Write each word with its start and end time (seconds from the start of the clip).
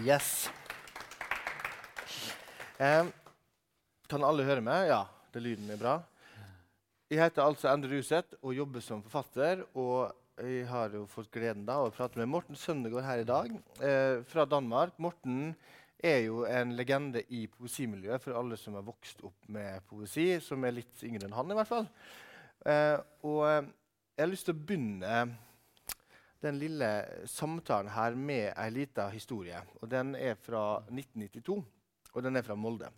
Yes. 0.00 0.48
Um, 2.80 3.10
kan 4.08 4.22
alle 4.24 4.46
høre 4.48 4.62
meg? 4.64 4.86
Ja, 4.88 5.02
det 5.34 5.42
lyden 5.44 5.68
er 5.68 5.80
bra. 5.80 5.98
Jeg 7.10 7.20
heter 7.20 7.44
altså 7.44 7.68
Endre 7.68 7.98
Ruseth 7.98 8.38
og 8.40 8.54
jobber 8.56 8.80
som 8.84 9.02
forfatter. 9.04 9.60
Og 9.76 10.08
jeg 10.40 10.64
har 10.70 10.94
jo 10.96 11.02
fått 11.10 11.28
gleden 11.34 11.66
da 11.68 11.76
av 11.82 11.90
å 11.90 11.92
prate 11.92 12.16
med 12.20 12.30
Morten 12.32 12.56
Søndegård 12.56 13.04
her 13.04 13.20
i 13.20 13.28
dag 13.28 13.52
eh, 13.84 14.22
fra 14.30 14.46
Danmark. 14.48 14.96
Morten 14.96 15.52
er 16.00 16.22
jo 16.30 16.46
en 16.48 16.72
legende 16.78 17.26
i 17.28 17.44
poesimiljøet 17.52 18.24
for 18.24 18.40
alle 18.40 18.56
som 18.56 18.78
har 18.78 18.86
vokst 18.86 19.20
opp 19.26 19.52
med 19.52 19.84
poesi, 19.90 20.30
som 20.40 20.64
er 20.64 20.78
litt 20.78 21.04
yngre 21.04 21.28
enn 21.28 21.36
han 21.36 21.52
i 21.52 21.60
hvert 21.60 21.72
fall. 21.74 21.90
Eh, 22.64 22.96
og 23.28 23.44
eh, 23.50 23.68
jeg 24.16 24.24
har 24.24 24.32
lyst 24.32 24.48
til 24.48 24.56
å 24.56 24.64
begynne 24.64 25.22
den 26.40 26.58
lille 26.60 26.88
samtalen 27.28 27.90
her 27.92 28.16
med 28.16 28.52
ei 28.54 28.70
lita 28.72 29.08
historie. 29.12 29.60
Og 29.80 29.90
den 29.92 30.14
er 30.16 30.38
fra 30.40 30.80
1992, 30.88 31.60
og 32.14 32.24
den 32.24 32.40
er 32.40 32.46
fra 32.46 32.56
Molde. 32.56 32.88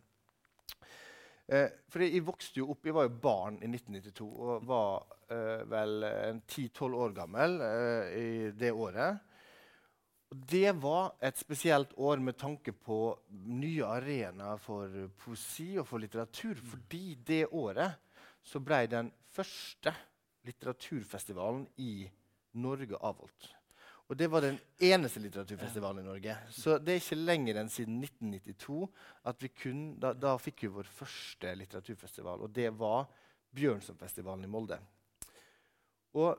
Eh, 1.52 1.68
for 1.90 2.04
jeg 2.04 2.22
vokste 2.24 2.62
jo 2.62 2.70
opp, 2.72 2.86
jeg 2.86 2.94
var 2.96 3.08
jo 3.08 3.18
barn 3.24 3.58
i 3.58 3.68
1992 3.68 4.28
og 4.30 4.68
var 4.68 5.02
eh, 5.34 5.64
vel 5.68 6.06
10-12 6.46 6.96
år 7.02 7.16
gammel 7.16 7.58
eh, 7.66 8.14
i 8.14 8.30
det 8.56 8.70
året. 8.72 9.18
Og 10.32 10.46
det 10.48 10.70
var 10.80 11.10
et 11.20 11.36
spesielt 11.36 11.92
år 12.00 12.22
med 12.24 12.38
tanke 12.40 12.72
på 12.72 13.00
nye 13.52 13.84
arenaer 13.84 14.62
for 14.62 15.10
poesi 15.18 15.74
og 15.76 15.84
for 15.90 16.00
litteratur. 16.00 16.56
Fordi 16.56 17.18
det 17.26 17.44
året 17.50 17.98
så 18.42 18.62
ble 18.64 18.86
den 18.88 19.12
første 19.34 19.92
litteraturfestivalen 20.46 21.66
i 21.84 21.92
Norge 22.06 22.21
Norge 22.52 22.98
avholdt. 23.00 23.50
Og 24.12 24.18
det 24.18 24.26
var 24.28 24.44
den 24.44 24.58
eneste 24.82 25.22
litteraturfestivalen 25.24 26.02
i 26.02 26.06
Norge. 26.06 26.34
Så 26.52 26.74
det 26.76 26.92
er 26.92 27.00
ikke 27.00 27.16
lenger 27.16 27.60
enn 27.62 27.70
siden 27.72 28.02
1992 28.02 28.82
at 29.30 29.44
vi 29.44 29.48
kun, 29.56 29.78
da, 30.02 30.10
da 30.12 30.34
fikk 30.36 30.66
vi 30.66 30.72
vår 30.74 30.90
første 30.90 31.54
litteraturfestival. 31.56 32.42
Og 32.44 32.52
det 32.52 32.68
var 32.76 33.06
Bjørnsonfestivalen 33.56 34.44
i 34.44 34.50
Molde. 34.52 34.76
Og 36.20 36.34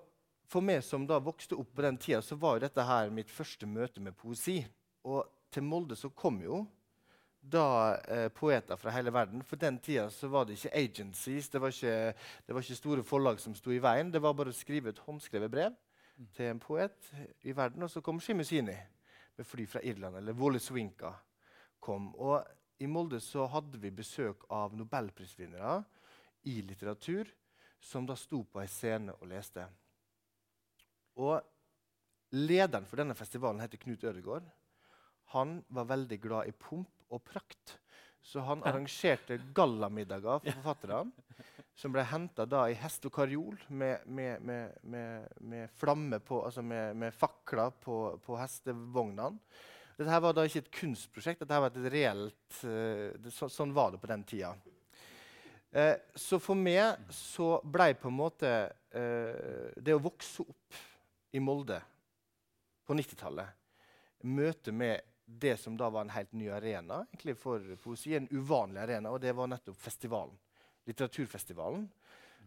for 0.50 0.61
meg 0.61 0.84
som 0.86 1.08
da 1.09 1.17
vokste 1.23 1.58
opp 1.58 1.72
på 1.73 1.86
den 1.86 1.97
tida, 1.97 2.22
så 2.22 2.38
var 2.38 2.59
jo 2.59 2.66
dette 2.67 2.86
her 2.86 3.09
mitt 3.14 3.31
første 3.34 3.66
møte 3.66 4.03
med 4.06 4.14
poesi. 4.22 4.59
Og 5.09 5.23
til 5.50 5.66
Molde 5.66 5.97
så 5.97 6.11
kom 6.14 6.38
jo 6.44 6.61
da 7.41 7.95
eh, 8.06 8.28
poeter 8.31 8.78
fra 8.78 8.94
hele 8.94 9.11
verden. 9.14 9.41
For 9.41 9.58
den 9.59 9.80
tida 9.81 10.06
så 10.14 10.30
var 10.31 10.45
det 10.45 10.59
ikke 10.59 10.75
agencies, 10.78 11.50
det 11.50 11.64
var 11.64 11.73
ikke, 11.73 12.14
det 12.45 12.53
var 12.53 12.67
ikke 12.67 12.78
store 12.78 13.08
forlag 13.08 13.41
som 13.41 13.58
sto 13.58 13.73
i 13.73 13.81
veien. 13.81 14.14
Det 14.14 14.22
var 14.22 14.38
bare 14.38 14.53
å 14.53 14.61
skrive 14.61 14.94
et 14.94 15.02
håndskrevet 15.08 15.52
brev 15.52 15.73
Mm. 16.17 16.28
til 16.33 16.45
en 16.45 16.59
poet 16.59 17.14
i 17.42 17.56
verden. 17.56 17.83
Og 17.83 17.89
så 17.89 18.02
kom 18.02 18.19
Shimusini 18.19 18.75
med 19.38 19.45
fly 19.45 19.66
fra 19.67 19.80
Irland, 19.83 20.17
eller 20.17 20.33
Woleswinka 20.33 21.11
kom. 21.80 22.16
Og 22.16 22.45
i 22.80 22.86
Molde 22.86 23.19
så 23.19 23.45
hadde 23.47 23.80
vi 23.80 23.92
besøk 23.92 24.45
av 24.50 24.75
nobelprisvinnere 24.78 25.84
i 26.44 26.61
litteratur 26.61 27.30
som 27.84 28.06
da 28.08 28.16
sto 28.16 28.44
på 28.44 28.61
ei 28.61 28.67
scene 28.67 29.16
og 29.19 29.28
leste. 29.28 29.66
Og 31.19 31.41
lederen 32.34 32.86
for 32.86 33.02
denne 33.02 33.16
festivalen 33.16 33.61
heter 33.61 33.81
Knut 33.81 34.03
Ødegaard. 34.03 34.45
Han 35.34 35.64
var 35.69 35.89
veldig 35.89 36.19
glad 36.22 36.47
i 36.47 36.56
pomp 36.58 36.89
og 37.09 37.23
prakt. 37.23 37.80
Så 38.23 38.43
han 38.47 38.63
arrangerte 38.63 39.38
gallamiddager 39.55 40.39
for 40.39 40.61
forfatterne 40.61 41.11
som 41.75 41.93
ble 41.93 42.03
henta 42.05 42.45
i 42.69 42.75
hest 42.77 43.05
og 43.07 43.13
karjol 43.16 43.57
med, 43.73 44.05
med, 44.05 44.43
med, 44.45 45.29
med 45.41 45.71
flamme 45.77 46.19
på, 46.21 46.44
altså 46.45 46.61
med, 46.61 47.13
fakler 47.17 47.73
på, 47.81 48.19
på 48.21 48.38
hestevognene. 48.38 49.39
Dette 49.97 50.19
var 50.25 50.33
da 50.33 50.45
ikke 50.45 50.63
et 50.63 50.71
kunstprosjekt, 50.73 51.44
dette 51.44 51.59
var 51.61 51.73
et 51.73 51.91
reelt 51.94 52.61
uh, 52.66 53.13
det, 53.21 53.33
så, 53.33 53.49
Sånn 53.49 53.73
var 53.75 53.94
det 53.94 54.01
på 54.01 54.09
den 54.09 54.23
tida. 54.29 54.53
Uh, 55.73 55.97
så 56.17 56.39
for 56.41 56.57
meg 56.57 57.09
så 57.13 57.55
ble 57.66 57.91
på 57.97 58.09
en 58.09 58.17
måte 58.17 58.53
uh, 58.69 59.69
det 59.78 59.94
å 59.94 60.01
vokse 60.01 60.45
opp 60.45 60.81
i 61.33 61.41
Molde 61.41 61.79
på 62.85 62.97
90-tallet 62.97 63.59
Møte 64.23 64.72
med 64.72 65.01
det 65.25 65.57
som 65.59 65.78
da 65.79 65.89
var 65.89 66.06
en 66.06 66.13
helt 66.13 66.34
ny 66.35 66.50
arena 66.51 67.03
egentlig 67.11 67.38
for 67.39 67.75
poesi, 67.81 68.16
en 68.17 68.28
uvanlig 68.31 68.81
arena, 68.84 69.11
og 69.13 69.22
det 69.23 69.35
var 69.35 69.50
nettopp 69.51 69.78
festivalen 69.79 70.35
litteraturfestivalen, 70.85 71.88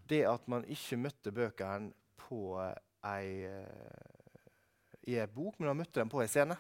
det 0.08 0.24
at 0.28 0.48
man 0.50 0.66
ikke 0.70 0.98
møtte 1.00 1.32
bøkene 1.34 1.92
på 2.20 2.40
ei, 2.60 3.46
uh, 3.48 4.98
i 5.06 5.16
ei 5.16 5.28
bok, 5.30 5.58
men 5.58 5.72
man 5.72 5.80
møtte 5.82 6.00
dem 6.00 6.10
på 6.12 6.20
ei 6.22 6.28
scene. 6.30 6.56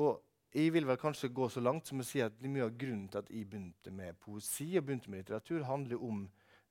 Og 0.00 0.22
jeg 0.52 0.72
vil 0.74 0.86
vel 0.88 1.00
kanskje 1.00 1.32
gå 1.32 1.48
så 1.50 1.62
langt 1.64 1.88
som 1.88 2.02
å 2.02 2.06
si 2.06 2.20
at 2.24 2.36
mye 2.44 2.66
av 2.66 2.76
grunnen 2.78 3.08
til 3.10 3.22
at 3.22 3.30
jeg 3.32 3.48
begynte 3.48 3.92
med 3.94 4.18
poesi 4.20 4.68
og 4.76 4.86
begynte 4.86 5.12
med 5.12 5.24
litteratur, 5.24 5.64
handler 5.68 6.04
om 6.04 6.26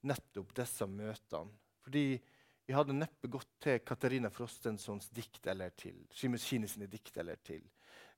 nettopp 0.07 0.53
disse 0.57 0.87
møtene. 0.89 1.57
Fordi 1.81 2.05
jeg 2.13 2.77
hadde 2.77 2.93
neppe 2.93 3.29
gått 3.31 3.49
til 3.61 3.81
Katarina 3.83 4.29
Frostensons 4.31 5.09
dikt 5.13 5.47
eller 5.49 5.73
til 5.75 6.03
Shimus 6.13 6.45
Kine 6.45 6.69
sine 6.69 6.87
dikt 6.89 7.17
eller 7.17 7.41
til 7.43 7.65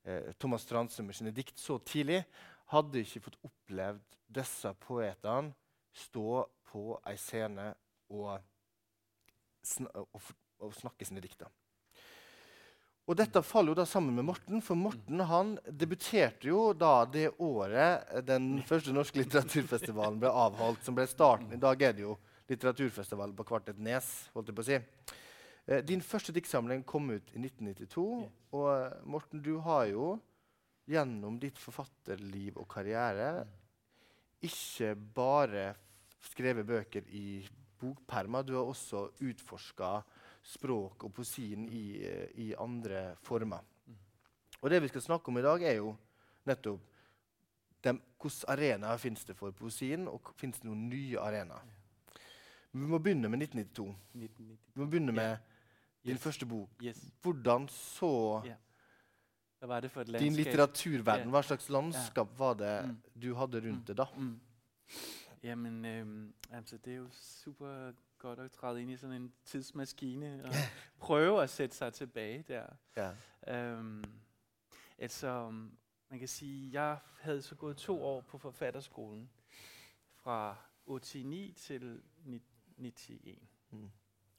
Eh, 0.04 0.20
Thomas 0.20 0.38
Thomas 0.38 0.62
Strandsummer 0.62 1.16
sine 1.16 1.32
dikt 1.34 1.58
så 1.58 1.78
tidlig. 1.78 2.22
Hadde 2.72 3.00
ikke 3.04 3.26
fått 3.26 3.40
opplevd 3.44 4.18
disse 4.34 4.72
poetene 4.84 5.54
stå 5.94 6.44
på 6.70 6.96
ei 7.06 7.16
scene 7.20 7.68
og, 8.12 8.40
sn 9.62 9.86
og, 9.94 10.32
og 10.64 10.74
snakke 10.74 11.06
sine 11.06 11.22
dikter. 11.22 11.48
Og 13.04 13.18
dette 13.20 13.42
faller 13.44 13.74
jo 13.74 13.80
da 13.82 13.84
sammen 13.84 14.16
med 14.16 14.24
Morten, 14.24 14.62
for 14.64 14.80
Morten 14.80 15.20
han 15.28 15.52
debuterte 15.68 16.48
jo 16.48 16.70
da 16.72 17.04
det 17.04 17.34
året 17.36 18.08
den 18.24 18.62
første 18.64 18.94
norske 18.96 19.20
litteraturfestivalen 19.20 20.16
ble 20.22 20.32
avholdt, 20.32 20.80
som 20.86 20.96
ble 20.96 21.04
starten. 21.10 21.52
I 21.52 21.60
dag 21.60 21.84
er 21.84 21.92
det 21.92 22.06
jo 22.06 22.16
litteraturfestival 22.48 23.36
på 23.36 23.44
Kvartet 23.48 23.80
Nes. 23.80 24.08
holdt 24.32 24.48
jeg 24.48 24.56
på 24.56 24.64
å 24.64 24.68
si. 24.70 24.80
Eh, 25.66 25.80
din 25.84 26.02
første 26.04 26.32
diktsamling 26.36 26.84
kom 26.84 27.08
ut 27.10 27.30
i 27.32 27.40
1992. 27.40 28.04
Og 28.52 28.70
eh, 28.74 28.96
Morten, 29.08 29.42
du 29.42 29.56
har 29.64 29.86
jo 29.88 30.14
gjennom 30.90 31.38
ditt 31.40 31.56
forfatterliv 31.56 32.58
og 32.60 32.68
karriere 32.68 33.46
ikke 34.44 34.90
bare 35.16 35.70
skrevet 36.20 36.66
bøker 36.68 37.06
i 37.16 37.40
bokpermer. 37.80 38.44
Du 38.44 38.58
har 38.58 38.68
også 38.68 39.06
utforska 39.24 39.96
språk 40.44 41.06
og 41.06 41.14
poesien 41.16 41.64
i, 41.72 41.86
i, 42.44 42.50
andre 42.60 43.14
former. 43.24 43.64
Og 44.60 44.68
det 44.70 44.82
vi 44.84 44.90
skal 44.92 45.06
snakke 45.06 45.32
om 45.32 45.40
i 45.40 45.44
dag, 45.44 45.62
er 45.64 45.78
jo 45.78 45.94
nettopp 46.44 46.90
hvilke 47.84 48.48
arenaer 48.48 49.00
finnes 49.00 49.24
det 49.28 49.36
for 49.36 49.52
poesien, 49.56 50.06
og 50.08 50.30
finnes 50.40 50.60
det 50.60 50.68
noen 50.68 50.86
nye 50.88 51.20
arenaer. 51.20 51.72
Vi 52.72 52.86
må 52.88 52.98
begynne 52.98 53.28
med 53.28 53.44
1992. 53.44 53.90
1992. 54.16 54.72
Vi 54.74 54.80
må 54.80 54.88
begynne 54.92 55.16
med. 55.16 55.53
Din 56.04 56.18
første 56.18 56.46
bok. 56.46 56.68
Yes. 56.82 57.04
Hvordan 57.22 57.68
så 57.68 58.42
yeah. 58.46 60.20
din 60.20 60.32
litteraturverden? 60.32 61.30
Hva 61.30 61.42
slags 61.42 61.68
landskap 61.68 62.38
var 62.38 62.54
det 62.54 62.86
mm. 62.88 63.20
du 63.22 63.34
hadde 63.34 63.60
rundt 63.68 63.88
det 63.88 63.96
da? 63.96 64.04
Mm. 64.16 64.40
Jamen, 65.42 65.84
øh, 65.84 66.32
altså 66.50 66.76
det 66.76 66.92
er 66.92 66.96
jo 66.96 67.08
super 67.12 67.92
godt 68.18 68.38
at 68.38 68.50
træde 68.50 68.82
ind 68.82 68.90
i 68.90 68.96
sådan 68.96 69.22
en 69.22 69.32
tidsmaskine 69.44 70.44
og 70.44 70.54
prøve 70.98 71.42
at 71.42 71.50
sætte 71.50 71.76
sig 71.76 71.92
tilbage 71.92 72.44
der. 72.48 72.66
Ja. 72.96 73.10
Øhm, 73.48 74.04
altså, 74.98 75.50
man 76.08 76.18
kan 76.18 76.28
sige, 76.28 76.72
jeg 76.72 76.98
havde 77.20 77.42
så 77.42 77.54
gået 77.54 77.76
to 77.76 78.02
år 78.04 78.20
på 78.20 78.38
forfatterskolen 78.38 79.30
fra 80.14 80.56
89 80.86 81.54
til 81.54 82.02
91. 82.76 83.38
Mm. 83.70 83.90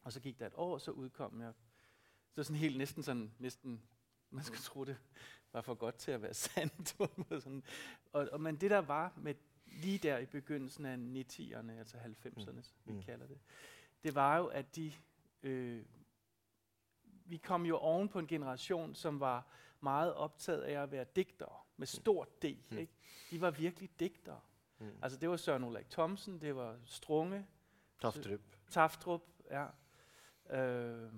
Og 0.05 0.13
så 0.13 0.19
gik 0.19 0.39
der 0.39 0.47
et 0.47 0.53
år, 0.55 0.77
så 0.77 0.91
udkom 0.91 1.41
jeg. 1.41 1.53
Så 2.31 2.43
sådan 2.43 2.59
helt 2.59 2.77
næsten 2.77 3.03
sådan, 3.03 3.33
næsten, 3.39 3.81
man 4.29 4.43
skulle 4.43 4.61
tro 4.61 4.83
det 4.83 4.97
var 5.53 5.61
for 5.61 5.73
godt 5.73 5.95
til 5.95 6.11
at 6.11 6.21
være 6.21 6.33
sandt. 6.33 6.89
sådan. 7.43 7.63
Og, 8.13 8.29
og, 8.31 8.41
men 8.41 8.55
det 8.55 8.71
der 8.71 8.77
var 8.77 9.13
med 9.17 9.35
lige 9.65 9.97
der 9.97 10.17
i 10.17 10.25
begyndelsen 10.25 10.85
af 10.85 10.95
90'erne, 10.95 11.71
altså 11.71 11.97
90'erne, 11.97 12.51
mm. 12.51 12.63
vi 12.85 12.93
mm. 12.93 13.01
kalder 13.01 13.27
det, 13.27 13.39
det 14.03 14.15
var 14.15 14.37
jo, 14.37 14.45
at 14.45 14.75
de, 14.75 14.93
øh, 15.43 15.85
vi 17.25 17.37
kom 17.37 17.65
jo 17.65 17.77
oven 17.77 18.09
på 18.09 18.19
en 18.19 18.27
generation, 18.27 18.95
som 18.95 19.19
var 19.19 19.47
meget 19.81 20.13
optaget 20.13 20.61
af 20.61 20.81
at 20.83 20.91
være 20.91 21.05
digtere, 21.15 21.57
med 21.77 21.87
mm. 21.93 22.01
stort 22.01 22.43
D. 22.43 22.45
Mm. 22.69 22.77
Ikke? 22.77 22.93
De 23.31 23.41
var 23.41 23.51
virkelig 23.51 23.89
digtere. 23.99 24.39
Mm. 24.79 24.91
Altså 25.01 25.19
det 25.19 25.29
var 25.29 25.37
Søren 25.37 25.63
Ulrik 25.63 25.89
Thomsen, 25.89 26.41
det 26.41 26.55
var 26.55 26.79
Strunge. 26.85 27.45
Taftrup. 28.01 28.39
Taftrup, 28.69 29.21
ja. 29.51 29.65
Øh, 30.49 31.11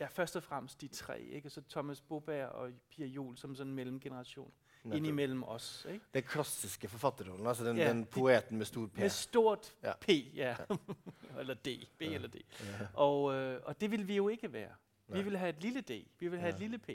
ja, 0.00 0.06
først 0.06 0.36
og 0.36 0.42
fremmest 0.42 0.80
de 0.80 0.88
tre, 0.88 1.20
ikke? 1.20 1.50
så 1.50 1.62
Thomas 1.68 2.00
Boberg 2.00 2.48
og 2.48 2.70
Pia 2.90 3.06
Jul 3.06 3.36
som 3.36 3.54
sådan 3.54 3.70
en 3.70 3.76
mellemgeneration 3.76 4.52
innimellom 4.84 5.44
oss. 5.44 5.86
Ikke? 5.90 6.04
Den 6.14 6.22
klassiske 6.22 6.88
forfatterrollen, 6.88 7.46
altså 7.46 7.64
den, 7.64 7.76
ja, 7.76 7.88
den, 7.88 8.06
poeten 8.06 8.58
med 8.58 8.66
stor 8.66 8.86
P. 8.86 8.98
Med 8.98 9.08
stort 9.08 9.76
ja. 9.82 9.92
P, 10.00 10.08
ja. 10.34 10.56
eller 11.40 11.54
D, 11.54 11.68
B 11.98 12.02
ja. 12.02 12.14
eller 12.14 12.28
D. 12.28 12.34
Ja. 12.34 12.86
Og, 12.94 13.34
øh, 13.34 13.60
og 13.64 13.80
det 13.80 13.90
vil 13.90 14.08
vi 14.08 14.16
jo 14.16 14.28
ikke 14.28 14.52
være. 14.52 14.72
Nej. 15.08 15.18
Vi 15.18 15.24
vil 15.24 15.36
have 15.36 15.48
et 15.48 15.62
lille 15.62 15.80
D, 15.80 16.06
vi 16.18 16.28
vil 16.28 16.38
have 16.38 16.48
ja. 16.48 16.54
et 16.54 16.60
lille 16.60 16.78
P. 16.78 16.90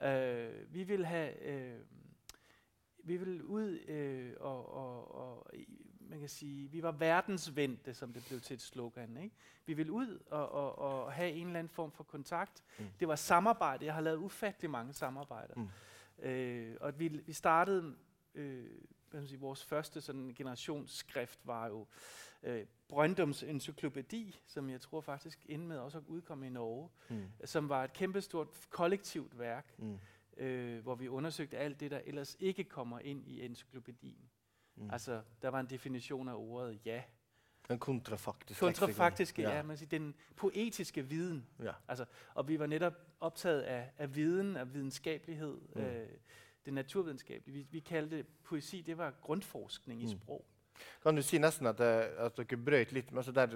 Ja. 0.00 0.34
Øh, 0.34 0.74
vi 0.74 0.82
vil 0.82 1.06
have... 1.06 1.42
Øh, 1.42 1.80
vi 2.98 3.16
vil 3.16 3.42
ud 3.42 3.78
øh, 3.88 4.32
og, 4.40 4.74
og, 4.74 5.14
og 5.14 5.50
man 6.08 6.20
kan 6.20 6.28
sige, 6.28 6.70
vi 6.70 6.82
var 6.82 6.92
verdensvendte, 6.92 7.94
som 7.94 8.12
det 8.12 8.24
blev 8.28 8.40
til 8.40 8.54
et 8.54 8.60
slogan. 8.60 9.16
Ikke? 9.16 9.36
Vi 9.66 9.74
vil 9.74 9.90
ud 9.90 10.18
og, 10.30 10.48
og, 10.52 10.78
og 10.78 11.12
have 11.12 11.30
en 11.30 11.46
eller 11.46 11.58
anden 11.58 11.72
form 11.72 11.92
for 11.92 12.04
kontakt. 12.04 12.62
Mm. 12.78 12.84
Det 13.00 13.08
var 13.08 13.16
samarbejde. 13.16 13.84
Jeg 13.84 13.94
har 13.94 14.00
lavet 14.00 14.18
ufattelig 14.18 14.70
mange 14.70 14.92
samarbejder. 14.92 15.54
Mm. 15.54 15.68
Øh, 16.24 16.76
og 16.80 16.98
vi, 16.98 17.08
vi 17.08 17.32
startede, 17.32 17.96
øh, 18.34 18.70
hvad 19.10 19.20
man 19.20 19.28
sige, 19.28 19.40
vores 19.40 19.64
første 19.64 20.00
sådan 20.00 20.34
generationsskrift 20.36 21.40
var 21.44 21.66
jo 21.66 21.86
øh, 22.42 22.66
Brøndums 22.88 23.42
encyklopædi, 23.42 24.40
som 24.46 24.70
jeg 24.70 24.80
tror 24.80 25.00
faktisk 25.00 25.46
endte 25.48 25.68
med 25.68 25.78
også 25.78 25.98
at 25.98 26.04
udkomme 26.06 26.46
i 26.46 26.50
Norge, 26.50 26.88
mm. 27.08 27.24
som 27.44 27.68
var 27.68 27.84
et 27.84 27.92
kæmpestort 27.92 28.48
kollektivt 28.70 29.38
værk, 29.38 29.74
mm. 29.78 29.98
øh, 30.36 30.82
hvor 30.82 30.94
vi 30.94 31.08
undersøgte 31.08 31.58
alt 31.58 31.80
det, 31.80 31.90
der 31.90 32.00
ellers 32.04 32.36
ikke 32.40 32.64
kommer 32.64 32.98
ind 32.98 33.28
i 33.28 33.44
encyklopædien. 33.44 34.30
Mm. 34.76 34.90
Altså, 34.90 35.22
der 35.42 35.48
var 35.48 35.60
en 35.60 35.66
definition 35.66 36.28
af 36.28 36.34
ordet 36.34 36.78
ja. 36.84 37.02
En 37.70 37.78
kontrafaktisk. 37.78 38.60
Kontrafaktiske, 38.60 39.42
ja. 39.42 39.56
ja 39.56 39.62
man 39.62 39.76
siger, 39.76 39.88
den 39.88 40.14
poetiske 40.36 41.02
viden. 41.02 41.46
Ja. 41.62 41.72
Altså, 41.88 42.04
og 42.34 42.48
vi 42.48 42.58
var 42.58 42.66
netop 42.66 42.94
optaget 43.20 43.62
af, 43.62 43.90
af 43.98 44.16
viden, 44.16 44.56
af 44.56 44.74
videnskabelighed, 44.74 45.58
mm. 45.74 45.80
øh, 45.80 46.08
det 46.64 46.74
naturvidenskabelige. 46.74 47.54
Vi, 47.54 47.66
vi 47.70 47.80
kaldte 47.80 48.24
poesi, 48.44 48.80
det 48.80 48.98
var 48.98 49.14
grundforskning 49.22 50.00
mm. 50.00 50.06
i 50.06 50.10
sprog. 50.10 50.44
Kan 51.02 51.16
du 51.16 51.22
si 51.22 51.38
nesten 51.38 51.66
at, 51.66 51.80
at 51.80 52.36
dere 52.36 52.58
brøt 52.60 52.92
litt 52.92 53.12
med 53.12 53.22
altså 53.22 53.32
der 53.32 53.46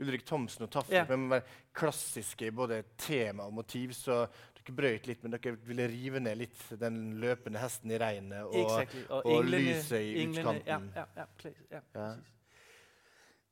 Ulrik 0.00 0.26
Thomsen 0.26 0.66
og 0.66 0.70
Tafte 0.70 0.94
ja. 0.94 1.16
med 1.16 1.40
klassiske 1.72 2.52
både 2.52 2.82
tema 2.98 3.42
og 3.42 3.52
motiv, 3.52 3.92
så 3.92 4.26
dere 4.66 4.76
brøt 4.76 5.06
litt, 5.06 5.22
men 5.22 5.32
dere 5.32 5.56
ville 5.66 5.88
rive 5.88 6.20
ned 6.20 6.36
litt 6.36 6.60
den 6.80 7.00
løpende 7.20 7.58
hesten 7.58 7.90
i 7.90 7.98
regnet 7.98 8.42
og, 8.42 8.54
exactly. 8.60 9.02
og, 9.08 9.26
og 9.26 9.32
englene, 9.40 9.62
lyset 9.62 9.98
i 10.00 10.22
englene, 10.22 10.56
utkanten. 10.58 10.92
Ja, 10.96 11.04
ja, 11.16 11.26
ja, 11.44 11.50
ja, 11.70 11.80
ja. 11.94 12.14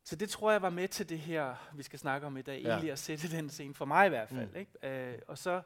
Så 0.04 0.16
det 0.16 0.30
tror 0.30 0.50
jeg 0.52 0.62
var 0.62 0.70
med 0.70 0.88
til 0.88 1.08
det 1.08 1.18
her, 1.18 1.70
vi 1.74 1.82
skal 1.82 1.98
snakke 1.98 2.26
om 2.26 2.36
i 2.36 2.42
dag, 2.42 2.54
egentlig 2.54 2.86
ja. 2.86 2.92
at 2.92 2.98
sætte 2.98 3.30
den 3.30 3.50
scene, 3.50 3.74
for 3.74 3.84
mig 3.84 4.06
i 4.06 4.08
hvert 4.08 4.28
fald. 4.28 4.48
Mm. 4.48 4.56
Ikke? 4.56 5.12
Uh, 5.14 5.18
og 5.28 5.38
så, 5.38 5.62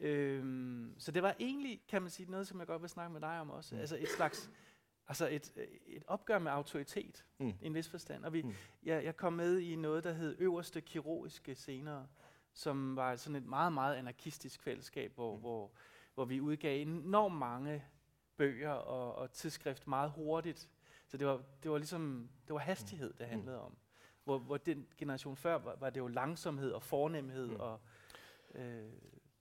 øhm, 0.00 0.94
så 0.98 1.12
det 1.12 1.22
var 1.22 1.34
egentlig, 1.40 1.80
kan 1.88 2.02
man 2.02 2.10
sige, 2.10 2.30
noget, 2.30 2.46
som 2.46 2.58
jeg 2.58 2.66
godt 2.66 2.82
vil 2.82 2.90
snakke 2.90 3.12
med 3.12 3.20
dig 3.20 3.40
om 3.40 3.50
også. 3.50 3.74
Mm. 3.74 3.80
Altså 3.80 3.96
et 3.96 4.08
slags, 4.16 4.50
altså 5.08 5.28
et, 5.28 5.52
et 5.86 6.02
opgør 6.06 6.38
med 6.38 6.52
autoritet, 6.52 7.24
mm. 7.38 7.48
i 7.48 7.66
en 7.66 7.74
vis 7.74 7.88
forstand. 7.88 8.24
Og 8.24 8.32
vi, 8.32 8.42
mm. 8.42 8.54
jeg, 8.84 9.04
jeg 9.04 9.16
kom 9.16 9.32
med 9.32 9.58
i 9.58 9.76
noget, 9.76 10.04
der 10.04 10.12
hed 10.12 10.36
Øverste 10.38 10.80
Kirurgiske 10.80 11.54
senere, 11.54 12.06
som 12.58 12.96
var 12.96 13.16
sådan 13.16 13.36
et 13.36 13.46
meget, 13.46 13.72
meget 13.72 13.96
anarkistisk 13.96 14.62
fællesskab, 14.62 15.12
hvor, 15.14 15.34
mm. 15.34 15.40
hvor, 15.40 15.70
hvor 16.14 16.24
vi 16.24 16.40
udgav 16.40 16.82
enormt 16.82 17.34
mange 17.34 17.84
bøger 18.36 18.70
og, 18.70 19.14
og 19.14 19.32
tidsskrift 19.32 19.86
meget 19.86 20.10
hurtigt. 20.10 20.68
Så 21.06 21.16
det 21.16 21.26
var, 21.26 21.42
det 21.62 21.70
var 21.70 21.78
ligesom, 21.78 22.28
det 22.46 22.52
var 22.54 22.60
hastighed, 22.60 23.12
det 23.12 23.26
mm. 23.26 23.30
handlede 23.30 23.60
om. 23.60 23.76
Hvor, 24.24 24.38
hvor 24.38 24.56
den 24.56 24.86
generation 24.96 25.36
før 25.36 25.58
var, 25.58 25.76
var 25.80 25.90
det 25.90 26.00
jo 26.00 26.06
langsomhed 26.06 26.72
og 26.72 26.82
fornemhed, 26.82 27.46
mm. 27.46 27.60
og 27.60 27.80
øh, 28.54 28.62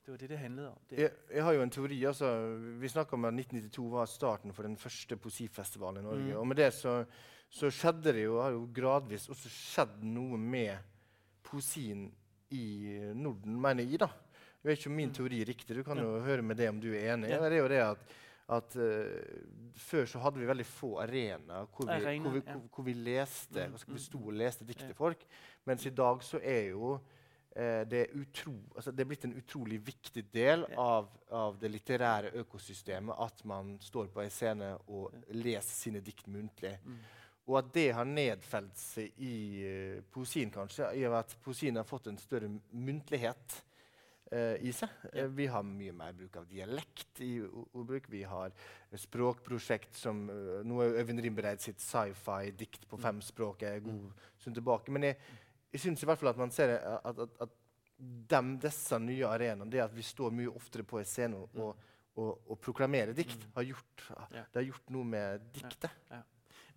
det 0.06 0.12
var 0.12 0.18
det, 0.18 0.30
det 0.30 0.38
handlede 0.38 0.70
om. 0.70 0.80
Det. 0.90 1.00
Jeg, 1.00 1.12
jeg 1.34 1.44
har 1.44 1.52
jo 1.52 1.62
en 1.62 1.70
teori. 1.70 2.04
altså 2.04 2.56
Vi 2.58 2.88
snakker 2.88 3.14
om 3.14 3.26
at 3.26 3.34
1992 3.34 3.92
var 3.92 4.06
starten 4.06 4.54
for 4.54 4.64
den 4.64 4.78
første 4.78 5.18
poesifestivalen 5.18 6.02
i 6.02 6.04
Norge. 6.04 6.34
Mm. 6.34 6.40
Og 6.40 6.48
med 6.48 6.56
det 6.56 6.74
så, 6.74 7.06
så 7.50 7.70
skjedde 7.70 8.14
det 8.14 8.24
jo, 8.24 8.42
har 8.42 8.50
jo 8.50 8.70
gradvis 8.76 9.30
også 9.30 9.50
skjedd 9.50 10.04
noe 10.04 10.38
med 10.38 10.78
poesien 11.44 12.14
i 12.56 12.68
Norden, 13.16 13.60
mener 13.62 13.84
jeg. 13.84 14.00
da. 14.06 14.10
Jeg 14.62 14.70
vet 14.70 14.80
ikke 14.80 14.90
om 14.92 14.98
min 14.98 15.12
mm. 15.12 15.18
teori 15.18 15.42
er 15.42 15.52
riktig. 15.52 15.76
Du 15.78 15.84
kan 15.88 16.00
jo 16.02 16.16
høre 16.26 16.46
med 16.46 16.58
det 16.60 16.70
om 16.72 16.80
du 16.82 16.90
er 16.92 17.14
enig. 17.14 17.30
Ja. 17.32 17.42
Det 17.44 17.60
er 17.60 17.62
jo 17.62 17.70
det 17.72 17.84
at, 17.84 18.16
at 18.58 18.78
uh, 18.80 19.76
Før 19.80 20.08
så 20.10 20.24
hadde 20.24 20.42
vi 20.42 20.50
veldig 20.50 20.66
få 20.68 20.90
arenaer 21.04 21.68
hvor, 21.72 21.92
hvor, 21.92 22.40
hvor, 22.42 22.64
hvor, 22.74 22.88
vi 22.88 22.96
leste 22.96 23.68
mm, 23.68 23.78
vi 23.94 24.02
sto 24.02 24.24
og 24.24 24.36
leste 24.36 24.68
dikt 24.68 24.88
til 24.88 24.98
folk. 24.98 25.24
Mens 25.68 25.86
i 25.86 25.94
dag 25.96 26.24
så 26.26 26.42
er 26.42 26.72
jo 26.72 26.96
uh, 26.98 27.84
det, 27.88 28.08
utro, 28.18 28.56
altså 28.76 28.92
det 28.92 29.06
er 29.06 29.12
blitt 29.12 29.28
en 29.30 29.38
utrolig 29.38 29.80
viktig 29.88 30.26
del 30.34 30.66
av, 30.76 31.12
av, 31.32 31.60
det 31.62 31.72
litterære 31.72 32.34
økosystemet 32.44 33.24
at 33.28 33.46
man 33.48 33.78
står 33.84 34.10
på 34.12 34.26
en 34.26 34.34
scene 34.34 34.74
og 34.88 35.14
leser 35.32 35.76
sine 35.76 36.02
dikt 36.04 36.28
muntlig. 36.28 36.76
Mm. 36.84 37.00
Og 37.48 37.62
at 37.62 37.70
det 37.72 37.86
har 37.96 38.08
nedfelt 38.08 38.76
seg 38.76 39.22
i 39.24 39.36
uh, 39.64 40.02
poesien, 40.12 40.52
kanskje, 40.52 40.90
i 41.00 41.06
at 41.08 41.32
poesien 41.46 41.80
har 41.80 41.88
fått 41.88 42.10
en 42.12 42.20
større 42.20 42.50
muntlighet 42.76 43.56
uh, 44.34 44.60
i 44.60 44.74
seg. 44.76 44.92
Ja. 45.14 45.24
Uh, 45.24 45.32
vi 45.38 45.48
har 45.54 45.64
mye 45.64 45.96
mer 45.96 46.18
bruk 46.18 46.36
av 46.42 46.50
dialekt 46.50 47.22
i 47.24 47.38
ordbruk. 47.48 48.10
Vi 48.12 48.26
har 48.28 48.52
språkprosjekt 49.00 49.96
som 49.96 50.26
uh, 50.28 50.60
Nå 50.68 50.82
er 50.84 51.00
Øyvind 51.00 51.24
Rimbereid 51.24 51.64
sitt 51.64 51.80
sci-fi-dikt 51.80 52.84
på 52.92 53.00
fem 53.00 53.24
språk 53.24 53.64
er 53.64 53.80
god 53.86 54.04
mm. 54.04 54.30
stund 54.44 54.60
tilbake. 54.60 54.92
Men 54.92 55.08
jeg, 55.08 55.22
jeg 55.72 55.88
syns 55.88 56.04
i 56.04 56.12
hvert 56.12 56.20
fall 56.20 56.36
at 56.36 56.44
man 56.44 56.52
ser 56.52 56.76
at, 56.76 57.24
at, 57.24 57.42
at 57.48 57.60
dem, 57.98 58.58
disse 58.62 59.00
nye 59.02 59.26
arenaene, 59.26 59.72
det 59.72 59.88
at 59.88 59.96
vi 59.96 60.04
står 60.06 60.36
mye 60.36 60.52
oftere 60.52 60.84
på 60.86 61.00
en 61.00 61.08
scene 61.08 61.40
og, 61.40 61.48
mm. 61.56 61.64
og, 61.64 61.94
og, 62.20 62.34
og 62.52 62.60
proklamerer 62.68 63.16
dikt, 63.16 63.40
mm. 63.40 63.54
har 63.56 63.72
gjort, 63.72 64.10
det 64.36 64.60
har 64.60 64.74
gjort 64.74 64.92
noe 64.94 65.16
med 65.16 65.48
diktet. 65.56 65.96
Ja. 66.12 66.20
Ja. 66.20 66.26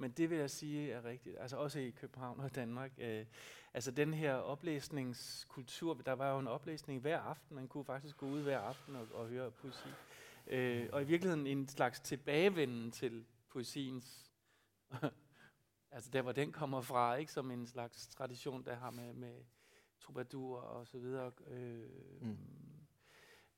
Men 0.01 0.11
det 0.11 0.31
vil 0.31 0.39
jeg 0.39 0.51
sige 0.51 0.93
er 0.93 1.05
rigtigt. 1.05 1.37
Altså 1.39 1.57
også 1.57 1.79
i 1.79 1.91
København 1.91 2.41
og 2.41 2.55
Danmark. 2.55 2.93
Øh, 2.99 3.27
altså 3.75 3.91
den 3.91 4.15
her 4.15 4.35
oplæsningskultur, 4.35 5.95
der 5.95 6.13
var 6.13 6.33
jo 6.33 6.39
en 6.39 6.49
oplæsning 6.49 7.01
hver 7.01 7.19
aften. 7.19 7.57
Man 7.57 7.69
kunne 7.69 7.85
faktisk 7.85 8.17
gå 8.17 8.27
ud 8.27 8.43
hver 8.43 8.59
aften 8.59 8.97
og, 8.97 9.07
og 9.13 9.29
høre 9.29 9.51
poesi. 9.51 9.89
Øh, 10.47 10.89
og 10.93 11.03
i 11.03 11.05
virkeligheden 11.05 11.47
en 11.47 11.69
slags 11.69 12.01
tilbagevenden 12.01 12.91
til 12.91 13.25
poesiens, 13.49 14.33
altså 15.93 16.11
der 16.13 16.23
hvor 16.23 16.33
den 16.33 16.53
kommer 16.53 16.81
fra, 16.81 17.15
ikke 17.15 17.33
som 17.33 17.51
en 17.51 17.67
slags 17.67 18.07
tradition, 18.07 18.65
der 18.65 18.75
har 18.75 18.91
med, 18.91 19.13
med 19.13 19.35
troubadour 20.01 20.59
og 20.59 20.87
så 20.87 20.99
videre. 20.99 21.33
Øh, 21.47 21.89
mm 22.21 22.70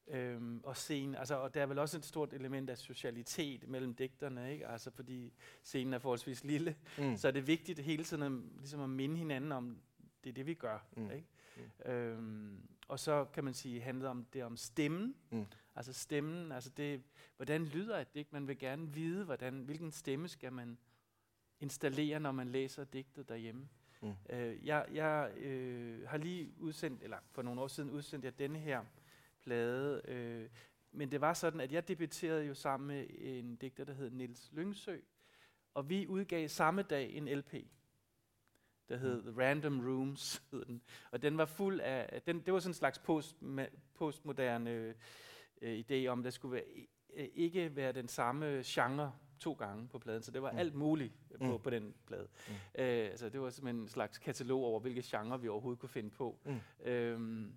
Øhm, 0.08 0.60
og 0.64 0.76
scenen, 0.76 1.14
altså, 1.14 1.34
og 1.34 1.54
der 1.54 1.62
er 1.62 1.66
vel 1.66 1.78
også 1.78 1.98
et 1.98 2.04
stort 2.04 2.32
element 2.32 2.70
af 2.70 2.78
socialitet 2.78 3.68
mellem 3.68 3.94
digterne, 3.94 4.52
ikke? 4.52 4.68
Altså, 4.68 4.90
fordi 4.90 5.32
scenen 5.62 5.94
er 5.94 5.98
forholdsvis 5.98 6.44
lille, 6.44 6.76
mm. 6.98 7.16
så 7.16 7.28
er 7.28 7.32
det 7.32 7.46
vigtigt 7.46 7.78
hele 7.78 8.04
tiden 8.04 8.22
at, 8.22 8.32
ligesom 8.58 8.80
at 8.80 8.90
minde 8.90 9.16
hinanden 9.16 9.52
om, 9.52 9.78
det 10.24 10.30
er 10.30 10.34
det, 10.34 10.46
vi 10.46 10.54
gør. 10.54 10.86
Mm. 10.96 11.10
Ikke? 11.10 11.26
Mm. 11.56 11.92
Øhm, 11.92 12.68
og 12.88 12.98
så 12.98 13.24
kan 13.24 13.44
man 13.44 13.54
sige, 13.54 13.80
handler 13.80 14.08
om 14.08 14.24
det 14.24 14.44
om 14.44 14.56
stemmen. 14.56 15.14
Mm. 15.30 15.46
Altså 15.74 15.92
stemmen, 15.92 16.52
altså 16.52 16.70
det, 16.70 17.02
hvordan 17.36 17.64
lyder 17.64 17.98
et 17.98 18.14
digt? 18.14 18.32
Man 18.32 18.48
vil 18.48 18.58
gerne 18.58 18.92
vide, 18.92 19.24
hvordan, 19.24 19.54
hvilken 19.62 19.90
stemme 19.90 20.28
skal 20.28 20.52
man 20.52 20.78
installere, 21.60 22.20
når 22.20 22.32
man 22.32 22.48
læser 22.48 22.84
digtet 22.84 23.28
derhjemme. 23.28 23.68
Mm. 24.00 24.12
Øh, 24.30 24.66
jeg 24.66 24.86
jeg 24.92 25.32
øh, 25.36 26.08
har 26.08 26.16
lige 26.16 26.52
udsendt, 26.58 27.02
eller 27.02 27.18
for 27.30 27.42
nogle 27.42 27.60
år 27.60 27.68
siden 27.68 27.90
udsendt 27.90 28.24
jeg 28.24 28.38
denne 28.38 28.58
her 28.58 28.84
plade. 29.44 30.02
Øh, 30.04 30.48
men 30.92 31.10
det 31.10 31.20
var 31.20 31.34
sådan, 31.34 31.60
at 31.60 31.72
jeg 31.72 31.88
debuterede 31.88 32.44
jo 32.44 32.54
sammen 32.54 32.86
med 32.86 33.06
en 33.18 33.56
digter, 33.56 33.84
der 33.84 33.92
hed 33.94 34.10
Nils 34.10 34.50
Lyngsø, 34.52 34.96
og 35.74 35.88
vi 35.88 36.06
udgav 36.06 36.48
samme 36.48 36.82
dag 36.82 37.12
en 37.12 37.28
LP, 37.28 37.54
der 38.88 38.96
hed 38.96 39.22
mm. 39.22 39.36
Random 39.38 39.80
Rooms, 39.80 40.42
hed 40.50 40.64
den. 40.64 40.82
Og 41.10 41.22
den 41.22 41.38
var 41.38 41.44
fuld 41.44 41.80
af, 41.80 42.22
den, 42.26 42.40
det 42.40 42.52
var 42.52 42.60
sådan 42.60 42.70
en 42.70 42.74
slags 42.74 42.98
post, 42.98 43.36
postmoderne 43.94 44.94
øh, 45.62 45.84
idé 45.90 46.06
om, 46.06 46.18
at 46.18 46.24
der 46.24 46.30
skulle 46.30 46.52
være, 46.52 46.86
øh, 47.14 47.28
ikke 47.34 47.76
være 47.76 47.92
den 47.92 48.08
samme 48.08 48.62
genre 48.64 49.12
to 49.38 49.52
gange 49.52 49.88
på 49.88 49.98
pladen, 49.98 50.22
så 50.22 50.30
det 50.30 50.42
var 50.42 50.52
mm. 50.52 50.58
alt 50.58 50.74
muligt 50.74 51.12
på, 51.38 51.52
mm. 51.56 51.62
på 51.62 51.70
den 51.70 51.94
plade. 52.06 52.28
Mm. 52.48 52.54
Øh, 52.54 53.06
altså 53.10 53.28
det 53.28 53.40
var 53.40 53.50
simpelthen 53.50 53.82
en 53.82 53.88
slags 53.88 54.18
katalog 54.18 54.64
over, 54.64 54.80
hvilke 54.80 55.02
genre 55.04 55.40
vi 55.40 55.48
overhovedet 55.48 55.80
kunne 55.80 55.88
finde 55.88 56.10
på. 56.10 56.38
Mm. 56.44 56.60
Øhm, 56.84 57.52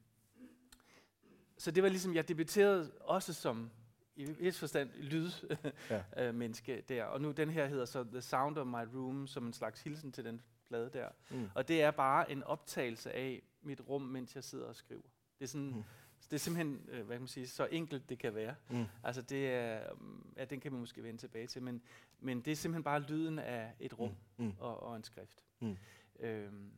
så 1.58 1.72
det 1.72 1.84
var 1.84 1.90
ligesom, 1.90 2.16
jeg 2.16 2.28
debuterede 2.28 2.92
også 3.00 3.34
som 3.34 3.72
i 4.16 4.36
et 4.40 4.56
forstand 4.56 4.90
lydmenneske 4.94 6.74
ja. 6.74 6.82
der. 6.96 7.04
Og 7.04 7.22
nu 7.22 7.32
den 7.32 7.50
her 7.50 7.68
hedder 7.68 7.86
så 7.86 8.04
The 8.04 8.22
Sound 8.22 8.58
of 8.58 8.68
My 8.68 8.96
Room, 8.96 9.28
som 9.28 9.46
en 9.46 9.54
slags 9.54 9.82
hilsen 9.82 10.12
til 10.12 10.26
den 10.26 10.42
plade 10.68 10.90
der. 10.94 11.10
Mm. 11.30 11.50
Og 11.56 11.68
det 11.68 11.82
er 11.82 11.92
bare 11.92 12.32
en 12.32 12.44
optagelse 12.44 13.12
af 13.12 13.44
mit 13.62 13.82
rum, 13.90 14.02
mens 14.02 14.36
jeg 14.36 14.44
sidder 14.44 14.66
og 14.66 14.76
skriver. 14.76 15.02
Det 15.40 15.46
er 15.46 15.48
sådan... 15.48 15.76
Mm. 15.76 15.84
Det 16.26 16.34
er 16.34 16.38
simpelthen, 16.38 16.90
øh, 16.90 17.06
hvad 17.06 17.16
kan 17.16 17.22
man 17.22 17.28
sige, 17.28 17.48
så 17.48 17.68
enkelt 17.72 18.10
det 18.10 18.20
kan 18.20 18.36
være. 18.36 18.56
Mm. 18.70 18.86
Altså 19.04 19.22
det 19.22 19.48
er, 19.48 19.90
ja, 20.38 20.46
den 20.46 20.60
kan 20.60 20.72
man 20.72 20.80
måske 20.80 21.04
vende 21.04 21.20
tilbage 21.20 21.48
til, 21.48 21.64
men, 21.64 21.82
men 22.20 22.42
det 22.42 22.52
er 22.52 22.56
simpelthen 22.56 22.84
bare 22.84 23.00
lyden 23.00 23.40
af 23.40 23.74
et 23.80 24.00
rum 24.00 24.16
mm. 24.38 24.46
Mm. 24.46 24.54
Og, 24.60 24.84
og 24.84 24.96
en 24.96 25.04
skrift. 25.04 25.44
Mm. 25.60 25.78
Øhm, 26.20 26.72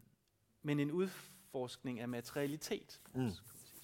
men 0.62 0.80
en 0.80 0.92
udforskning 0.92 2.00
af 2.00 2.08
materialitet, 2.08 3.02
mm 3.14 3.32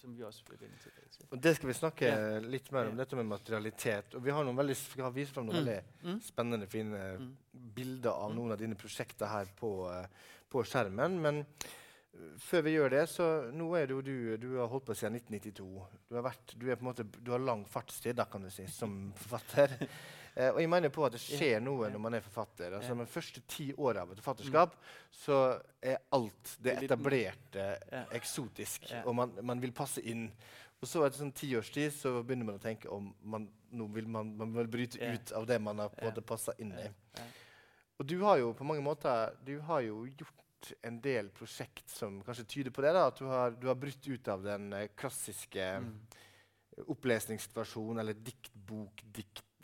som 0.04 0.16
vi 0.18 0.24
også 0.28 0.44
vil 0.50 0.60
vende 0.60 0.80
tilbage 0.82 1.12
til. 1.14 1.28
Og 1.32 1.44
det 1.44 1.54
skal 1.56 1.70
vi 1.70 1.76
snakke 1.78 2.10
ja. 2.10 2.40
litt 2.44 2.72
mer 2.76 2.90
om, 2.90 2.98
dette 3.00 3.16
med 3.16 3.30
materialitet. 3.30 4.18
Og 4.18 4.26
vi 4.26 4.34
har, 4.36 4.50
veldig, 4.58 4.76
vi 4.98 5.06
har 5.06 5.14
vist 5.16 5.36
fram 5.36 5.48
noen 5.48 5.56
mm. 5.56 5.62
veldig 5.62 6.10
mm. 6.10 6.18
spennende, 6.26 6.68
fine 6.72 7.06
mm. 7.22 7.30
bilder 7.78 8.12
av 8.12 8.34
mm. 8.34 8.36
noen 8.42 8.56
av 8.56 8.60
dine 8.60 8.80
prosjekter 8.80 9.32
her 9.32 9.54
på, 9.60 9.72
uh, 9.88 10.36
på 10.52 10.66
skjermen. 10.68 11.16
Men 11.24 11.40
før 12.44 12.66
vi 12.68 12.76
gjør 12.76 12.92
det, 12.98 13.06
så 13.14 13.30
nå 13.56 13.70
er 13.80 13.88
det 13.88 13.96
jo 13.96 14.04
du, 14.04 14.18
du 14.44 14.50
har 14.60 14.68
holdt 14.74 14.90
på 14.92 14.98
siden 14.98 15.16
1992. 15.22 15.70
Du 16.10 16.20
har, 16.20 16.28
vært, 16.28 16.58
du 16.60 16.68
er 16.68 16.76
på 16.76 16.86
en 16.86 16.92
måte, 16.92 17.08
du 17.08 17.32
har 17.32 17.48
lang 17.48 17.64
fartstid 17.70 18.20
da, 18.20 18.28
kan 18.28 18.44
du 18.44 18.52
si, 18.52 18.68
som 18.72 19.00
forfatter. 19.24 19.80
eh, 20.36 20.50
og 20.50 20.60
jeg 20.62 20.72
mener 20.72 20.94
på 20.94 21.06
at 21.08 21.16
det 21.16 21.22
skjer 21.24 21.62
noe 21.64 21.90
når 21.94 22.04
man 22.06 22.18
er 22.18 22.26
forfatter. 22.26 22.78
Altså, 22.80 22.98
De 23.00 23.08
første 23.10 23.44
ti 23.50 23.70
åra 23.78 24.04
av 24.04 24.14
et 24.14 24.22
forfatterskap 24.22 24.76
mm. 24.76 24.92
så 25.24 25.40
er 25.82 26.02
alt 26.18 26.58
det 26.66 26.78
etablerte 26.84 27.70
eksotisk, 28.18 28.92
og 29.04 29.16
man, 29.22 29.38
man, 29.42 29.64
vil 29.64 29.76
passe 29.76 30.02
inn. 30.02 30.28
Og 30.84 30.90
så 30.90 31.06
etter 31.06 31.22
sånn 31.22 31.36
ti 31.36 31.54
års 31.56 31.72
tid 31.72 31.94
så 31.96 32.18
begynner 32.22 32.50
man 32.50 32.60
å 32.60 32.64
tenke 32.64 32.92
om 32.92 33.14
man, 33.24 33.48
nå 33.72 33.88
vil 33.96 34.10
man, 34.12 34.34
man 34.40 34.52
vil 34.58 34.72
bryte 34.72 35.00
ut 35.00 35.32
av 35.38 35.48
det 35.48 35.62
man 35.64 35.80
har 35.80 35.94
måte 36.04 36.26
passa 36.26 36.56
inn 36.60 36.74
i. 36.76 36.90
Og 38.02 38.08
du 38.10 38.18
har 38.26 38.42
jo 38.42 38.52
på 38.58 38.66
mange 38.68 38.84
måter 38.84 39.38
du 39.46 39.56
har 39.64 39.86
jo 39.86 40.04
gjort 40.10 40.40
en 40.82 41.00
del 41.04 41.30
prosjekt 41.36 41.90
som 41.90 42.22
kanskje 42.24 42.46
tyder 42.46 42.72
på 42.72 42.84
det. 42.84 42.94
da, 42.96 43.08
At 43.08 43.20
du 43.20 43.26
har, 43.28 43.52
du 43.52 43.68
har 43.68 43.76
brutt 43.80 44.08
ut 44.08 44.28
av 44.28 44.44
den 44.44 44.74
eh, 44.74 44.90
klassiske 44.96 45.66
mm. 45.84 45.90
opplesningssituasjonen 46.88 48.00
eller 48.04 48.20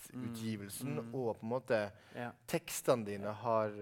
diktbok-diktutgivelsen. 0.10 0.94
Mm. 0.94 1.16
Og 1.16 1.38
på 1.38 1.46
en 1.46 1.50
måte 1.50 1.80
ja. 2.16 2.32
tekstene 2.48 3.06
dine 3.06 3.34
har, 3.42 3.74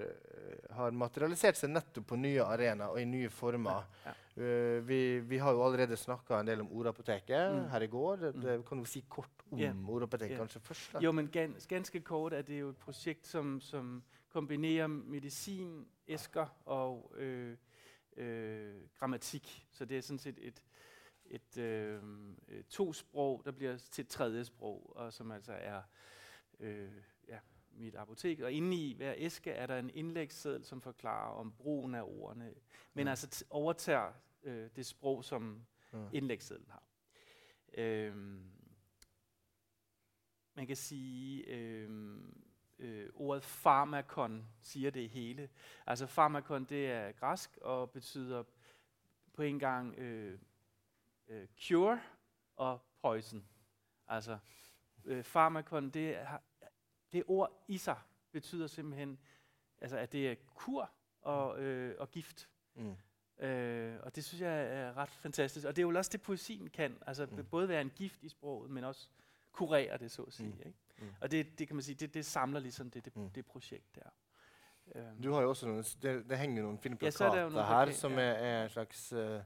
har, 0.76 0.92
materialisert 0.92 1.58
seg 1.58 1.72
nettopp 1.72 2.08
på 2.08 2.20
nye 2.20 2.44
arenaer 2.44 2.92
og 2.92 3.02
i 3.02 3.06
nye 3.06 3.30
former. 3.30 3.86
Ja. 4.06 4.16
Uh, 4.38 4.86
vi, 4.86 5.20
vi, 5.26 5.38
har 5.42 5.52
jo 5.52 5.64
allerede 5.66 5.98
snakka 5.98 6.40
en 6.40 6.48
del 6.48 6.62
om 6.62 6.72
Ordapoteket 6.72 7.56
mm. 7.56 7.70
her 7.72 7.82
i 7.82 7.88
går. 7.88 8.18
Det, 8.18 8.34
det, 8.42 8.58
mm. 8.60 8.66
kan 8.68 8.84
du 8.84 8.86
si 8.86 9.04
kort 9.10 9.46
om 9.52 9.60
yeah. 9.60 9.90
Ordapoteket 9.90 10.36
yeah. 10.36 10.44
kanskje 10.44 10.62
først? 10.62 10.94
Da? 10.94 11.02
Jo, 11.02 11.12
men 11.12 11.28
gans, 11.34 11.68
ganske 11.68 12.02
kort 12.06 12.34
er 12.34 12.46
det 12.46 12.60
jo 12.60 12.70
et 12.70 12.78
prosjekt 12.78 13.28
som, 13.28 13.58
som 13.62 14.04
kombinerer 14.30 14.88
medicin, 14.88 15.88
æsker 16.08 16.54
og 16.66 17.12
øh, 17.18 17.58
øh, 18.18 18.76
grammatik. 19.00 19.68
Så 19.72 19.86
det 19.86 19.98
er 19.98 20.02
sådan 20.02 20.20
set 20.20 20.40
et, 20.42 20.62
et 21.26 21.58
øh, 21.58 22.02
to 22.70 22.94
sprog, 22.94 23.42
der 23.46 23.52
bliver 23.52 23.78
til 23.78 24.02
et 24.02 24.08
tredje 24.08 24.46
sprog, 24.46 24.94
og 24.96 25.14
som 25.14 25.32
altså 25.32 25.54
er 25.54 25.82
øh, 26.60 26.92
ja, 27.28 27.40
mit 27.72 27.96
apotek. 27.96 28.40
Og 28.40 28.52
inde 28.52 28.78
i 28.78 28.94
hver 28.94 29.14
æske 29.18 29.52
er 29.52 29.68
der 29.68 29.80
en 29.80 29.90
indlægsseddel, 29.90 30.66
som 30.66 30.82
forklarer 30.82 31.32
om 31.32 31.52
brugen 31.52 31.96
af 31.96 32.02
ordene, 32.02 32.54
men 32.94 33.04
mm. 33.04 33.10
altså 33.10 33.46
overtager 33.50 34.14
øh, 34.44 34.70
det 34.76 34.86
sprog, 34.86 35.24
som 35.24 35.66
mm. 35.92 36.08
indlægssedlen 36.14 36.70
har. 36.70 36.84
Øh, 37.78 38.16
man 40.54 40.68
kan 40.68 40.76
sige, 40.76 41.46
øh, 41.46 41.90
øh, 42.80 43.10
ordet 43.14 43.44
farmakon 43.44 44.48
siger 44.62 44.92
det 44.92 45.10
hele. 45.10 45.50
Altså 45.88 46.08
farmakon, 46.08 46.66
det 46.66 46.92
er 46.92 47.12
græsk 47.12 47.58
og 47.62 47.92
betyder 47.92 48.44
på 49.34 49.42
en 49.42 49.60
gang 49.60 49.96
øh, 49.96 50.40
øh, 51.28 51.48
cure 51.62 52.02
og 52.56 52.82
poison. 53.02 53.46
Altså 54.08 54.38
øh, 55.06 55.24
farmakon, 55.24 55.90
det, 55.90 56.18
det 57.14 57.24
ord 57.28 57.64
i 57.68 57.78
sig 57.78 57.98
betyder 58.32 58.68
simpelthen, 58.68 59.20
altså, 59.82 59.98
at 59.98 60.12
det 60.12 60.32
er 60.32 60.36
kur 60.56 60.92
og, 61.22 61.60
øh, 61.62 61.96
og 62.00 62.12
gift. 62.12 62.50
Mm. 62.76 62.96
Øh, 63.46 64.00
og 64.04 64.16
det 64.16 64.26
synes 64.26 64.42
jeg 64.42 64.66
er 64.66 64.98
ret 64.98 65.10
fantastisk. 65.10 65.68
Og 65.68 65.76
det 65.76 65.82
er 65.82 65.88
jo 65.88 65.98
også 65.98 66.10
det, 66.14 66.22
poesien 66.22 66.70
kan. 66.70 66.98
Altså 67.08 67.26
mm. 67.26 67.46
både 67.46 67.70
være 67.70 67.82
en 67.82 67.92
gift 67.96 68.24
i 68.24 68.30
sproget, 68.30 68.70
men 68.72 68.84
også 68.84 69.10
kurere 69.52 69.98
det, 69.98 70.12
så 70.12 70.22
at 70.22 70.34
sige. 70.34 70.50
Mm. 70.50 70.62
Ikke? 70.66 70.78
Mm. 70.98 71.08
Og 71.22 71.32
det, 71.32 71.60
det 71.60 71.68
kan 71.68 71.76
man 71.76 71.84
sige, 71.84 71.96
det, 71.96 72.14
det 72.14 72.26
samler 72.26 72.60
ligesom 72.60 72.92
det, 72.92 73.06
det, 73.06 73.16
mm. 73.16 73.30
det 73.30 73.46
projekt 73.46 73.96
der. 73.96 74.10
Du 75.24 75.34
har 75.34 75.42
jo 75.42 75.50
også 75.50 75.68
nogle, 75.68 75.84
det, 75.84 76.30
det 76.30 76.38
hænger 76.38 76.62
nogle 76.62 76.78
fine 76.78 76.98
plakater 76.98 77.36
ja, 77.36 77.50
her, 77.50 77.82
okay, 77.82 77.94
som 77.94 78.12
ja. 78.12 78.20
er, 78.20 78.32
er 78.32 78.64
en 78.64 78.70
slags... 78.70 79.14
Uh, 79.14 79.42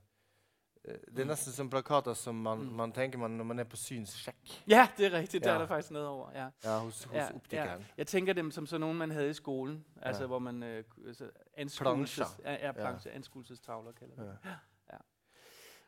det 0.86 1.20
er 1.20 1.26
næsten 1.26 1.54
som 1.54 1.70
plakater, 1.70 2.14
som 2.14 2.36
man, 2.36 2.58
mm. 2.58 2.66
man 2.66 2.92
tænker 2.92 3.20
man, 3.20 3.32
når 3.32 3.44
man 3.44 3.60
er 3.60 3.64
på 3.64 3.76
synssjek. 3.76 4.64
Ja, 4.68 4.88
det 4.98 5.06
er 5.06 5.12
rigtigt. 5.12 5.46
Ja. 5.46 5.50
Der 5.50 5.56
er 5.56 5.60
der 5.60 5.68
faktisk 5.68 5.92
noget 5.92 6.08
over. 6.08 6.32
Ja, 6.34 6.48
ja 6.64 6.80
hos, 6.80 7.04
hos 7.04 7.16
ja, 7.16 7.36
optikeren. 7.36 7.80
Ja. 7.80 7.86
Jeg 7.98 8.08
tænker 8.08 8.34
dem 8.34 8.52
som 8.52 8.66
sådan 8.66 8.82
nogen, 8.82 8.98
man 8.98 9.12
havde 9.12 9.30
i 9.30 9.34
skolen. 9.34 9.86
Altså, 10.02 10.28
hvor 10.28 10.40
man... 10.40 10.64
Øh, 10.64 10.84
altså, 11.08 11.30
anskuelses, 11.58 12.40
ja, 12.46 12.68
ja, 12.68 12.72
planche, 12.72 13.10
ja. 13.10 13.16
anskuelsestavler 13.16 13.92
kalder 13.92 14.16
det. 14.16 14.38
Ja. 14.46 14.50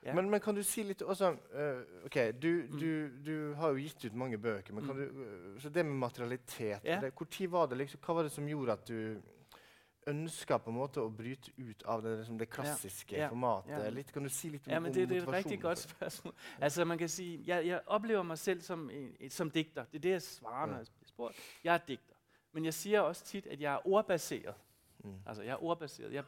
Ja. 0.05 0.13
Men, 0.13 0.29
men, 0.29 0.39
kan 0.43 0.55
du 0.55 0.63
si 0.63 0.83
litt 0.83 1.01
også 1.01 1.29
uh, 1.31 2.05
Ok, 2.05 2.17
du, 2.41 2.47
mm. 2.47 2.79
du, 2.79 2.89
du, 3.25 3.35
har 3.55 3.71
jo 3.71 3.79
gitt 3.79 4.05
ut 4.05 4.15
mange 4.19 4.37
bøker. 4.37 4.73
men 4.73 4.85
kan 4.85 4.95
mm. 4.95 5.01
du, 5.01 5.21
uh, 5.53 5.61
så 5.61 5.69
det 5.69 5.85
med 5.85 5.95
materialitet 5.95 6.83
ja. 6.83 6.99
det, 7.01 7.13
Hvor 7.17 7.25
tid 7.25 7.47
var 7.47 7.65
det 7.65 7.77
liksom, 7.77 8.01
Hva 8.05 8.13
var 8.13 8.27
det 8.27 8.31
som 8.31 8.47
gjorde 8.47 8.71
at 8.71 8.87
du 8.87 9.21
ønska 10.07 10.57
på 10.57 10.71
en 10.71 10.77
måte 10.77 11.01
å 11.01 11.09
bryte 11.09 11.51
ut 11.57 11.83
av 11.89 12.03
det, 12.03 12.15
liksom 12.19 12.37
det 12.37 12.49
klassiske 12.51 13.17
ja. 13.17 13.29
formatet? 13.31 13.87
Litt, 13.93 14.11
kan 14.13 14.23
du 14.23 14.29
si 14.33 14.49
litt 14.53 14.67
om, 14.67 14.73
ja, 14.73 14.81
men 14.83 14.93
det, 14.93 15.05
det 15.09 15.17
er 15.17 15.27
et 15.27 15.33
riktig 15.37 15.59
godt 15.61 15.83
spørsmål. 15.83 16.35
Altså, 16.59 16.85
man 16.85 16.99
kan 17.01 17.09
si, 17.09 17.27
jeg, 17.47 17.67
jeg 17.67 17.81
opplever 17.85 18.27
meg 18.27 18.39
selv 18.41 18.61
som, 18.65 18.85
som 19.29 19.51
dikter. 19.51 19.89
Det 19.91 20.01
er 20.01 20.05
det 20.07 20.15
jeg 20.17 20.25
svarer 20.27 20.71
når 20.71 20.83
jeg 20.83 20.93
blir 20.99 21.13
spurt. 21.13 21.41
Jeg 21.63 21.73
er 21.73 21.87
dikter. 21.87 22.19
Men 22.53 22.69
jeg 22.69 22.77
sier 22.77 23.01
også 23.01 23.25
tit 23.25 23.47
at 23.47 23.61
jeg 23.61 23.73
er 23.73 23.87
ordbasert. 23.87 24.63
Mm. 25.03 25.19
Altså, 25.25 25.43
jeg 25.43 25.51
er 25.51 25.63
ordbaseret. 25.63 26.13
Jeg, 26.13 26.23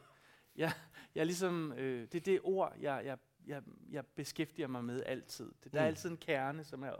jeg, 0.56 0.72
jeg 1.14 1.26
liksom, 1.26 1.72
øh, 1.72 2.08
det 2.12 2.20
er 2.20 2.26
det 2.32 2.40
ord 2.42 2.74
jeg, 2.80 3.02
jeg 3.04 3.18
jeg, 3.46 3.62
jeg 3.90 4.06
beskæftiger 4.06 4.68
mig 4.68 4.84
med 4.84 5.02
altid. 5.06 5.52
Det, 5.64 5.72
der 5.72 5.78
mm. 5.78 5.82
er 5.82 5.86
altid 5.86 6.10
en 6.10 6.16
kerne, 6.16 6.64
som 6.64 6.82
er 6.82 6.92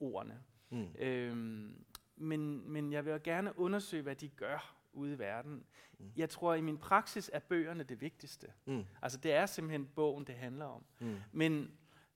ordene. 0.00 0.42
Mm. 0.70 0.94
Øhm, 0.98 1.84
men, 2.16 2.72
men 2.72 2.92
jeg 2.92 3.04
vil 3.04 3.10
jo 3.10 3.20
gerne 3.24 3.58
undersøge, 3.58 4.02
hvad 4.02 4.16
de 4.16 4.28
gør 4.28 4.74
ude 4.94 5.14
i 5.14 5.18
verden. 5.18 5.64
Mm. 5.98 6.12
Jeg 6.16 6.30
tror, 6.30 6.52
at 6.52 6.58
i 6.58 6.62
min 6.62 6.78
praksis 6.78 7.30
er 7.32 7.38
bøgerne 7.38 7.82
det 7.82 8.00
vigtigste. 8.00 8.52
Mm. 8.64 8.84
Altså, 9.02 9.18
det 9.18 9.32
er 9.32 9.46
simpelthen 9.46 9.86
bogen, 9.86 10.24
det 10.26 10.34
handler 10.34 10.64
om. 10.64 10.84
Mm. 11.00 11.16
Men, 11.32 11.70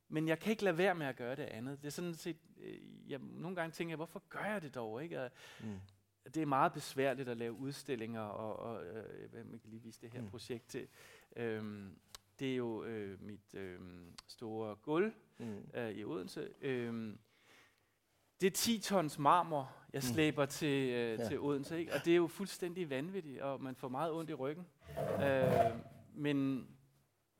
men 0.08 0.28
jeg 0.28 0.38
kan 0.38 0.50
ikke 0.50 0.64
lade 0.64 0.78
være 0.78 0.94
med 0.94 1.06
at 1.06 1.16
gøre 1.16 1.36
det 1.36 1.42
andet. 1.42 1.78
Det 1.80 1.86
er 1.86 1.90
sådan 1.90 2.14
set, 2.14 2.36
øh, 2.60 3.10
jeg, 3.10 3.18
nogle 3.18 3.56
gange 3.56 3.72
tænker 3.72 3.90
jeg, 3.90 3.96
hvorfor 3.96 4.22
gør 4.28 4.44
jeg 4.44 4.62
det 4.62 4.74
dog? 4.74 5.02
Ikke? 5.02 5.22
Og, 5.22 5.30
mm. 5.60 5.80
Det 6.34 6.42
er 6.42 6.46
meget 6.46 6.72
besværligt 6.72 7.28
at 7.28 7.36
lave 7.36 7.52
udstillinger, 7.52 8.20
og, 8.20 8.58
og 8.58 8.86
øh, 8.86 9.50
man 9.50 9.58
kan 9.58 9.70
lige 9.70 9.82
vise 9.82 10.00
det 10.00 10.12
her 10.12 10.20
mm. 10.20 10.30
projekt 10.30 10.68
til. 10.68 10.88
Øhm, 11.36 11.98
det 12.38 12.52
er 12.52 12.56
jo 12.56 12.84
øh, 12.84 13.22
mit 13.22 13.54
øh, 13.54 13.80
store 14.26 14.76
gulv 14.76 15.12
mm. 15.38 15.70
øh, 15.74 15.90
i 15.90 16.04
Odense. 16.04 16.48
Øh, 16.60 17.14
det 18.40 18.46
er 18.46 18.50
10 18.50 18.80
tons 18.80 19.18
marmor, 19.18 19.76
jeg 19.92 20.02
mm. 20.04 20.14
slæber 20.14 20.44
mm. 20.44 20.50
til, 20.50 20.90
øh, 20.90 21.18
ja. 21.18 21.28
til 21.28 21.40
Odense. 21.40 21.78
Ikke? 21.78 21.92
Og 21.94 22.04
det 22.04 22.12
er 22.12 22.16
jo 22.16 22.26
fuldstændig 22.26 22.90
vanvittigt, 22.90 23.40
og 23.40 23.62
man 23.62 23.74
får 23.74 23.88
meget 23.88 24.12
ondt 24.12 24.30
i 24.30 24.34
ryggen. 24.34 24.66
Øh, 25.22 25.52
men, 26.14 26.68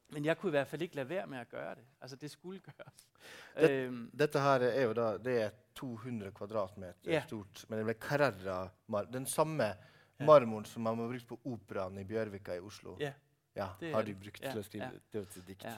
men 0.09 0.25
jeg 0.25 0.39
kunne 0.39 0.51
i 0.51 0.57
hvert 0.57 0.67
fald 0.67 0.83
ikke 0.83 0.97
lade 0.97 1.09
være 1.09 1.27
med 1.27 1.39
at 1.39 1.49
gøre 1.49 1.75
det. 1.75 1.85
Altså, 2.01 2.17
det 2.17 2.31
skulle 2.31 2.61
gøres. 2.61 3.09
Det, 3.57 3.71
øhm, 3.71 4.11
dette 4.19 4.41
her 4.41 4.51
er 4.51 4.83
jo 4.85 4.93
da, 4.93 5.19
det 5.19 5.43
er 5.43 5.51
200 5.75 6.33
kvadratmeter 6.33 6.95
ja. 7.05 7.23
stort, 7.27 7.65
men 7.69 7.79
det 7.79 7.87
ble 7.87 7.95
Carrara, 7.95 8.71
den 9.13 9.27
samme 9.27 9.65
ja. 9.65 9.75
marmoren 10.27 10.65
som 10.65 10.83
man 10.83 10.99
har 10.99 11.07
brukt 11.07 11.27
på 11.27 11.41
operaen 11.45 11.99
i 11.99 12.05
Bjørvika 12.05 12.55
i 12.55 12.61
Oslo. 12.61 12.97
Ja. 13.01 13.13
Ja, 13.57 13.69
det 13.81 13.95
har 13.95 14.03
de 14.03 14.15
brugt 14.15 14.43
ja, 14.43 14.51
til 14.51 14.59
at 14.59 14.65
skrive 14.65 14.91
ja. 15.15 15.21
digt. 15.47 15.65
Ja. 15.65 15.77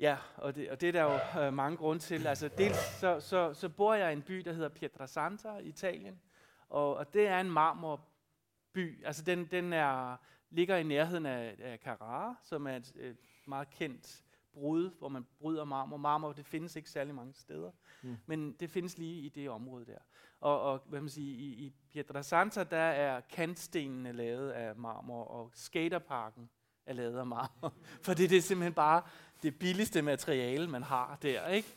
Ja, 0.00 0.16
og 0.36 0.54
det, 0.54 0.70
og 0.70 0.80
det 0.80 0.88
er 0.88 0.92
der 0.92 1.02
jo 1.02 1.40
øh, 1.42 1.52
mange 1.52 1.76
grunde 1.76 2.02
til. 2.02 2.26
Altså, 2.26 2.48
dels 2.58 2.76
så, 2.76 3.20
så, 3.20 3.54
så 3.54 3.68
bor 3.68 3.94
jeg 3.94 4.10
i 4.10 4.12
en 4.12 4.22
by, 4.22 4.38
der 4.38 4.52
hedder 4.52 4.68
Pietrasanta 4.68 5.56
i 5.56 5.68
Italien, 5.68 6.20
og, 6.68 6.96
og 6.96 7.14
det 7.14 7.26
er 7.28 7.40
en 7.40 7.50
marmorby. 7.50 9.06
Altså, 9.06 9.22
den, 9.22 9.44
den 9.44 9.72
er, 9.72 10.16
ligger 10.50 10.76
i 10.76 10.82
nærheden 10.82 11.26
af, 11.26 11.56
af 11.58 11.78
Carrara, 11.78 12.34
som 12.42 12.66
er 12.66 12.76
et, 12.76 12.92
et 12.96 13.16
meget 13.46 13.70
kendt 13.70 14.24
brud, 14.52 14.90
hvor 14.98 15.08
man 15.08 15.26
bryder 15.38 15.64
marmor. 15.64 15.96
Marmor, 15.96 16.32
det 16.32 16.46
findes 16.46 16.76
ikke 16.76 16.90
særlig 16.90 17.14
mange 17.14 17.34
steder, 17.34 17.70
mm. 18.02 18.16
men 18.26 18.52
det 18.52 18.70
findes 18.70 18.98
lige 18.98 19.20
i 19.20 19.28
det 19.28 19.50
område 19.50 19.86
der. 19.86 19.98
Og, 20.40 20.60
og 20.60 20.82
hvad 20.86 21.00
man 21.00 21.10
siger, 21.10 21.38
i, 21.38 21.66
i 21.66 21.72
Pietrasanta, 21.92 22.64
der 22.64 22.76
er 22.76 23.20
kantstenene 23.20 24.12
lavet 24.12 24.50
af 24.50 24.76
marmor, 24.76 25.24
og 25.24 25.50
skaterparken 25.54 26.42
er 26.42 26.57
af 26.88 27.26
marmor. 27.26 27.74
For 28.02 28.14
det, 28.14 28.32
er 28.32 28.40
simpelthen 28.40 28.74
bare 28.74 29.02
det 29.42 29.58
billigste 29.58 30.02
materiale, 30.02 30.68
man 30.68 30.82
har 30.82 31.18
der. 31.22 31.48
Ikke? 31.48 31.68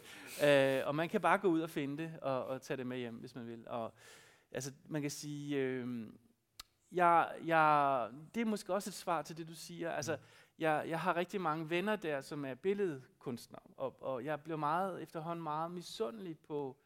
Øh, 0.43 0.87
og 0.87 0.95
man 0.95 1.09
kan 1.09 1.21
bare 1.21 1.37
gå 1.37 1.47
ud 1.47 1.61
og 1.61 1.69
finde 1.69 2.03
det, 2.03 2.19
og, 2.21 2.45
og 2.45 2.61
tage 2.61 2.77
det 2.77 2.87
med 2.87 2.97
hjem, 2.97 3.15
hvis 3.15 3.35
man 3.35 3.47
vil. 3.47 3.67
Og, 3.67 3.93
altså, 4.51 4.71
man 4.85 5.01
kan 5.01 5.11
sige, 5.11 5.57
øh, 5.57 6.07
jeg, 6.91 7.31
jeg, 7.45 8.07
det 8.35 8.41
er 8.41 8.45
måske 8.45 8.73
også 8.73 8.89
et 8.89 8.93
svar 8.93 9.21
til 9.21 9.37
det, 9.37 9.47
du 9.47 9.55
siger. 9.55 9.91
Altså, 9.91 10.17
jeg, 10.59 10.85
jeg 10.87 10.99
har 10.99 11.15
rigtig 11.15 11.41
mange 11.41 11.69
venner 11.69 11.95
der, 11.95 12.21
som 12.21 12.45
er 12.45 12.53
billedkunstnere, 12.53 13.61
og, 13.77 14.03
og 14.03 14.25
jeg 14.25 14.41
bliver 14.41 14.57
meget 14.57 15.01
efterhånden 15.01 15.43
meget 15.43 15.71
misundelig 15.71 16.37
på 16.39 16.77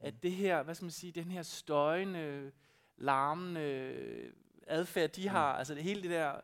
at 0.00 0.22
det 0.22 0.32
her, 0.32 0.62
hvad 0.62 0.74
skal 0.74 0.84
man 0.84 0.90
sige, 0.90 1.12
den 1.12 1.30
her 1.30 1.42
støjende, 1.42 2.52
larmende 2.96 3.94
adfærd, 4.66 5.10
de 5.10 5.28
har, 5.28 5.52
mm. 5.52 5.58
altså 5.58 5.74
det 5.74 5.82
hele 5.82 6.02
det 6.02 6.10
der, 6.10 6.40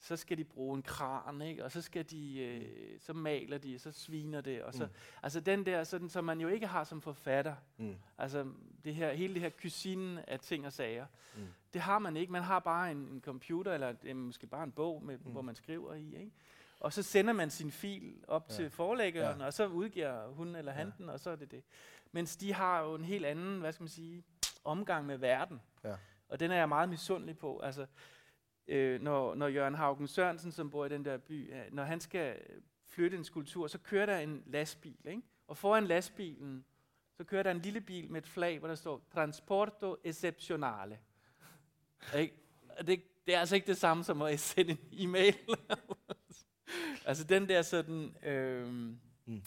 så 0.00 0.16
skal 0.16 0.38
de 0.38 0.44
bruge 0.44 0.76
en 0.76 0.82
kran, 0.82 1.42
ikke? 1.42 1.64
og 1.64 1.72
så 1.72 1.82
skal 1.82 2.04
de, 2.10 2.38
øh, 2.38 3.00
så 3.00 3.12
maler 3.12 3.58
de, 3.58 3.78
så 3.78 3.92
sviner 3.92 4.40
det, 4.40 4.62
og 4.62 4.74
så, 4.74 4.84
mm. 4.84 4.92
altså 5.22 5.40
den 5.40 5.66
der, 5.66 5.84
sådan, 5.84 6.08
som 6.08 6.24
man 6.24 6.40
jo 6.40 6.48
ikke 6.48 6.66
har 6.66 6.84
som 6.84 7.00
forfatter, 7.00 7.54
mm. 7.76 7.96
altså 8.18 8.46
det 8.84 8.94
her, 8.94 9.12
hele 9.12 9.34
det 9.34 9.42
her 9.42 9.50
kusinen 9.62 10.18
af 10.18 10.40
ting 10.40 10.66
og 10.66 10.72
sager, 10.72 11.06
mm. 11.36 11.46
det 11.72 11.80
har 11.80 11.98
man 11.98 12.16
ikke, 12.16 12.32
man 12.32 12.42
har 12.42 12.58
bare 12.58 12.90
en, 12.90 12.98
en 12.98 13.20
computer, 13.20 13.72
eller 13.72 13.94
øh, 14.04 14.16
måske 14.16 14.46
bare 14.46 14.64
en 14.64 14.72
bog, 14.72 15.02
med, 15.04 15.18
mm. 15.18 15.32
hvor 15.32 15.42
man 15.42 15.54
skriver 15.54 15.94
i, 15.94 16.16
ikke? 16.16 16.32
Og 16.80 16.92
så 16.92 17.02
sender 17.02 17.32
man 17.32 17.50
sin 17.50 17.70
fil 17.70 18.24
op 18.28 18.46
ja. 18.50 18.54
til 18.54 18.70
forlæggeren, 18.70 19.40
ja. 19.40 19.46
og 19.46 19.52
så 19.52 19.66
udgiver 19.66 20.28
hun 20.28 20.56
eller 20.56 20.72
han 20.72 20.86
ja. 20.86 20.92
den, 20.98 21.08
og 21.08 21.20
så 21.20 21.30
er 21.30 21.36
det 21.36 21.50
det. 21.50 21.62
Mens 22.12 22.36
de 22.36 22.54
har 22.54 22.82
jo 22.82 22.94
en 22.94 23.04
helt 23.04 23.26
anden, 23.26 23.60
hvad 23.60 23.72
skal 23.72 23.82
man 23.82 23.88
sige, 23.88 24.24
omgang 24.64 25.06
med 25.06 25.16
verden. 25.16 25.60
Ja. 25.84 25.94
Og 26.28 26.40
den 26.40 26.50
er 26.50 26.56
jeg 26.56 26.68
meget 26.68 26.88
misundelig 26.88 27.38
på. 27.38 27.58
Altså, 27.58 27.86
øh, 28.68 29.02
når, 29.02 29.34
når 29.34 29.48
Jørgen 29.48 29.74
Haugen 29.74 30.08
Sørensen, 30.08 30.52
som 30.52 30.70
bor 30.70 30.84
i 30.84 30.88
den 30.88 31.04
der 31.04 31.16
by, 31.16 31.52
når 31.70 31.84
han 31.84 32.00
skal 32.00 32.36
flytte 32.86 33.16
en 33.16 33.24
skulptur, 33.24 33.66
så 33.66 33.78
kører 33.78 34.06
der 34.06 34.18
en 34.18 34.42
lastbil. 34.46 34.96
Ikke? 35.08 35.22
Og 35.46 35.56
foran 35.56 35.86
lastbilen, 35.86 36.64
så 37.16 37.24
kører 37.24 37.42
der 37.42 37.50
en 37.50 37.58
lille 37.60 37.80
bil 37.80 38.10
med 38.10 38.22
et 38.22 38.28
flag, 38.28 38.58
hvor 38.58 38.68
der 38.68 38.74
står 38.74 39.02
Transporto 39.12 39.96
Exceptionale. 40.04 40.98
Ikke? 42.16 42.34
Det, 42.86 43.02
det 43.26 43.34
er 43.34 43.40
altså 43.40 43.54
ikke 43.54 43.66
det 43.66 43.76
samme 43.76 44.04
som 44.04 44.22
at 44.22 44.40
sende 44.40 44.72
en 44.72 44.78
e-mail. 44.92 45.34
altså 47.06 47.24
den 47.24 47.48
der 47.48 47.62
sådan... 47.62 48.16
Øh, 48.22 48.68
mm. 49.26 49.42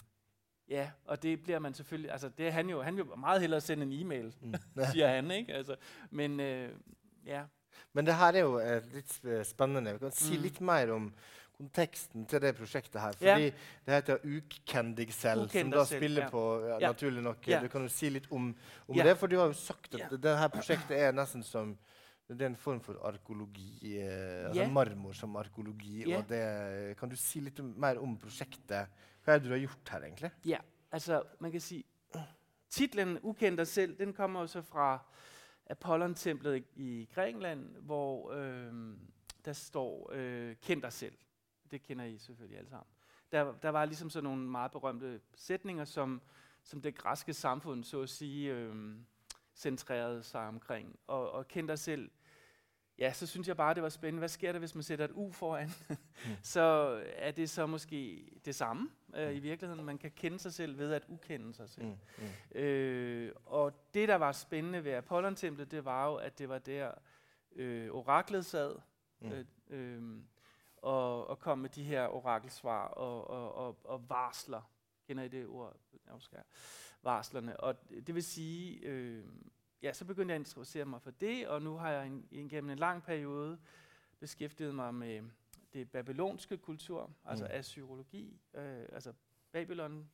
Ja, 0.69 0.91
og 1.05 1.23
det 1.23 1.43
bliver 1.43 1.59
man 1.59 1.73
selvfølgelig... 1.73 2.11
Altså 2.11 2.29
det 2.29 2.47
er 2.47 2.51
han 2.51 2.69
jo... 2.69 2.81
Han 2.81 2.97
vil 2.97 3.05
meget 3.17 3.41
hellere 3.41 3.61
sende 3.61 3.83
en 3.83 3.91
e-mail, 3.91 4.35
mm. 4.41 4.53
siger 4.91 5.07
han, 5.07 5.31
ikke? 5.31 5.53
Altså, 5.53 5.75
men 6.09 6.39
øh, 6.39 6.75
ja. 7.25 7.43
Men 7.93 8.07
det 8.07 8.17
her 8.19 8.39
er 8.39 8.45
jo 8.45 8.57
uh, 8.57 8.95
litt 8.95 9.13
spennende. 9.47 9.95
Vi 9.97 10.03
kan 10.05 10.15
si 10.15 10.35
mm. 10.35 10.43
litt 10.47 10.59
mer 10.71 10.93
om 10.95 11.11
konteksten 11.61 12.25
til 12.29 12.41
det 12.41 12.55
prosjektet 12.57 12.97
her. 13.01 13.15
Fordi 13.19 13.47
ja. 13.49 13.53
det 13.85 13.95
heter 13.97 14.25
Ukkendig 14.25 15.09
selv, 15.13 15.47
som 15.53 15.73
da 15.73 15.85
spiller 15.85 16.25
ja. 16.25 16.29
på 16.33 16.43
ja, 16.69 16.79
naturlig 16.87 17.23
nok. 17.25 17.49
Du 17.65 17.69
kan 17.71 17.85
jo 17.85 17.93
si 17.93 18.09
litt 18.13 18.29
om, 18.31 18.51
om 18.87 19.01
det, 19.01 19.15
for 19.19 19.31
du 19.31 19.37
har 19.39 19.51
jo 19.51 19.57
sagt 19.57 19.95
at 19.95 20.05
ja. 20.05 20.11
dette 20.15 20.51
prosjektet 20.55 20.97
er 20.97 21.15
nesten 21.15 21.45
som 21.45 21.75
det 22.31 22.45
er 22.45 22.53
en 22.53 22.55
form 22.55 22.77
for 22.79 22.95
arkeologi, 23.03 23.97
eh, 23.99 24.45
altså 24.47 24.65
marmor 24.71 25.15
som 25.17 25.33
arkeologi. 25.35 26.05
Og 26.15 26.23
det, 26.29 26.95
Kan 26.99 27.11
du 27.11 27.17
si 27.19 27.41
litt 27.43 27.59
mer 27.59 27.99
om 27.99 28.13
prosjektet? 28.15 29.01
Hva 29.21 29.35
er 29.35 29.41
det 29.41 29.49
du 29.49 29.51
har 29.51 29.59
gjort 29.65 29.91
her, 29.91 30.05
egentlig? 30.07 30.31
Ja, 30.47 30.61
altså, 30.95 31.19
man 31.43 31.51
kan 31.51 31.61
si 31.61 31.83
Titlen 32.71 33.17
'Ukend 33.19 33.57
dig 33.57 33.67
selv' 33.67 33.97
den 33.97 34.13
kommer 34.13 34.41
jo 34.41 34.47
så 34.47 34.61
fra 34.61 35.03
Apollon-templet 35.71 36.63
i 36.75 37.09
Grækenland, 37.13 37.75
hvor 37.77 38.31
øh, 38.31 38.97
der 39.45 39.53
står 39.53 40.09
øh, 40.13 40.55
'Kend 40.61 40.81
dig 40.81 40.93
selv' 40.93 41.17
det 41.71 41.83
kender 41.83 42.05
I 42.05 42.17
selvfølgelig 42.17 42.57
alle 42.57 42.69
sammen. 42.69 42.87
Der, 43.31 43.53
der 43.53 43.69
var 43.69 43.85
ligesom 43.85 44.09
sådan 44.09 44.23
nogle 44.23 44.41
meget 44.41 44.71
berømte 44.71 45.21
sætninger, 45.35 45.85
som, 45.85 46.21
som 46.63 46.81
det 46.81 46.95
græske 46.95 47.33
samfund, 47.33 47.83
så 47.83 48.01
at 48.01 48.09
sige, 48.09 48.53
øh, 48.53 48.95
centrerede 49.55 50.23
sig 50.23 50.47
omkring. 50.47 50.99
Og, 51.07 51.31
og 51.31 51.47
kend 51.47 51.67
dig 51.67 51.79
selv, 51.79 52.11
ja, 53.01 53.13
så 53.13 53.27
synes 53.27 53.47
jeg 53.47 53.57
bare, 53.57 53.73
det 53.73 53.83
var 53.83 53.89
spændende. 53.89 54.19
Hvad 54.19 54.29
sker 54.29 54.51
der, 54.51 54.59
hvis 54.59 54.75
man 54.75 54.83
sætter 54.83 55.05
et 55.05 55.11
U 55.13 55.31
foran? 55.31 55.69
mm. 55.89 56.31
så 56.43 56.61
er 57.15 57.31
det 57.31 57.49
så 57.49 57.65
måske 57.65 58.29
det 58.45 58.55
samme 58.55 58.89
øh, 59.15 59.29
mm. 59.29 59.35
i 59.35 59.39
virkeligheden. 59.39 59.85
Man 59.85 59.97
kan 59.97 60.11
kende 60.11 60.39
sig 60.39 60.53
selv 60.53 60.77
ved 60.77 60.93
at 60.93 61.05
ukende 61.07 61.53
sig 61.53 61.69
selv. 61.69 61.87
Mm. 61.87 61.97
Mm. 62.53 62.59
Øh, 62.59 63.31
og 63.45 63.73
det, 63.93 64.07
der 64.07 64.15
var 64.15 64.31
spændende 64.31 64.83
ved 64.83 64.91
Apollon-templet, 64.91 65.71
det 65.71 65.85
var 65.85 66.07
jo, 66.07 66.15
at 66.15 66.39
det 66.39 66.49
var 66.49 66.59
der, 66.59 66.91
øh, 67.55 67.91
oraklet 67.91 68.45
sad. 68.45 68.75
Mm. 69.19 69.31
Øh, 69.31 69.45
øh, 69.69 70.23
og, 70.77 71.27
og 71.27 71.39
komme 71.39 71.61
med 71.61 71.69
de 71.69 71.83
her 71.83 72.07
orakelsvar 72.07 72.87
og, 72.87 73.29
og, 73.29 73.55
og, 73.55 73.77
og 73.83 74.09
varsler. 74.09 74.71
Kender 75.07 75.23
I 75.23 75.27
det 75.27 75.47
ord? 75.47 75.77
Oscar? 76.11 76.43
Varslerne. 77.03 77.59
Og 77.59 77.75
det 78.07 78.15
vil 78.15 78.23
sige, 78.23 78.79
øh, 78.79 79.25
ja, 79.81 79.93
så 79.93 80.05
begyndte 80.05 80.31
jeg 80.31 80.35
at 80.35 80.47
interessere 80.47 80.85
mig 80.85 81.01
for 81.01 81.11
det, 81.11 81.47
og 81.47 81.61
nu 81.61 81.75
har 81.75 81.91
jeg 81.91 82.07
en, 82.07 82.27
en, 82.31 82.49
gennem 82.49 82.69
en 82.69 82.79
lang 82.79 83.03
periode 83.03 83.59
beskæftiget 84.19 84.75
mig 84.75 84.95
med 84.95 85.21
det 85.73 85.91
babylonske 85.91 86.57
kultur, 86.57 87.11
altså 87.25 87.45
mm. 87.45 87.51
asyrologi, 87.53 88.39
øh, 88.53 88.85
altså 88.91 89.13
Babylon. 89.51 90.09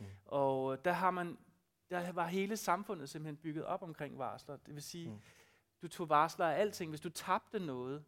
Mm. 0.00 0.06
Og 0.24 0.84
der 0.84 0.92
har 0.92 1.10
man, 1.10 1.38
der 1.90 2.12
var 2.12 2.26
hele 2.26 2.56
samfundet 2.56 3.08
simpelthen 3.08 3.36
bygget 3.36 3.64
op 3.64 3.82
omkring 3.82 4.18
varsler. 4.18 4.56
Det 4.56 4.74
vil 4.74 4.82
sige, 4.82 5.10
mm. 5.10 5.20
du 5.82 5.88
tog 5.88 6.08
varsler 6.08 6.46
af 6.46 6.60
alting. 6.60 6.90
Hvis 6.90 7.00
du 7.00 7.08
tabte 7.08 7.58
noget, 7.58 8.04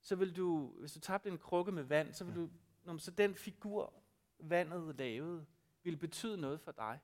så 0.00 0.16
vil 0.16 0.36
du, 0.36 0.66
hvis 0.66 0.92
du 0.92 1.00
tabte 1.00 1.28
en 1.28 1.38
krukke 1.38 1.72
med 1.72 1.82
vand, 1.82 2.12
så 2.12 2.24
vil 2.24 2.34
du, 2.34 2.50
når, 2.84 2.96
så 2.96 3.10
den 3.10 3.34
figur, 3.34 3.92
vandet 4.38 4.98
lavede, 4.98 5.46
vil 5.82 5.96
betyde 5.96 6.36
noget 6.36 6.60
for 6.60 6.72
dig. 6.72 7.00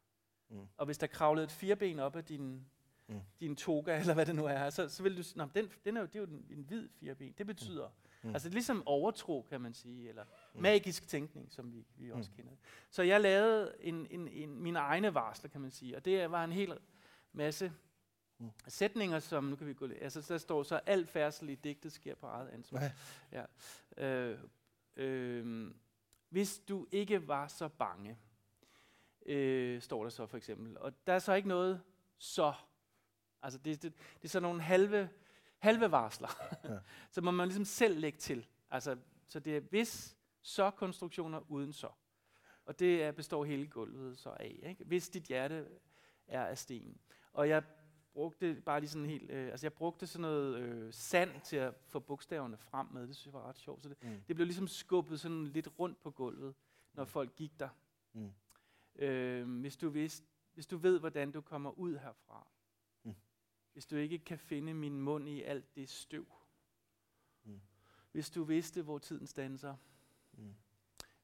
Mm. 0.49 0.69
Og 0.77 0.87
hvis 0.87 0.99
der 0.99 1.07
kravlede 1.07 1.45
et 1.45 1.51
fireben 1.51 1.99
op 1.99 2.17
af 2.17 2.25
din, 2.25 2.67
mm. 3.07 3.21
din 3.41 3.57
toga, 3.57 3.97
eller 4.01 4.15
hvad 4.15 4.27
det 4.27 4.35
nu 4.35 4.45
er, 4.45 4.71
så, 4.71 4.89
så 4.89 5.03
vil 5.03 5.17
du 5.17 5.23
sige, 5.23 5.51
den, 5.55 5.71
den 5.85 5.97
er 5.97 6.01
jo, 6.01 6.07
det 6.07 6.17
er 6.17 6.21
jo 6.21 6.27
en, 6.27 6.47
en 6.51 6.63
hvid 6.63 6.89
fireben. 6.89 7.35
Det 7.39 7.47
betyder, 7.47 7.89
mm. 7.89 8.29
mm. 8.29 8.35
altså 8.35 8.49
ligesom 8.49 8.83
overtro, 8.87 9.47
kan 9.49 9.61
man 9.61 9.75
sige, 9.75 10.09
eller 10.09 10.25
mm. 10.55 10.63
magisk 10.63 11.09
tænkning, 11.09 11.53
som 11.53 11.73
vi, 11.73 11.85
vi 11.97 12.11
også 12.11 12.31
mm. 12.31 12.37
kender. 12.37 12.53
Så 12.91 13.03
jeg 13.03 13.21
lavede 13.21 13.75
en, 13.81 14.07
en, 14.11 14.29
en, 14.29 14.63
mine 14.63 14.79
egne 14.79 15.15
varsler, 15.15 15.51
kan 15.51 15.61
man 15.61 15.71
sige, 15.71 15.97
og 15.97 16.05
det 16.05 16.31
var 16.31 16.45
en 16.45 16.53
hel 16.53 16.79
masse 17.33 17.73
Mm. 18.39 18.51
Sætninger, 18.69 19.19
som, 19.19 19.45
nu 19.45 19.57
kan 19.57 19.67
vi 19.67 19.75
gå 19.75 19.87
lidt, 19.87 20.03
altså 20.03 20.21
der 20.29 20.39
står 20.39 20.63
så, 20.63 20.81
al 20.87 21.07
færdsel 21.07 21.49
i 21.49 21.55
digtet 21.55 21.93
sker 21.93 22.15
på 22.15 22.27
eget 22.27 22.49
ansvar. 22.49 22.83
Ja. 23.33 23.45
Ja. 23.97 24.07
Øh, 24.07 24.39
øh, 24.97 25.71
hvis 26.29 26.59
du 26.59 26.87
ikke 26.93 27.29
var 27.29 27.47
så 27.47 27.69
bange, 27.69 28.19
øh, 29.27 29.83
står 29.83 30.03
der 30.03 30.11
så 30.11 30.27
for 30.27 30.37
eksempel. 30.37 30.79
Og 30.79 31.07
der 31.07 31.13
er 31.13 31.19
så 31.19 31.35
ikke 31.35 31.49
noget 31.49 31.83
så. 32.19 32.53
Altså 33.45 33.59
det, 33.59 33.83
det, 33.83 33.93
det 34.17 34.25
er 34.25 34.29
så 34.29 34.41
nogle 34.41 34.63
halve, 34.63 35.09
halve 35.59 35.91
varsler. 35.91 36.29
Ja. 36.65 36.79
så 37.15 37.21
må 37.21 37.31
man 37.31 37.49
ligesom 37.49 37.65
selv 37.65 37.99
lægge 37.99 38.19
til. 38.19 38.47
Altså, 38.71 38.97
så 39.27 39.41
det 39.41 39.57
er 39.57 39.61
hvis 39.61 40.17
så 40.43 40.71
konstruktioner 40.71 41.51
uden 41.51 41.73
så. 41.73 41.89
Og 42.65 42.79
det 42.79 43.17
består 43.17 43.45
hele 43.45 43.67
gulvet 43.67 44.19
så 44.19 44.31
af. 44.31 44.61
Ikke? 44.63 44.85
Hvis 44.85 45.09
dit 45.09 45.23
hjerte 45.23 45.69
er 46.27 46.45
af 46.47 46.59
sten. 46.59 46.99
Og 47.33 47.49
jeg 47.49 47.63
brugte 48.13 48.63
bare 48.67 48.81
lige 48.81 48.91
sådan 48.91 49.07
helt, 49.07 49.31
øh, 49.31 49.47
altså 49.47 49.67
jeg 49.67 49.73
brugte 49.73 50.07
sådan 50.07 50.23
noget 50.23 50.59
øh, 50.59 50.93
sand 50.93 51.41
til 51.41 51.57
at 51.57 51.75
få 51.87 51.99
bogstaverne 52.01 52.57
frem 52.57 52.87
med, 52.93 53.07
det 53.07 53.17
synes 53.17 53.27
jeg 53.27 53.41
var 53.41 53.49
ret 53.49 53.59
sjovt. 53.59 53.83
Så 53.83 53.89
det, 53.89 54.03
mm. 54.03 54.21
det 54.29 54.37
blev 54.37 54.47
ligesom 54.47 54.69
skubbet 54.69 55.21
sådan 55.21 55.45
lidt 55.45 55.69
rundt 55.79 56.03
på 56.03 56.11
gulvet, 56.11 56.55
når 56.93 57.05
mm. 57.05 57.09
folk 57.09 57.37
gik 57.37 57.61
der. 57.61 57.69
Mm. 58.13 58.33
Øh, 58.97 59.61
hvis, 59.61 59.77
du 59.77 59.89
vidste, 59.89 60.27
hvis 60.55 60.67
du 60.67 60.77
ved, 60.77 61.01
hvordan 61.01 61.33
du 61.33 61.41
kommer 61.41 61.71
ud 61.71 61.97
herfra. 61.97 62.47
Hvis 63.75 63.87
du 63.87 63.97
ikke 63.97 64.19
kan 64.19 64.39
finde 64.39 64.75
min 64.75 65.01
mund 65.01 65.29
i 65.29 65.43
alt 65.43 65.75
det 65.75 65.89
støv, 65.89 66.27
mm. 67.45 67.61
hvis 68.13 68.31
du 68.31 68.45
vidste, 68.45 68.83
hvor 68.83 68.99
tiden 68.99 69.27
standser, 69.27 69.77
mm. 70.33 70.55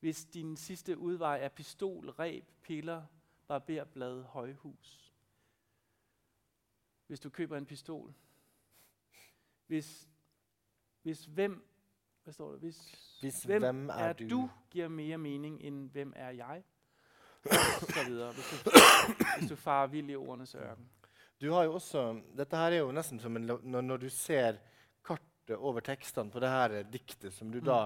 hvis 0.01 0.25
din 0.25 0.57
sidste 0.57 0.99
udvej 0.99 1.39
er 1.43 1.49
pistol, 1.49 2.11
reb, 2.11 2.45
piller, 2.63 3.07
barberblad, 3.47 4.23
højhus, 4.23 5.13
hvis 7.07 7.21
du 7.21 7.31
køber 7.31 7.57
en 7.57 7.67
pistol. 7.67 8.15
Hvis, 9.67 10.09
hvis 11.03 11.25
hvem, 11.25 11.69
hvad 12.23 12.35
står 12.35 12.51
der? 12.51 12.59
Hvis, 12.59 12.77
hvis 13.21 13.43
hvem, 13.43 13.63
hvem 13.63 13.89
er, 13.89 13.93
er 13.93 14.13
du? 14.13 14.29
du, 14.31 14.51
giver 14.71 14.89
mere 14.89 15.19
mening 15.19 15.61
end 15.61 15.91
hvem 15.91 16.13
er 16.17 16.31
jeg. 16.31 16.65
så 17.95 18.05
videre, 18.07 18.33
hvis 18.33 18.45
du, 18.65 18.71
hvis 19.39 19.49
du 19.51 19.57
farer 19.57 19.87
vild 19.87 20.11
i 20.11 20.15
ordenes 20.15 20.55
ørken. 20.55 20.91
Du 21.41 21.51
har 21.55 21.65
jo 21.65 21.79
også, 21.79 22.05
dette 22.37 22.59
her 22.61 22.77
er 22.77 22.83
jo 22.83 22.93
nesten 22.93 23.21
som 23.21 23.37
en, 23.39 23.49
når, 23.49 23.83
når 23.83 24.03
du 24.03 24.11
ser 24.13 24.61
kartet 25.07 25.57
over 25.57 25.81
tekstene 25.85 26.31
på 26.31 26.43
det 26.43 26.51
her 26.53 26.75
diktet, 26.85 27.33
som 27.33 27.51
du 27.53 27.63
mm. 27.63 27.67
da 27.69 27.81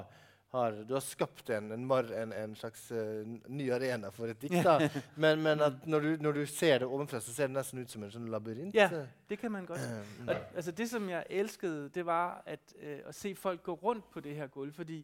har, 0.55 0.73
du 0.73 0.95
har 0.95 1.01
skapt 1.01 1.51
en, 1.51 1.71
en, 1.73 1.91
en, 1.91 2.33
en 2.33 2.57
slags 2.57 2.91
uh, 2.93 3.27
ny 3.47 3.73
arena 3.73 4.11
for 4.15 4.31
et 4.31 4.41
dikt. 4.43 4.61
da. 4.69 4.89
Men, 5.15 5.43
men 5.43 5.63
når, 5.85 6.01
du, 6.01 6.17
når, 6.21 6.33
du, 6.33 6.47
ser 6.47 6.79
det 6.79 6.87
ovenfra, 6.87 7.21
så 7.21 7.35
ser 7.35 7.51
det 7.51 7.57
nesten 7.57 7.83
ut 7.83 7.91
som 7.91 8.03
en 8.07 8.13
sånn 8.15 8.27
labyrint. 8.31 8.75
Ja, 8.75 8.89
det 9.31 9.39
kan 9.39 9.55
man 9.55 9.67
godt. 9.67 9.83
Uh, 9.83 10.29
og, 10.29 10.35
altså 10.55 10.75
det, 10.75 10.89
som 10.91 11.09
jeg 11.11 11.27
elskede, 11.31 11.89
det 11.95 12.07
var 12.07 12.43
at, 12.47 12.75
uh, 12.79 13.09
at 13.11 13.19
se 13.19 13.35
folk 13.35 13.63
gå 13.63 13.75
rundt 13.83 14.11
på 14.15 14.23
det 14.23 14.35
her 14.39 14.47
gulv, 14.47 14.75
fordi 14.75 15.01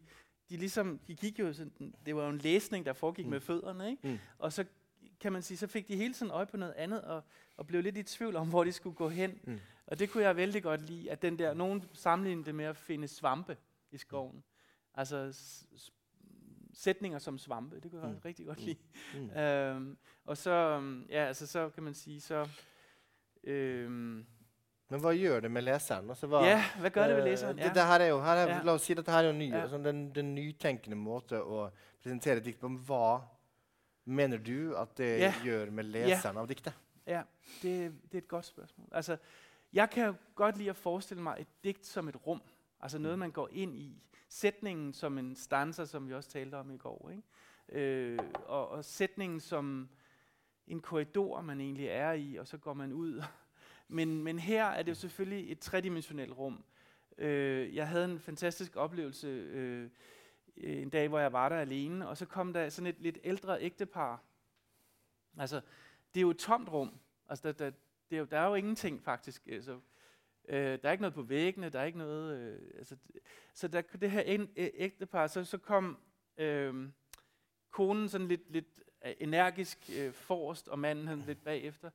de 0.51 0.57
ligesom, 0.57 0.99
de 1.07 1.15
gik 1.15 1.39
jo 1.39 1.53
sådan, 1.53 1.93
det 2.05 2.15
var 2.15 2.23
jo 2.23 2.29
en 2.29 2.37
læsning, 2.37 2.85
der 2.85 2.93
foregik 2.93 3.25
mm. 3.25 3.31
med 3.31 3.39
fødderne, 3.39 3.89
ikke? 3.91 4.07
Mm. 4.07 4.19
Og 4.39 4.53
så 4.53 4.65
kan 5.21 5.33
man 5.33 5.41
sige, 5.41 5.57
så 5.57 5.67
fik 5.67 5.87
de 5.87 5.95
hele 5.95 6.13
tiden 6.13 6.31
øje 6.31 6.45
på 6.45 6.57
noget 6.57 6.73
andet, 6.73 7.01
og, 7.01 7.23
og 7.57 7.67
blev 7.67 7.83
lidt 7.83 7.97
i 7.97 8.03
tvivl 8.03 8.35
om, 8.35 8.49
hvor 8.53 8.63
de 8.63 8.71
skulle 8.71 8.95
gå 8.95 9.09
hen. 9.09 9.39
Mm. 9.43 9.59
Og 9.87 9.99
det 9.99 10.09
kunne 10.09 10.23
jeg 10.23 10.35
vældig 10.35 10.63
godt 10.63 10.81
lide, 10.81 11.11
at 11.11 11.21
den 11.21 11.39
der, 11.39 11.53
nogen 11.53 11.83
sammenlignede 11.93 12.45
det 12.45 12.55
med 12.55 12.65
at 12.65 12.77
finde 12.77 13.07
svampe 13.07 13.57
i 13.91 13.97
skoven. 13.97 14.35
Mm. 14.35 14.43
Altså 14.93 15.37
sætninger 16.73 17.19
som 17.19 17.37
svampe, 17.37 17.79
det 17.79 17.91
kunne 17.91 18.01
jeg 18.01 18.11
mm. 18.11 18.21
rigtig 18.25 18.45
godt 18.45 18.59
mm. 18.59 18.65
lide. 18.65 18.77
Mm. 19.13 19.29
øhm, 19.41 19.97
og 20.25 20.37
så, 20.37 20.83
ja, 21.09 21.25
altså 21.25 21.47
så 21.47 21.69
kan 21.69 21.83
man 21.83 21.93
sige, 21.93 22.21
så... 22.21 22.47
Øhm, 23.43 24.25
men 24.89 24.99
hvad 24.99 25.27
gør 25.27 25.39
det 25.39 25.51
med 25.51 25.61
læseren? 25.61 26.09
Altså, 26.09 26.27
hvad, 26.27 26.39
ja, 26.39 26.63
hvad 26.79 26.91
gør 26.91 27.07
det 27.07 27.15
med 27.15 27.23
læseren? 27.23 27.57
Ja. 27.57 27.63
Det, 27.63 27.75
det 27.75 27.83
her 27.83 27.93
er 27.93 28.05
jo, 28.05 28.21
her 28.23 28.31
er, 28.31 28.55
ja. 28.55 28.61
lad 28.63 28.73
os 28.73 28.81
sige, 28.81 28.97
at 28.97 29.05
det 29.05 29.13
her 29.13 29.21
er 29.21 29.27
jo 29.27 29.33
ny, 29.33 29.51
ja. 29.51 29.61
altså, 29.61 29.77
den, 29.77 30.15
den 30.15 30.35
nytenkende 30.35 30.95
måde 30.95 31.35
at 31.35 31.73
præsentere 32.03 32.39
dikt 32.39 32.59
på. 32.59 32.67
Hvad 32.67 33.19
mener 34.05 34.37
du, 34.37 34.75
at 34.75 34.97
det 34.97 35.19
ja. 35.19 35.33
gør 35.45 35.71
med 35.71 35.83
læseren 35.83 36.35
ja. 36.35 36.41
av 36.41 36.47
digtet? 36.47 36.73
Ja, 37.07 37.21
det, 37.61 37.93
det 38.03 38.13
er 38.13 38.17
et 38.17 38.27
godt 38.27 38.45
spørgsmål. 38.45 38.87
Altså, 38.91 39.17
jeg 39.73 39.89
kan 39.89 40.15
godt 40.35 40.57
lide 40.57 40.69
at 40.69 40.75
forestille 40.75 41.23
mig 41.23 41.37
et 41.39 41.47
digt 41.63 41.85
som 41.85 42.07
et 42.07 42.27
rum. 42.27 42.41
Altså 42.81 42.97
noget, 42.97 43.19
man 43.19 43.31
går 43.31 43.49
ind 43.51 43.75
i 43.75 44.03
sætningen 44.29 44.93
som 44.93 45.17
en 45.17 45.35
stanser, 45.35 45.85
som 45.85 46.07
vi 46.07 46.13
også 46.13 46.29
talte 46.29 46.55
om 46.55 46.71
i 46.71 46.77
går. 46.77 47.09
Ikke? 47.09 47.23
Øh, 47.81 48.19
og, 48.45 48.69
og 48.69 48.85
sætningen 48.85 49.39
som 49.39 49.89
en 50.67 50.79
korridor, 50.79 51.41
man 51.41 51.61
egentlig 51.61 51.87
er 51.87 52.11
i, 52.11 52.35
og 52.35 52.47
så 52.47 52.57
går 52.57 52.73
man 52.73 52.93
ud. 52.93 53.23
men, 53.87 54.23
men 54.23 54.39
her 54.39 54.65
er 54.65 54.83
det 54.83 54.89
jo 54.89 54.95
selvfølgelig 54.95 55.51
et 55.51 55.59
tredimensionelt 55.59 56.37
rum. 56.37 56.63
Øh, 57.17 57.75
jeg 57.75 57.87
havde 57.87 58.05
en 58.05 58.19
fantastisk 58.19 58.75
oplevelse 58.75 59.27
øh, 59.27 59.89
Øh, 60.57 60.81
en 60.81 60.89
dag, 60.89 61.07
hvor 61.07 61.19
jeg 61.19 61.33
var 61.33 61.49
der 61.49 61.55
alene, 61.55 62.07
og 62.07 62.17
så 62.17 62.25
kom 62.25 62.53
der 62.53 62.69
sådan 62.69 62.87
et 62.87 62.99
lidt 62.99 63.17
ældre 63.23 63.61
ægtepar. 63.61 64.21
Altså, 65.37 65.61
det 66.13 66.19
er 66.19 66.21
jo 66.21 66.29
et 66.29 66.37
tomt 66.37 66.69
rum. 66.69 66.99
Altså, 67.29 67.47
der, 67.47 67.51
der, 67.51 67.71
det 68.09 68.15
er 68.15 68.19
jo, 68.19 68.25
der 68.25 68.39
er 68.39 68.47
jo 68.47 68.55
ingenting 68.55 69.03
faktisk. 69.03 69.47
Altså, 69.47 69.79
øh, 70.49 70.79
der 70.81 70.83
er 70.83 70.91
ikke 70.91 71.01
noget 71.01 71.13
på 71.13 71.21
væggene, 71.21 71.69
der 71.69 71.79
er 71.79 71.85
ikke 71.85 71.97
noget... 71.97 72.39
Øh, 72.39 72.59
altså, 72.77 72.95
så 73.53 73.67
der, 73.67 73.81
det 73.81 74.11
her 74.11 74.47
ægtepar, 74.55 75.27
så, 75.27 75.43
så 75.43 75.57
kom 75.57 75.97
øh, 76.37 76.89
konen 77.71 78.09
sådan 78.09 78.27
lidt, 78.27 78.51
lidt 78.51 78.79
energisk 79.19 79.89
øh, 79.97 80.13
forrest, 80.13 80.67
og 80.67 80.79
manden 80.79 81.07
han 81.07 81.23
lidt 81.27 81.43
bagefter. 81.43 81.89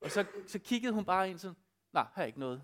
Og 0.00 0.10
så, 0.10 0.24
så 0.46 0.58
kiggede 0.58 0.92
hun 0.92 1.04
bare 1.04 1.30
ind 1.30 1.38
sådan, 1.38 1.56
nej, 1.92 2.06
her 2.16 2.22
er 2.22 2.26
ikke 2.26 2.40
noget. 2.40 2.62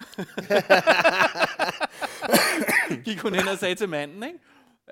Gik 3.04 3.20
hun 3.20 3.34
hen 3.34 3.48
og 3.48 3.58
sagde 3.58 3.74
til 3.74 3.88
manden, 3.88 4.22
ikke? 4.22 4.38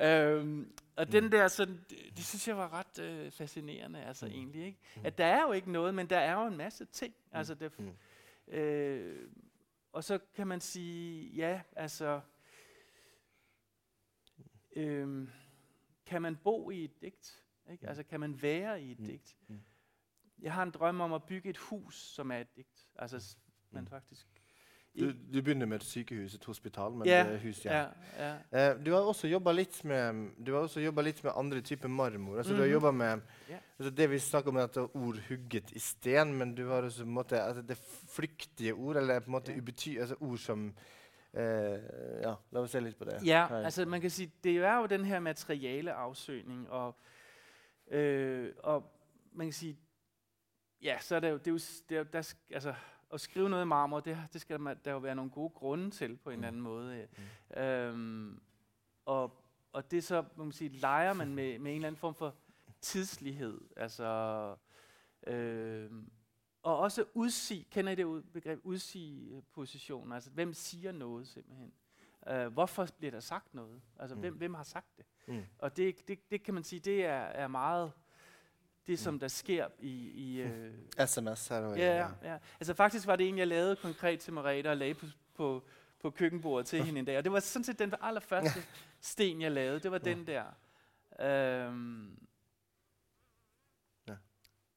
Øhm, 0.01 0.73
og 0.97 1.05
mm. 1.05 1.11
den 1.11 1.33
der, 1.33 1.49
sådan, 1.49 1.85
det, 1.91 2.17
det 2.17 2.25
synes 2.25 2.49
jeg 2.49 2.57
var 2.57 2.73
ret 2.73 2.99
øh, 2.99 3.31
fascinerende, 3.31 4.03
altså 4.03 4.27
mm. 4.27 4.33
egentlig, 4.33 4.65
ikke? 4.67 4.79
Mm. 4.97 5.03
At 5.05 5.19
der 5.19 5.27
er 5.27 5.43
jo 5.43 5.53
ikke 5.53 5.73
noget, 5.73 5.95
men 5.95 6.11
der 6.11 6.19
er 6.19 6.33
jo 6.33 6.47
en 6.47 6.57
masse 6.57 6.85
ting. 6.85 7.15
Mm. 7.15 7.37
Altså, 7.39 7.55
det, 7.55 7.79
mm. 7.79 7.95
øh, 8.55 9.31
og 9.93 10.05
så 10.05 10.19
kan 10.35 10.47
man 10.47 10.61
sige, 10.61 11.29
ja, 11.29 11.61
altså, 11.77 12.21
øh, 14.77 15.29
kan 16.07 16.23
man 16.23 16.37
bo 16.37 16.71
i 16.71 16.85
et 16.85 17.01
digt? 17.01 17.45
Ikke? 17.71 17.83
Mm. 17.83 17.89
Altså, 17.89 18.03
kan 18.03 18.21
man 18.21 18.43
være 18.43 18.83
i 18.83 18.93
et 18.93 19.01
mm. 19.01 19.07
digt? 19.07 19.37
Mm. 19.49 19.61
Jeg 20.39 20.53
har 20.53 20.63
en 20.63 20.71
drøm 20.71 21.01
om 21.01 21.13
at 21.13 21.25
bygge 21.25 21.51
et 21.51 21.59
hus, 21.59 21.95
som 21.95 22.31
er 22.31 22.39
et 22.39 22.57
digt. 22.57 22.89
Altså, 22.97 23.37
man 23.71 23.89
faktisk 23.89 24.27
du, 25.01 25.13
du 25.33 25.39
begynner 25.43 25.67
med 25.67 25.81
et 25.81 25.87
sykehus, 25.87 26.35
et 26.35 26.45
hospital, 26.45 26.93
men 26.93 27.09
ja, 27.09 27.23
det 27.25 27.35
er 27.35 27.43
hus, 27.43 27.65
ja. 27.65 27.79
ja, 28.19 28.33
ja. 28.53 28.73
Uh, 28.73 28.85
du 28.87 28.93
har 28.93 29.09
også 29.09 29.29
jobba 29.31 29.53
litt 29.53 29.79
med 29.85 30.29
Du 30.47 30.53
har 30.55 30.67
også 30.67 30.83
litt 31.03 31.25
med 31.25 31.33
andre 31.37 31.61
typer 31.61 31.89
marmor. 31.89 32.39
Altså, 32.39 32.53
mm. 32.53 32.57
Du 32.57 32.63
har 32.63 32.69
mhm. 32.69 32.73
jobba 32.73 32.91
med 32.91 33.21
yeah. 33.51 33.61
altså, 33.79 33.91
Det 33.91 34.11
vi 34.11 34.19
snakker 34.19 34.51
om, 34.51 34.57
at 34.57 34.77
ord 34.77 35.19
hugget 35.29 35.73
i 35.73 35.79
sten, 35.79 36.35
men 36.35 36.55
du 36.55 36.69
har 36.69 36.83
også 36.83 37.05
måte, 37.05 37.43
altså, 37.43 37.63
det 37.63 37.79
flyktige 38.11 38.75
ord, 38.75 38.97
eller 38.97 39.21
på 39.21 39.27
en 39.27 39.33
måte 39.33 39.53
yeah. 39.53 39.63
ubety, 39.63 39.99
altså 39.99 40.17
ord 40.21 40.39
som 40.39 40.69
uh, 40.69 41.43
Ja, 42.23 42.35
la 42.53 42.61
oss 42.61 42.71
se 42.71 42.81
litt 42.81 42.99
på 42.99 43.05
det. 43.05 43.21
Ja, 43.27 43.47
Her. 43.49 43.65
altså 43.65 43.85
man 43.87 44.01
kan 44.01 44.11
sige, 44.11 44.33
det 44.45 44.57
er 44.59 44.77
jo 44.77 44.87
den 44.87 45.05
her 45.05 45.21
materiale 45.21 45.93
afsøgning, 45.93 46.71
og, 46.71 46.97
øh, 47.91 48.53
og 48.63 48.93
man 49.33 49.47
kan 49.47 49.53
sige, 49.53 49.79
ja, 50.83 50.99
så 51.01 51.17
er 51.17 51.21
det 51.21 51.31
jo, 51.31 51.37
det 51.37 51.47
er 51.47 51.51
jo, 51.51 51.59
det 51.89 51.99
er, 51.99 52.05
der, 52.05 52.35
altså, 52.51 52.75
at 53.13 53.21
skrive 53.21 53.49
noget 53.49 53.63
i 53.63 53.67
marmor, 53.67 54.01
det, 54.01 54.19
det 54.33 54.41
skal 54.41 54.59
der, 54.59 54.75
der 54.75 54.91
jo 54.91 54.99
være 54.99 55.15
nogle 55.15 55.31
gode 55.31 55.51
grunde 55.51 55.91
til 55.91 56.17
på 56.17 56.31
en 56.31 56.39
mm. 56.39 56.45
anden 56.45 56.63
måde. 56.63 57.09
Mm. 57.57 57.63
Øhm, 57.63 58.41
og, 59.05 59.45
og 59.73 59.91
det 59.91 60.05
så, 60.05 60.25
man 60.37 60.53
sige, 60.53 60.71
leger 60.71 61.13
man 61.13 61.35
med, 61.35 61.59
med 61.59 61.71
en 61.71 61.77
eller 61.77 61.89
anden 61.89 61.99
form 61.99 62.15
for 62.15 62.35
tidslighed. 62.81 63.61
Altså, 63.77 64.57
øh, 65.27 65.91
og 66.63 66.79
også 66.79 67.05
udsige, 67.15 67.65
kender 67.71 67.93
I 67.93 67.95
det 67.95 68.33
begreb, 68.33 68.61
udsige 68.63 69.43
position, 69.53 70.13
altså 70.13 70.31
hvem 70.31 70.55
siger 70.55 70.93
noget 70.93 71.29
simpelthen? 71.29 71.73
Uh, 72.31 72.47
hvorfor 72.47 72.89
bliver 72.99 73.11
der 73.11 73.21
sagt 73.21 73.55
noget? 73.55 73.83
Altså 73.99 74.15
mm. 74.15 74.21
hvem, 74.21 74.35
hvem 74.35 74.55
har 74.55 74.63
sagt 74.63 74.97
det? 74.97 75.07
Mm. 75.27 75.45
Og 75.59 75.77
det, 75.77 76.09
det, 76.09 76.31
det 76.31 76.43
kan 76.43 76.55
man 76.55 76.65
sige, 76.65 76.81
det 76.81 77.05
er, 77.05 77.21
er 77.21 77.49
meget 77.49 77.93
det, 78.89 78.99
som 78.99 79.19
der 79.19 79.29
sker 79.29 79.67
i... 79.79 80.11
i 80.11 80.41
øh, 80.41 80.73
SMS 81.07 81.49
her. 81.49 81.75
Ja, 81.77 81.97
ja, 81.97 82.09
ja. 82.23 82.39
Altså 82.61 82.75
faktisk 82.75 83.07
var 83.07 83.17
det 83.17 83.29
en, 83.29 83.39
jeg 83.39 83.47
lavede 83.47 83.77
konkret 83.77 84.21
til 84.21 84.33
Merete 84.33 84.71
og 84.71 84.77
lagde 84.77 84.95
på, 84.95 85.07
på, 85.35 85.65
på 86.01 86.11
køkkenbordet 86.11 86.67
til 86.67 86.85
hende 86.85 86.99
en 86.99 87.05
dag. 87.05 87.19
Og 87.19 87.25
det 87.25 87.33
var 87.33 87.41
sådan 87.41 87.65
set 87.65 87.79
den 87.79 87.95
allerførste 88.01 88.61
sten, 89.01 89.41
jeg 89.41 89.53
lavede. 89.53 89.81
Det 89.81 89.91
var 89.91 90.01
ja. 90.05 90.11
den 90.11 90.27
der. 90.27 90.45
Øhm, 91.21 92.29
ja. 94.09 94.15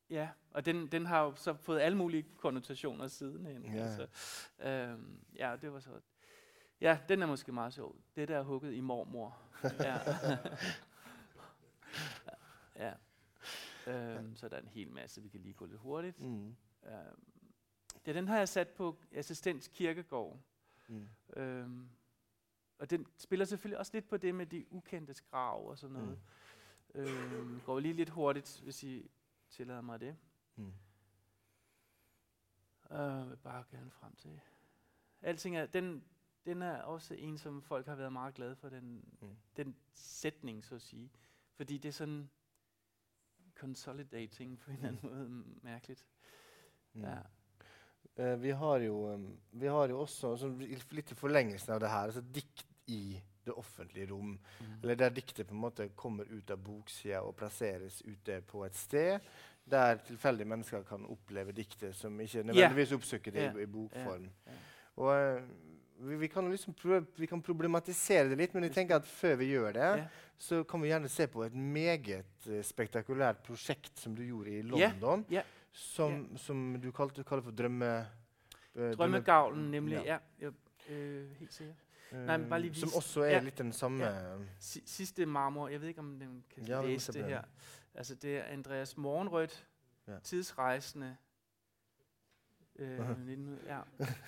ja, 0.09 0.29
og 0.51 0.65
den, 0.65 0.87
den 0.87 1.05
har 1.05 1.23
jo 1.23 1.35
så 1.35 1.53
fået 1.53 1.79
alle 1.79 1.97
mulige 1.97 2.25
konnotationer 2.37 3.07
siden 3.07 3.45
hen. 3.45 3.75
Ja. 3.75 3.83
Altså, 3.83 4.07
øhm, 4.59 5.19
ja, 5.35 5.55
det 5.61 5.73
var 5.73 5.79
så... 5.79 5.89
Ja, 6.81 6.97
den 7.09 7.21
er 7.21 7.25
måske 7.25 7.51
meget 7.51 7.73
sjov. 7.73 7.95
Det 8.15 8.27
der 8.27 8.37
er 8.37 8.43
hugget 8.43 8.73
i 8.73 8.81
mormor. 8.81 9.37
ja. 9.63 9.97
ja. 12.85 12.93
Øhm, 13.87 14.35
så 14.35 14.49
der 14.49 14.55
er 14.55 14.61
en 14.61 14.67
hel 14.67 14.91
masse, 14.91 15.21
vi 15.21 15.29
kan 15.29 15.39
lige 15.39 15.53
gå 15.53 15.65
lidt 15.65 15.79
hurtigt. 15.79 16.19
Mm. 16.19 16.55
Øhm, 16.85 17.23
det, 18.05 18.15
den 18.15 18.27
har 18.27 18.37
jeg 18.37 18.49
sat 18.49 18.67
på 18.67 18.97
Assistens 19.11 19.67
Kirkegård. 19.67 20.39
Mm. 20.87 21.07
Øhm, 21.35 21.89
og 22.77 22.89
den 22.89 23.07
spiller 23.17 23.45
selvfølgelig 23.45 23.79
også 23.79 23.91
lidt 23.93 24.07
på 24.07 24.17
det 24.17 24.35
med 24.35 24.45
de 24.45 24.65
ukendte 24.71 25.15
grav 25.29 25.69
og 25.69 25.77
sådan 25.77 25.93
noget. 25.93 26.19
Mm. 26.95 27.01
Øhm, 27.01 27.61
går 27.65 27.79
lige 27.79 27.93
lidt 27.93 28.09
hurtigt, 28.09 28.61
hvis 28.63 28.83
I 28.83 29.11
tillader 29.49 29.81
mig 29.81 29.99
det. 29.99 30.17
Mm. 30.55 30.73
Øh, 32.91 33.29
vil 33.29 33.37
bare 33.37 33.63
gerne 33.71 33.91
frem 33.91 34.15
til. 34.15 34.41
Alting 35.21 35.57
er, 35.57 35.65
den, 35.65 36.03
den 36.45 36.61
er 36.61 36.81
også 36.81 37.13
en, 37.13 37.37
som 37.37 37.61
folk 37.61 37.85
har 37.85 37.95
været 37.95 38.13
meget 38.13 38.33
glade 38.33 38.55
for, 38.55 38.69
den, 38.69 39.05
mm. 39.21 39.35
den 39.57 39.75
sætning, 39.93 40.65
så 40.65 40.75
at 40.75 40.81
sige. 40.81 41.11
Fordi 41.53 41.77
det 41.77 41.89
er 41.89 41.93
sådan, 41.93 42.29
consolidating 43.61 44.57
på 44.59 44.71
en 44.71 44.77
eller 44.77 44.87
anden 44.87 45.09
måde 45.09 45.43
mærkeligt. 45.63 46.05
Mm. 46.93 47.05
Ja. 47.05 47.19
Uh, 48.19 48.41
vi, 48.41 48.49
har 48.49 48.77
jo, 48.83 48.95
um, 49.13 49.27
vi 49.51 49.67
har 49.67 49.89
jo 49.89 50.01
også 50.01 50.31
altså, 50.31 50.49
litt 50.91 51.11
i 51.11 51.15
forlengelsen 51.15 51.73
av 51.73 51.79
det 51.79 51.89
her, 51.89 52.09
altså 52.09 52.21
dikt 52.21 52.65
i 52.91 53.21
det 53.45 53.53
offentlige 53.57 54.09
rom. 54.11 54.33
Mm. 54.35 54.73
Eller 54.81 54.95
der 54.95 55.13
diktet 55.15 55.47
på 55.47 55.55
en 55.55 55.63
måte 55.63 55.89
kommer 55.95 56.27
ut 56.29 56.51
av 56.51 56.59
boksida 56.61 57.21
og 57.25 57.35
plasseres 57.39 58.01
ute 58.05 58.41
på 58.45 58.65
et 58.65 58.77
sted 58.77 59.31
der 59.71 59.97
tilfeldige 60.05 60.47
mennesker 60.47 60.83
kan 60.83 61.05
oppleve 61.05 61.51
diktet 61.51 61.95
som 61.95 62.19
ikke 62.19 62.43
nødvendigvis 62.43 62.91
oppsøker 62.91 63.31
det 63.31 63.41
yeah. 63.41 63.55
i, 63.55 63.63
i 63.63 63.65
bokform. 63.65 64.21
Yeah. 64.21 64.31
Yeah. 64.47 64.59
Og 64.95 65.35
uh, 65.35 65.41
vi, 66.01 66.15
vi, 66.15 66.27
kan 66.27 66.49
liksom 66.51 66.73
vi, 67.15 67.27
kan 67.27 67.41
problematisere 67.41 68.29
det 68.31 68.37
litt, 68.39 68.53
men 68.53 68.65
jeg 68.67 68.73
tenker 68.75 68.97
at 69.01 69.07
før 69.07 69.35
vi 69.41 69.51
gjør 69.51 69.75
det, 69.75 69.89
yeah. 70.01 70.23
så 70.37 70.63
kan 70.63 70.81
vi 70.81 70.89
gjerne 70.89 71.09
se 71.11 71.27
på 71.29 71.43
et 71.45 71.55
meget 71.55 72.47
uh, 72.47 72.61
spektakulært 72.65 73.43
prosjekt 73.45 73.93
som 73.99 74.15
du 74.17 74.23
gjorde 74.25 74.57
i 74.57 74.63
London, 74.65 75.25
yeah. 75.29 75.41
Yeah. 75.41 75.57
Som, 75.71 76.25
som, 76.41 76.65
du 76.83 76.89
kalte, 76.91 77.23
kaller 77.23 77.45
for 77.45 77.55
drømme... 77.55 77.91
Uh, 78.75 78.91
Drømmegavlen, 78.97 79.69
nemlig. 79.71 80.01
Ja, 80.05 80.17
ja 80.41 80.51
uh, 80.51 81.37
helt 81.39 81.53
sikkert. 81.53 81.87
Nej, 82.11 82.37
men 82.37 82.49
bare 82.49 82.59
lige 82.61 82.75
som 82.75 82.89
også 82.95 83.21
er 83.23 83.37
ja. 83.37 83.39
litt 83.39 83.57
den 83.57 83.71
samme 83.71 84.03
ja. 84.03 84.33
Sidste 84.59 85.25
marmor, 85.25 85.69
jeg 85.71 85.81
ved 85.81 85.87
ikke 85.87 86.03
om 86.03 86.19
den 86.19 86.43
kan 86.51 86.65
ja, 86.67 86.81
læse 86.83 87.13
det 87.13 87.25
her. 87.25 87.41
Altså 87.95 88.15
det 88.15 88.37
er 88.37 88.43
Andreas 88.43 88.97
Morgenrødt, 88.97 89.67
ja. 90.07 90.19
tidsrejsende. 90.23 91.15
Øh, 92.75 93.25
19, 93.25 93.59
ja. 93.67 93.79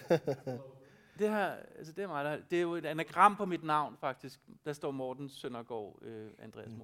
Det 1.20 1.30
her, 1.30 1.56
altså 1.78 1.94
det 1.94 2.04
er 2.04 2.08
meget, 2.08 2.46
det 2.52 2.58
er 2.58 2.62
jo 2.62 2.74
et 2.76 2.86
anagram 2.86 3.36
på 3.36 3.46
mit 3.46 3.64
navn 3.64 3.98
faktisk. 3.98 4.40
Der 4.66 4.74
står 4.74 4.92
Morten 4.92 5.30
Søndergaard, 5.30 6.00
øh, 6.02 6.32
Andreas 6.40 6.72
mm. 6.72 6.82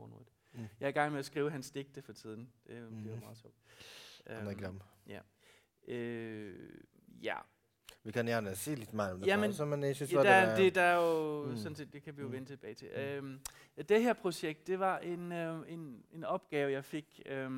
Mm. 0.54 0.68
Jeg 0.80 0.86
er 0.86 0.90
i 0.90 0.92
gang 0.92 1.12
med 1.12 1.20
at 1.20 1.26
skrive 1.26 1.52
hans 1.52 1.72
digte 1.72 2.02
for 2.02 2.14
tiden. 2.14 2.50
Det, 2.68 2.92
mm. 2.92 3.04
det 3.04 3.14
er 3.14 3.20
meget 3.20 3.38
sjovt. 3.38 3.56
Anagram. 4.26 4.76
Um, 4.76 4.82
ja. 5.08 5.20
Øh, 5.88 6.56
ja. 7.24 7.36
Vi 8.04 8.12
kan 8.12 8.26
gerne 8.26 8.56
sige 8.56 8.76
lidt 8.76 8.94
mere 8.94 9.12
om 9.12 9.20
det. 9.20 9.28
Jamen, 9.28 9.54
så, 9.54 9.66
men 9.66 9.84
jeg 9.84 9.96
synes, 9.96 10.14
ja, 10.14 10.18
der, 10.18 10.24
det, 10.24 10.52
er, 10.52 10.56
det, 10.56 10.76
der 10.76 10.82
er 10.82 10.96
jo 10.96 11.46
mm. 11.46 11.58
sådan 11.58 11.76
set, 11.76 11.94
det 11.94 12.04
kan 12.04 12.18
vi 12.18 12.22
jo 12.22 12.28
mm. 12.28 12.34
vende 12.34 12.48
tilbage 12.48 12.74
til. 12.74 12.88
Mm. 12.96 13.02
Øhm, 13.02 13.40
det 13.90 14.04
her 14.04 14.14
projekt, 14.14 14.68
det 14.68 14.80
var 14.80 14.98
en, 14.98 15.32
øh, 15.32 15.74
en, 15.74 16.04
en 16.12 16.24
opgave, 16.24 16.72
jeg 16.72 16.86
fik 16.86 17.22
øh, 17.26 17.52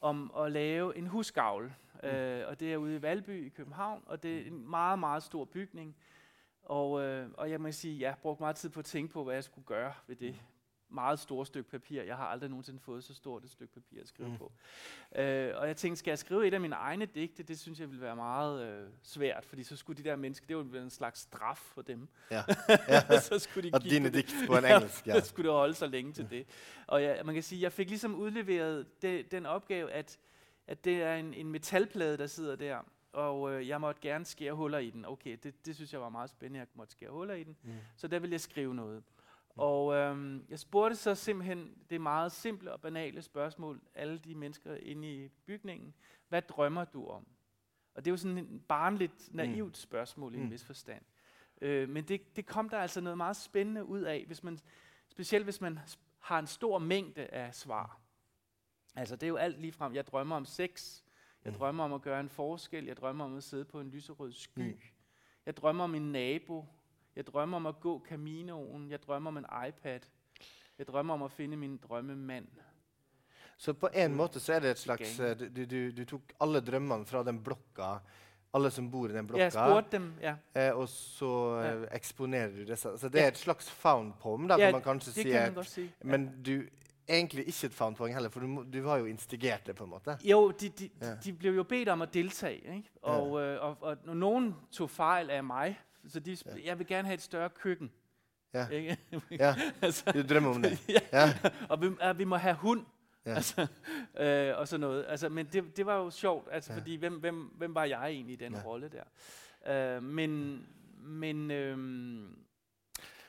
om 0.00 0.32
at 0.38 0.52
lave 0.52 0.96
en 0.96 1.06
husgavl. 1.06 1.72
Mm. 2.02 2.08
Øh, 2.08 2.48
og 2.48 2.60
det 2.60 2.72
er 2.72 2.76
ude 2.76 2.96
i 2.96 3.02
Valby 3.02 3.46
i 3.46 3.48
København, 3.48 4.02
og 4.06 4.22
det 4.22 4.38
er 4.38 4.46
en 4.46 4.70
meget, 4.70 4.98
meget 4.98 5.22
stor 5.22 5.44
bygning. 5.44 5.96
Og, 6.62 7.02
øh, 7.02 7.30
og 7.34 7.50
jeg 7.50 7.60
må 7.60 7.72
sige, 7.72 8.00
jeg 8.00 8.14
brugte 8.22 8.42
meget 8.42 8.56
tid 8.56 8.70
på 8.70 8.78
at 8.78 8.84
tænke 8.84 9.12
på, 9.12 9.24
hvad 9.24 9.34
jeg 9.34 9.44
skulle 9.44 9.66
gøre 9.66 9.92
ved 10.06 10.16
det 10.16 10.40
meget 10.90 11.18
store 11.18 11.46
stykke 11.46 11.70
papir. 11.70 12.02
Jeg 12.02 12.16
har 12.16 12.26
aldrig 12.26 12.50
nogensinde 12.50 12.80
fået 12.80 13.04
så 13.04 13.14
stort 13.14 13.44
et 13.44 13.50
stykke 13.50 13.74
papir 13.74 14.00
at 14.00 14.08
skrive 14.08 14.28
mm. 14.28 14.36
på. 14.36 14.52
Øh, 15.16 15.52
og 15.56 15.66
jeg 15.66 15.76
tænkte, 15.76 15.98
skal 15.98 16.10
jeg 16.10 16.18
skrive 16.18 16.46
et 16.46 16.54
af 16.54 16.60
mine 16.60 16.74
egne 16.74 17.06
digte? 17.06 17.42
Det 17.42 17.58
synes 17.58 17.80
jeg 17.80 17.88
ville 17.88 18.02
være 18.02 18.16
meget 18.16 18.66
øh, 18.66 18.88
svært, 19.02 19.44
fordi 19.44 19.62
så 19.62 19.76
skulle 19.76 20.02
de 20.02 20.08
der 20.08 20.16
mennesker, 20.16 20.46
det 20.46 20.56
var 20.56 20.80
en 20.80 20.90
slags 20.90 21.20
straf 21.20 21.58
for 21.58 21.82
dem. 21.82 22.08
Ja. 22.30 22.42
ja. 22.88 23.20
så 23.20 23.38
skulle 23.38 23.70
de 23.70 23.74
og 23.74 23.84
dine 23.84 24.08
digt 24.08 24.34
på 24.46 24.56
en 24.58 24.64
engelsk, 24.64 25.06
ja. 25.06 25.20
så 25.20 25.28
skulle 25.28 25.48
det 25.48 25.56
holde 25.56 25.74
så 25.74 25.86
længe 25.86 26.12
til 26.12 26.30
det. 26.30 26.46
Og 26.86 27.02
jeg, 27.02 27.22
man 27.24 27.34
kan 27.34 27.42
sige, 27.42 27.62
jeg 27.62 27.72
fik 27.72 27.88
ligesom 27.88 28.14
udleveret 28.14 29.02
det, 29.02 29.32
den 29.32 29.46
opgave, 29.46 29.92
at 29.92 30.18
at 30.68 30.84
det 30.84 31.02
er 31.02 31.14
en, 31.14 31.34
en 31.34 31.48
metalplade, 31.48 32.18
der 32.18 32.26
sidder 32.26 32.56
der, 32.56 32.78
og 33.12 33.52
øh, 33.52 33.68
jeg 33.68 33.80
måtte 33.80 34.00
gerne 34.00 34.24
skære 34.24 34.52
huller 34.52 34.78
i 34.78 34.90
den. 34.90 35.04
Okay, 35.04 35.36
det, 35.42 35.66
det 35.66 35.74
synes 35.74 35.92
jeg 35.92 36.00
var 36.00 36.08
meget 36.08 36.30
spændende, 36.30 36.60
at 36.60 36.68
jeg 36.68 36.72
måtte 36.74 36.92
skære 36.92 37.10
huller 37.10 37.34
i 37.34 37.44
den. 37.44 37.56
Mm. 37.62 37.72
Så 37.96 38.08
der 38.08 38.18
vil 38.18 38.30
jeg 38.30 38.40
skrive 38.40 38.74
noget. 38.74 39.02
Og 39.58 39.94
øhm, 39.94 40.44
jeg 40.48 40.58
spurgte 40.58 40.96
så 40.96 41.14
simpelthen 41.14 41.74
det 41.90 42.00
meget 42.00 42.32
simple 42.32 42.72
og 42.72 42.80
banale 42.80 43.22
spørgsmål, 43.22 43.80
alle 43.94 44.18
de 44.18 44.34
mennesker 44.34 44.74
inde 44.74 45.14
i 45.14 45.28
bygningen. 45.28 45.94
Hvad 46.28 46.42
drømmer 46.42 46.84
du 46.84 47.06
om? 47.06 47.26
Og 47.94 48.04
det 48.04 48.10
er 48.10 48.12
jo 48.12 48.16
sådan 48.16 48.38
en 48.38 48.60
barnligt 48.68 49.34
naivt 49.34 49.68
mm. 49.68 49.74
spørgsmål 49.74 50.34
i 50.34 50.38
en 50.38 50.44
mm. 50.44 50.50
vis 50.50 50.64
forstand. 50.64 51.02
Øh, 51.60 51.88
men 51.88 52.04
det, 52.04 52.36
det 52.36 52.46
kom 52.46 52.68
der 52.68 52.78
altså 52.78 53.00
noget 53.00 53.16
meget 53.16 53.36
spændende 53.36 53.84
ud 53.84 54.00
af, 54.00 54.24
hvis 54.26 54.42
man, 54.42 54.58
specielt 55.08 55.44
hvis 55.44 55.60
man 55.60 55.78
har 56.18 56.38
en 56.38 56.46
stor 56.46 56.78
mængde 56.78 57.26
af 57.26 57.54
svar. 57.54 58.00
Altså 58.96 59.16
det 59.16 59.22
er 59.22 59.28
jo 59.28 59.36
alt 59.36 59.60
lige 59.60 59.72
frem. 59.72 59.94
Jeg 59.94 60.06
drømmer 60.06 60.36
om 60.36 60.44
sex. 60.44 61.02
Jeg 61.44 61.52
mm. 61.52 61.58
drømmer 61.58 61.84
om 61.84 61.92
at 61.92 62.02
gøre 62.02 62.20
en 62.20 62.28
forskel. 62.28 62.84
Jeg 62.84 62.96
drømmer 62.96 63.24
om 63.24 63.36
at 63.36 63.42
sidde 63.42 63.64
på 63.64 63.80
en 63.80 63.90
lyserød 63.90 64.32
sky. 64.32 64.72
Mm. 64.72 64.80
Jeg 65.46 65.56
drømmer 65.56 65.84
om 65.84 65.90
min 65.90 66.12
nabo. 66.12 66.66
Jeg 67.18 67.26
drømmer 67.26 67.56
om 67.56 67.66
at 67.66 67.80
gå 67.80 68.04
Caminoen. 68.08 68.90
Jeg 68.90 69.02
drømmer 69.02 69.28
om 69.28 69.36
en 69.36 69.46
iPad. 69.68 70.00
Jeg 70.78 70.86
drømmer 70.86 71.14
om 71.14 71.22
at 71.22 71.32
finde 71.32 71.56
min 71.56 71.76
drømmemand. 71.76 72.46
Så 73.56 73.72
på 73.72 73.88
en 73.94 74.14
måte 74.14 74.40
så 74.40 74.52
er 74.52 74.60
det 74.62 74.70
et 74.70 74.78
slags 74.78 75.20
eh, 75.20 75.34
Du, 75.56 75.64
du, 75.64 75.90
du 75.90 76.04
tok 76.04 76.32
alle 76.40 76.60
drømmene 76.60 77.06
fra 77.06 77.24
den 77.26 77.40
blokka, 77.42 77.96
alle 78.54 78.70
som 78.70 78.90
bor 78.90 79.08
i 79.08 79.12
den 79.12 79.26
blokka, 79.26 79.42
Jeg 79.42 79.52
spurgte 79.52 79.96
dem, 79.96 80.12
ja. 80.22 80.36
eh, 80.54 80.70
og 80.76 80.88
så. 80.88 81.60
Eh, 81.62 81.88
eksponerer 81.96 82.54
du 82.54 82.62
det. 82.64 82.78
Så 82.78 83.08
det 83.08 83.22
er 83.22 83.28
et 83.28 83.38
slags 83.38 83.70
found 83.70 84.12
poem, 84.22 84.46
da, 84.48 84.54
ja, 84.54 84.70
kan 84.70 84.78
man 84.78 84.82
kanskje 84.82 85.12
det. 85.22 85.32
Kan 85.32 85.42
man 85.42 85.54
godt. 85.54 85.78
Men 86.04 86.30
du 86.46 86.62
egentlig 87.08 87.46
ikke 87.46 87.66
et 87.66 87.74
found 87.74 87.96
poem 87.96 88.14
heller, 88.14 88.30
for 88.30 88.40
du, 88.40 88.64
du 88.72 88.86
har 88.86 88.96
jo 89.02 89.04
instigert 89.04 89.66
det, 89.66 89.74
på 89.76 89.84
en 89.84 89.90
måte. 89.90 90.18
Jo, 90.24 90.50
de, 90.50 90.68
de, 90.68 90.90
ja. 91.02 91.14
de 91.24 91.32
blev 91.32 91.54
jo 91.54 91.62
bedt 91.62 91.88
om 91.88 92.02
at 92.02 92.14
deltage, 92.14 92.76
ikke? 92.76 92.90
Og, 93.02 93.40
ja. 93.40 93.46
øh, 93.46 93.64
og, 93.64 93.76
og, 93.80 93.96
og 94.06 94.16
nogen 94.16 94.54
tog 94.72 94.90
fejl 94.90 95.30
af 95.30 95.44
mig, 95.44 95.78
så 96.08 96.20
de, 96.20 96.36
ja. 96.46 96.50
jeg 96.64 96.78
vil 96.78 96.86
gerne 96.86 97.08
have 97.08 97.14
et 97.14 97.22
større 97.22 97.48
køkken. 97.48 97.90
Ja, 98.54 98.68
ikke? 98.68 98.98
ja. 99.30 99.54
altså, 99.82 100.12
du 100.12 100.22
drømmer 100.22 100.50
om 100.54 100.62
det. 100.62 100.78
ja. 100.88 101.00
ja. 101.12 101.50
og 101.70 101.80
vi, 101.80 101.86
uh, 101.86 102.18
vi 102.18 102.24
må 102.24 102.36
have 102.36 102.54
hund. 102.54 102.86
Ja. 103.26 103.34
Altså, 103.34 103.66
øh, 104.20 104.58
og 104.58 104.68
sådan 104.68 104.80
noget. 104.80 105.04
Altså, 105.08 105.28
men 105.28 105.46
det, 105.46 105.76
det 105.76 105.86
var 105.86 105.96
jo 105.96 106.10
sjovt, 106.10 106.48
altså, 106.52 106.72
ja. 106.72 106.78
fordi 106.78 106.96
hvem, 106.96 107.14
hvem, 107.14 107.40
hvem 107.40 107.74
var 107.74 107.84
jeg 107.84 108.10
egentlig 108.10 108.32
i 108.32 108.44
den 108.44 108.52
ja. 108.52 108.62
rolle 108.64 108.90
der? 108.92 109.96
Uh, 109.96 110.02
men 110.02 110.62
men 111.00 111.50
øhm, 111.50 112.36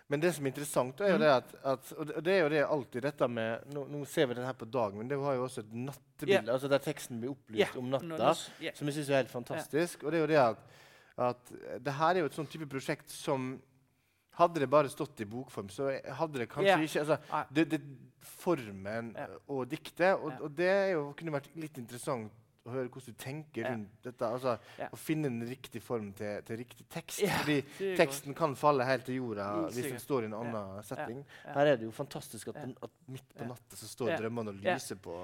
men 0.09 0.21
det 0.21 0.31
som 0.35 0.45
er 0.45 0.49
interessant, 0.49 1.01
er 1.01 1.11
jo 1.11 1.17
mm. 1.17 1.21
det 1.21 1.27
at, 1.29 1.55
at, 1.63 1.91
Og 2.15 2.25
det 2.25 2.33
er 2.33 2.39
jo 2.39 2.49
det 2.49 2.65
alltid 2.65 3.01
dette 3.05 3.27
med 3.27 3.73
Nå, 3.75 3.85
nå 3.93 4.05
ser 4.09 4.25
vi 4.25 4.33
den 4.33 4.45
her 4.45 4.55
på 4.57 4.65
dag, 4.65 4.95
men 4.97 5.09
det 5.09 5.19
har 5.21 5.37
jo 5.37 5.43
også 5.43 5.61
et 5.61 5.73
nattebilde, 5.73 6.33
yeah. 6.33 6.53
altså 6.53 6.67
der 6.67 6.81
teksten 6.81 7.19
blir 7.21 7.35
opplyst 7.35 7.59
yeah. 7.59 7.77
om 7.77 7.91
natta, 7.93 8.33
yeah. 8.63 8.75
som 8.75 8.89
jeg 8.89 8.97
syns 8.97 9.09
er 9.09 9.21
helt 9.21 9.31
fantastisk. 9.31 10.03
Og 10.03 10.11
det 10.11 10.17
er 10.17 10.21
jo 10.21 10.27
det 10.31 10.39
at, 10.41 10.57
at 11.19 11.51
det 11.83 11.93
her 11.99 12.15
er 12.15 12.23
jo 12.23 12.29
et 12.29 12.37
sånn 12.37 12.47
type 12.49 12.67
prosjekt 12.69 13.11
som 13.11 13.55
hadde 14.39 14.63
det 14.63 14.69
bare 14.71 14.91
stått 14.91 15.23
i 15.23 15.27
bokform, 15.27 15.71
så 15.73 15.89
hadde 16.19 16.43
det 16.43 16.49
kanskje 16.51 16.75
yeah. 16.75 16.85
ikke 16.85 17.05
altså, 17.05 17.45
det, 17.55 17.71
det, 17.75 17.81
Formen 18.19 19.13
yeah. 19.15 19.31
og 19.47 19.63
diktet. 19.71 20.13
Og, 20.13 20.29
yeah. 20.29 20.43
og, 20.43 20.53
det 20.55 20.75
jo, 20.91 21.03
kunne 21.17 21.33
vært 21.33 21.49
litt 21.59 21.77
interessant 21.79 22.35
å 22.67 22.73
høre 22.73 22.91
hvordan 22.91 23.15
du 23.15 23.19
tenker 23.19 23.63
yeah. 23.63 23.73
rundt 23.73 24.05
dette. 24.05 24.27
altså 24.27 24.55
Å 24.89 24.99
finne 24.99 25.31
en 25.31 25.43
riktig 25.47 25.81
form 25.83 26.11
til, 26.15 26.43
til 26.47 26.59
riktig 26.59 26.87
tekst. 26.91 27.23
Fordi 27.39 27.95
teksten 27.99 28.35
kan 28.37 28.55
falle 28.59 28.87
helt 28.87 29.07
til 29.07 29.21
jorda 29.21 29.49
hvis 29.69 29.87
den 29.87 30.03
står 30.03 30.27
i 30.27 30.31
en 30.31 30.37
annen 30.39 30.83
setting. 30.87 31.23
Her 31.47 31.73
er 31.73 31.79
det 31.79 31.87
jo 31.87 31.95
fantastisk 31.95 32.51
at, 32.53 32.59
at 32.59 32.97
midt 33.11 33.35
på 33.35 33.47
natta 33.47 33.79
så 33.79 33.91
står 33.91 34.17
drømmene 34.19 34.55
og 34.55 34.63
lyser 34.67 34.99
på. 34.99 35.17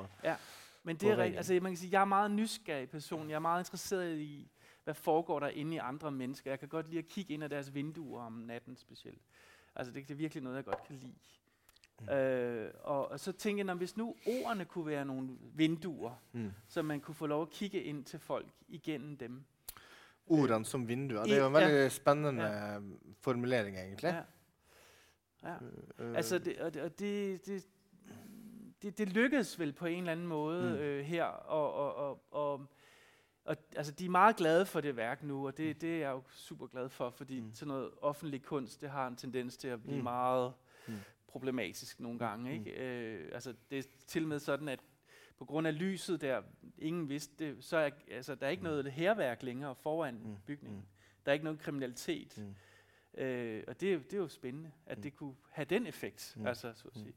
Men 0.86 0.99
det 1.01 1.12
er 1.12 1.17
rigtigt. 1.17 1.39
Altså, 1.41 1.60
man 1.65 1.71
kan 1.71 1.77
sige, 1.81 1.91
jeg 1.91 2.01
er 2.01 2.12
meget 2.15 2.31
nysgerrig 2.31 2.89
person. 2.89 3.29
Jeg 3.29 3.36
er 3.36 3.45
meget 3.47 3.65
interesseret 3.65 4.19
i 4.21 4.34
hvad 4.86 4.93
foregår 4.93 5.39
der 5.39 5.48
inde 5.48 5.76
i 5.76 5.78
andre 5.78 6.12
mennesker. 6.12 6.52
Jeg 6.52 6.60
kan 6.60 6.67
godt 6.67 6.88
lide 6.89 7.00
at 7.00 7.06
kigge 7.06 7.34
ind 7.34 7.43
ad 7.43 7.50
deres 7.50 7.74
vinduer 7.74 8.21
om 8.21 8.34
natten 8.34 8.76
specielt. 8.76 9.21
Altså 9.76 9.93
det, 9.93 10.08
det 10.08 10.13
er 10.13 10.17
virkelig 10.17 10.43
noget, 10.43 10.56
jeg 10.56 10.65
godt 10.65 10.84
kan 10.88 10.95
lide. 10.95 11.13
Mm. 12.00 12.10
Øh, 12.10 12.71
og, 12.84 13.12
og 13.12 13.19
så 13.19 13.32
tænker 13.32 13.65
jeg, 13.65 13.76
hvis 13.76 13.98
nu 13.98 14.15
ordene 14.26 14.65
kunne 14.65 14.86
være 14.86 15.06
nogle 15.06 15.30
vinduer, 15.54 16.21
mm. 16.32 16.52
så 16.67 16.82
man 16.82 17.00
kunne 17.02 17.15
få 17.15 17.28
lov 17.28 17.41
at 17.41 17.50
kigge 17.50 17.84
ind 17.84 18.04
til 18.04 18.19
folk 18.19 18.48
igennem 18.67 19.17
dem. 19.17 19.43
Ordene 20.28 20.65
som 20.65 20.88
vinduer. 20.88 21.24
Det 21.24 21.34
er 21.34 21.39
jo 21.39 21.48
en 21.48 21.54
veldig 21.54 21.74
ja. 21.74 21.89
spændende 21.89 22.43
ja. 22.43 22.80
formulering, 23.21 23.78
egentlig. 23.78 24.24
Ja. 25.43 25.50
ja. 25.50 25.56
Uh, 26.10 26.15
altså, 26.15 26.39
det, 26.39 26.60
og 26.60 26.71
og 26.82 27.00
det, 27.00 27.45
det, 27.45 27.67
det, 28.82 28.98
det 28.98 29.10
lykkedes 29.10 29.60
vel 29.60 29.74
på 29.74 29.86
en 29.86 30.00
eller 30.00 30.12
anden 30.12 30.28
måde 30.28 30.69
mm. 30.69 30.76
øh, 30.76 31.06
her, 31.06 31.24
og, 31.24 31.74
og, 31.74 31.95
og, 31.95 32.24
og 32.32 32.67
og 33.45 33.58
altså, 33.75 33.91
de 33.91 34.05
er 34.05 34.10
meget 34.10 34.36
glade 34.36 34.65
for 34.65 34.81
det 34.81 34.95
værk 34.95 35.23
nu, 35.23 35.47
og 35.47 35.58
det, 35.58 35.75
mm. 35.75 35.79
det 35.79 35.95
er 35.95 35.99
jeg 35.99 36.12
jo 36.12 36.23
super 36.31 36.67
glad 36.67 36.89
for, 36.89 37.10
fordi 37.10 37.39
mm. 37.39 37.53
sådan 37.53 37.67
noget 37.67 37.91
offentlig 38.01 38.41
kunst, 38.41 38.81
det 38.81 38.89
har 38.89 39.08
en 39.08 39.15
tendens 39.15 39.58
til 39.58 39.67
at 39.67 39.84
blive 39.84 39.97
mm. 39.97 40.03
meget 40.03 40.53
mm. 40.88 40.93
problematisk 41.27 41.99
nogle 41.99 42.19
gange. 42.19 42.53
Ikke? 42.53 42.71
Mm. 42.71 42.81
Øh, 42.81 43.29
altså, 43.34 43.53
det 43.69 43.79
er 43.79 43.84
til 44.08 44.27
med 44.27 44.39
sådan, 44.39 44.69
at 44.69 44.79
på 45.38 45.45
grund 45.45 45.67
af 45.67 45.79
lyset 45.79 46.21
der, 46.21 46.41
ingen 46.77 47.10
vidste 47.10 47.45
det, 47.45 47.63
så 47.63 47.77
er 47.77 47.89
altså, 48.12 48.36
der 48.36 48.45
er 48.45 48.49
ikke 48.49 48.62
mm. 48.62 48.69
noget 48.69 48.91
herværk 48.91 49.43
længere 49.43 49.75
foran 49.75 50.21
mm. 50.23 50.36
bygningen. 50.45 50.79
Mm. 50.79 50.86
Der 51.25 51.31
er 51.31 51.34
ikke 51.34 51.45
noget 51.45 51.60
kriminalitet. 51.60 52.38
Mm. 52.38 53.21
Øh, 53.21 53.63
og 53.67 53.81
det, 53.81 54.12
det 54.12 54.13
er 54.13 54.21
jo 54.21 54.27
spændende, 54.27 54.71
at 54.86 54.97
mm. 54.97 55.01
det 55.01 55.15
kunne 55.15 55.36
have 55.49 55.65
den 55.65 55.88
effekt, 55.88 56.34
mm. 56.38 56.47
altså, 56.47 56.73
så 56.73 56.88
at 56.88 56.93
sige. 56.93 57.13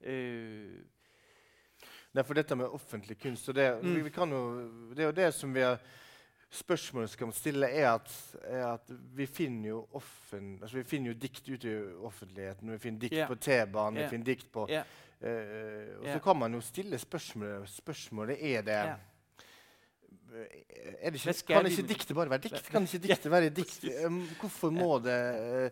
Mm. 0.00 0.06
Øh, 0.06 0.84
Nei, 2.12 2.24
for 2.28 2.36
dette 2.36 2.56
med 2.58 2.68
offentlig 2.76 3.16
kunst 3.20 3.48
og 3.48 3.56
det, 3.56 3.70
mm. 3.80 3.92
vi, 3.94 4.02
vi 4.04 4.12
jo, 4.12 4.40
det 4.92 5.04
er 5.04 5.06
jo 5.08 5.18
det 5.22 5.28
som 5.34 5.54
vi 5.54 5.64
har 5.64 5.80
Spørsmålet 6.52 7.08
skal 7.08 7.30
stille, 7.32 7.68
er 7.72 7.86
at, 7.94 8.10
er 8.44 8.66
at 8.74 8.90
vi, 9.16 9.24
finner 9.24 9.70
jo 9.70 9.78
offen, 9.96 10.58
altså 10.60 10.76
vi 10.76 10.82
finner 10.84 11.14
jo 11.14 11.16
dikt 11.22 11.46
ute 11.48 11.70
i 11.70 11.76
offentligheten. 12.04 12.68
Vi 12.74 12.76
finner 12.82 13.00
dikt 13.00 13.16
yeah. 13.16 13.30
på 13.30 13.38
T-banen, 13.40 13.96
yeah. 13.96 14.04
vi 14.04 14.12
finner 14.12 14.26
dikt 14.26 14.50
på 14.52 14.66
yeah. 14.68 14.90
uh, 15.24 16.02
Og 16.02 16.10
så 16.10 16.18
kan 16.26 16.36
man 16.36 16.52
jo 16.52 16.60
stille 16.60 16.98
spørsmålet 17.00 17.72
Spørsmålet 17.72 18.44
er 18.50 18.68
det 18.68 18.76
er 20.32 21.10
det 21.10 21.20
ikke, 21.20 21.54
kan 21.54 21.66
ikke 21.68 21.86
diktet 21.88 22.16
bare 22.16 22.30
være 22.30 22.44
dikt? 22.50 22.68
Kan 22.72 22.84
ikke 22.84 23.00
diktet 23.06 23.32
være 23.32 23.48
dikt? 23.48 23.84
Um, 24.04 24.20
hvorfor 24.40 24.70
må 24.70 24.98
det 25.04 25.18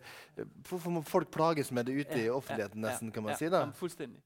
uh, 0.01 0.49
Hvorfor 0.69 0.97
må 0.97 1.05
folk 1.05 1.29
plages 1.33 1.71
med 1.71 1.85
det 1.85 1.99
ute 2.01 2.25
i 2.25 2.29
offentligheten, 2.29 2.81
nesten, 2.81 3.11
kan 3.11 3.23
man 3.23 3.37
si? 3.37 3.49
da? 3.53 3.67
Fullstendig. 3.77 4.21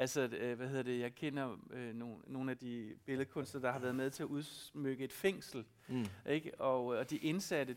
Altså, 0.00 0.20
øh, 0.20 0.56
hvad 0.56 0.68
hedder 0.68 0.82
det, 0.82 1.00
jeg 1.00 1.14
kender 1.14 1.56
øh, 1.70 1.94
nogle, 1.94 2.16
nogle 2.26 2.50
af 2.50 2.58
de 2.58 2.94
billedkunstnere, 3.04 3.62
der 3.62 3.72
har 3.72 3.78
været 3.78 3.94
med 3.94 4.10
til 4.10 4.22
at 4.22 4.26
udsmykke 4.26 5.04
et 5.04 5.12
fængsel. 5.12 5.64
Mm. 5.88 6.06
Ikke? 6.28 6.60
Og, 6.60 6.86
og 6.86 7.10
de 7.10 7.16
indsatte, 7.16 7.76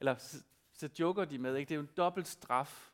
eller 0.00 0.16
så, 0.16 0.42
så 0.74 0.90
joker 0.98 1.24
de 1.24 1.38
med, 1.38 1.56
ikke? 1.56 1.68
det 1.68 1.74
er 1.74 1.76
jo 1.76 1.82
en 1.82 1.90
dobbelt 1.96 2.28
straf 2.28 2.90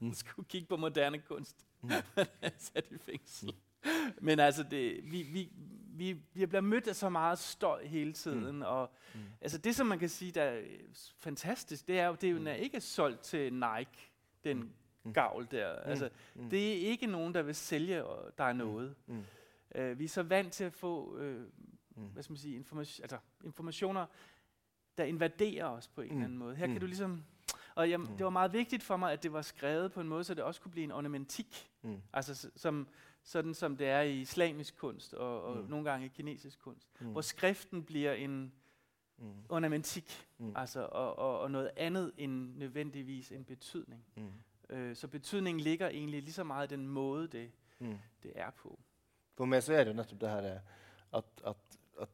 mm. 0.00 0.12
skulle 0.12 0.48
kigge 0.48 0.66
på 0.66 0.76
moderne 0.76 1.18
kunst, 1.18 1.66
mm. 1.82 1.90
sat 2.58 2.86
i 2.90 2.98
fængsel. 2.98 3.48
Mm. 3.84 3.90
Men 4.20 4.40
altså, 4.40 4.62
det, 4.70 5.12
vi, 5.12 5.22
vi, 5.22 5.48
vi, 5.88 6.20
vi 6.34 6.46
bliver 6.46 6.60
mødt 6.60 6.88
af 6.88 6.96
så 6.96 7.08
meget 7.08 7.38
støj 7.38 7.86
hele 7.86 8.12
tiden, 8.12 8.56
mm. 8.56 8.62
og 8.62 8.92
mm. 9.14 9.20
altså 9.40 9.58
det, 9.58 9.76
som 9.76 9.86
man 9.86 9.98
kan 9.98 10.08
sige, 10.08 10.32
der 10.32 10.42
er 10.42 10.62
fantastisk, 11.18 11.88
det 11.88 11.98
er 11.98 12.06
jo, 12.06 12.14
det 12.14 12.26
er 12.26 12.30
jo 12.30 12.38
mm. 12.38 12.46
ikke 12.46 12.80
solgt 12.80 13.20
til 13.20 13.52
Nike, 13.52 14.10
den 14.44 14.56
mm. 14.56 14.70
Gavl 15.12 15.48
der. 15.50 15.74
Mm. 15.84 15.90
Altså, 15.90 16.10
mm. 16.34 16.50
Det 16.50 16.72
er 16.72 16.76
ikke 16.76 17.06
nogen, 17.06 17.34
der 17.34 17.42
vil 17.42 17.54
sælge 17.54 18.02
dig 18.38 18.52
mm. 18.52 18.58
noget. 18.58 18.94
Mm. 19.06 19.24
Uh, 19.78 19.98
vi 19.98 20.04
er 20.04 20.08
så 20.08 20.22
vant 20.22 20.52
til 20.52 20.64
at 20.64 20.72
få 20.72 21.14
uh, 21.14 21.36
mm. 21.96 22.08
hvad 22.12 22.22
skal 22.22 22.32
man 22.32 22.38
sige, 22.38 22.56
information, 22.56 23.02
altså, 23.02 23.18
informationer, 23.44 24.06
der 24.98 25.04
invaderer 25.04 25.64
os 25.64 25.88
på 25.88 26.00
en 26.00 26.08
mm. 26.08 26.14
eller 26.14 26.24
anden 26.24 26.38
måde. 26.38 26.56
Her 26.56 26.66
mm. 26.66 26.72
kan 26.72 26.80
du 26.80 26.86
ligesom... 26.86 27.24
Og 27.74 27.88
jamen, 27.88 28.10
mm. 28.10 28.16
det 28.16 28.24
var 28.24 28.30
meget 28.30 28.52
vigtigt 28.52 28.82
for 28.82 28.96
mig, 28.96 29.12
at 29.12 29.22
det 29.22 29.32
var 29.32 29.42
skrevet 29.42 29.92
på 29.92 30.00
en 30.00 30.08
måde, 30.08 30.24
så 30.24 30.34
det 30.34 30.44
også 30.44 30.60
kunne 30.60 30.70
blive 30.72 30.84
en 30.84 30.92
ornamentik. 30.92 31.70
Mm. 31.82 32.00
Altså 32.12 32.50
som, 32.56 32.88
sådan 33.22 33.54
som 33.54 33.76
det 33.76 33.86
er 33.86 34.00
i 34.00 34.20
islamisk 34.20 34.76
kunst, 34.76 35.14
og, 35.14 35.42
og 35.42 35.56
mm. 35.56 35.70
nogle 35.70 35.90
gange 35.90 36.06
i 36.06 36.08
kinesisk 36.08 36.60
kunst. 36.60 36.88
Mm. 37.00 37.06
Hvor 37.06 37.20
skriften 37.20 37.84
bliver 37.84 38.12
en 38.12 38.52
mm. 39.18 39.32
ornamentik, 39.48 40.26
mm. 40.38 40.52
altså, 40.56 40.80
og, 40.80 41.18
og, 41.18 41.40
og 41.40 41.50
noget 41.50 41.70
andet 41.76 42.12
end 42.16 42.56
nødvendigvis 42.56 43.32
en 43.32 43.44
betydning. 43.44 44.04
Mm. 44.16 44.32
Øh, 44.70 44.96
så 44.96 45.08
betydningen 45.08 45.60
ligger 45.60 45.88
egentlig 45.88 46.22
lige 46.22 46.32
så 46.32 46.44
meget 46.44 46.72
i 46.72 46.74
den 46.74 46.88
måde, 46.88 47.28
det, 47.28 47.50
mm. 47.78 47.98
det 48.22 48.32
er 48.34 48.50
på. 48.50 48.78
For 49.36 49.44
meg 49.44 49.62
så 49.62 49.74
er 49.74 49.84
det 49.84 49.92
jo 49.92 49.96
nettopp 49.96 50.20
det 50.20 50.30
her 50.30 50.60
at, 51.12 51.24
at, 51.46 51.56
at 52.00 52.08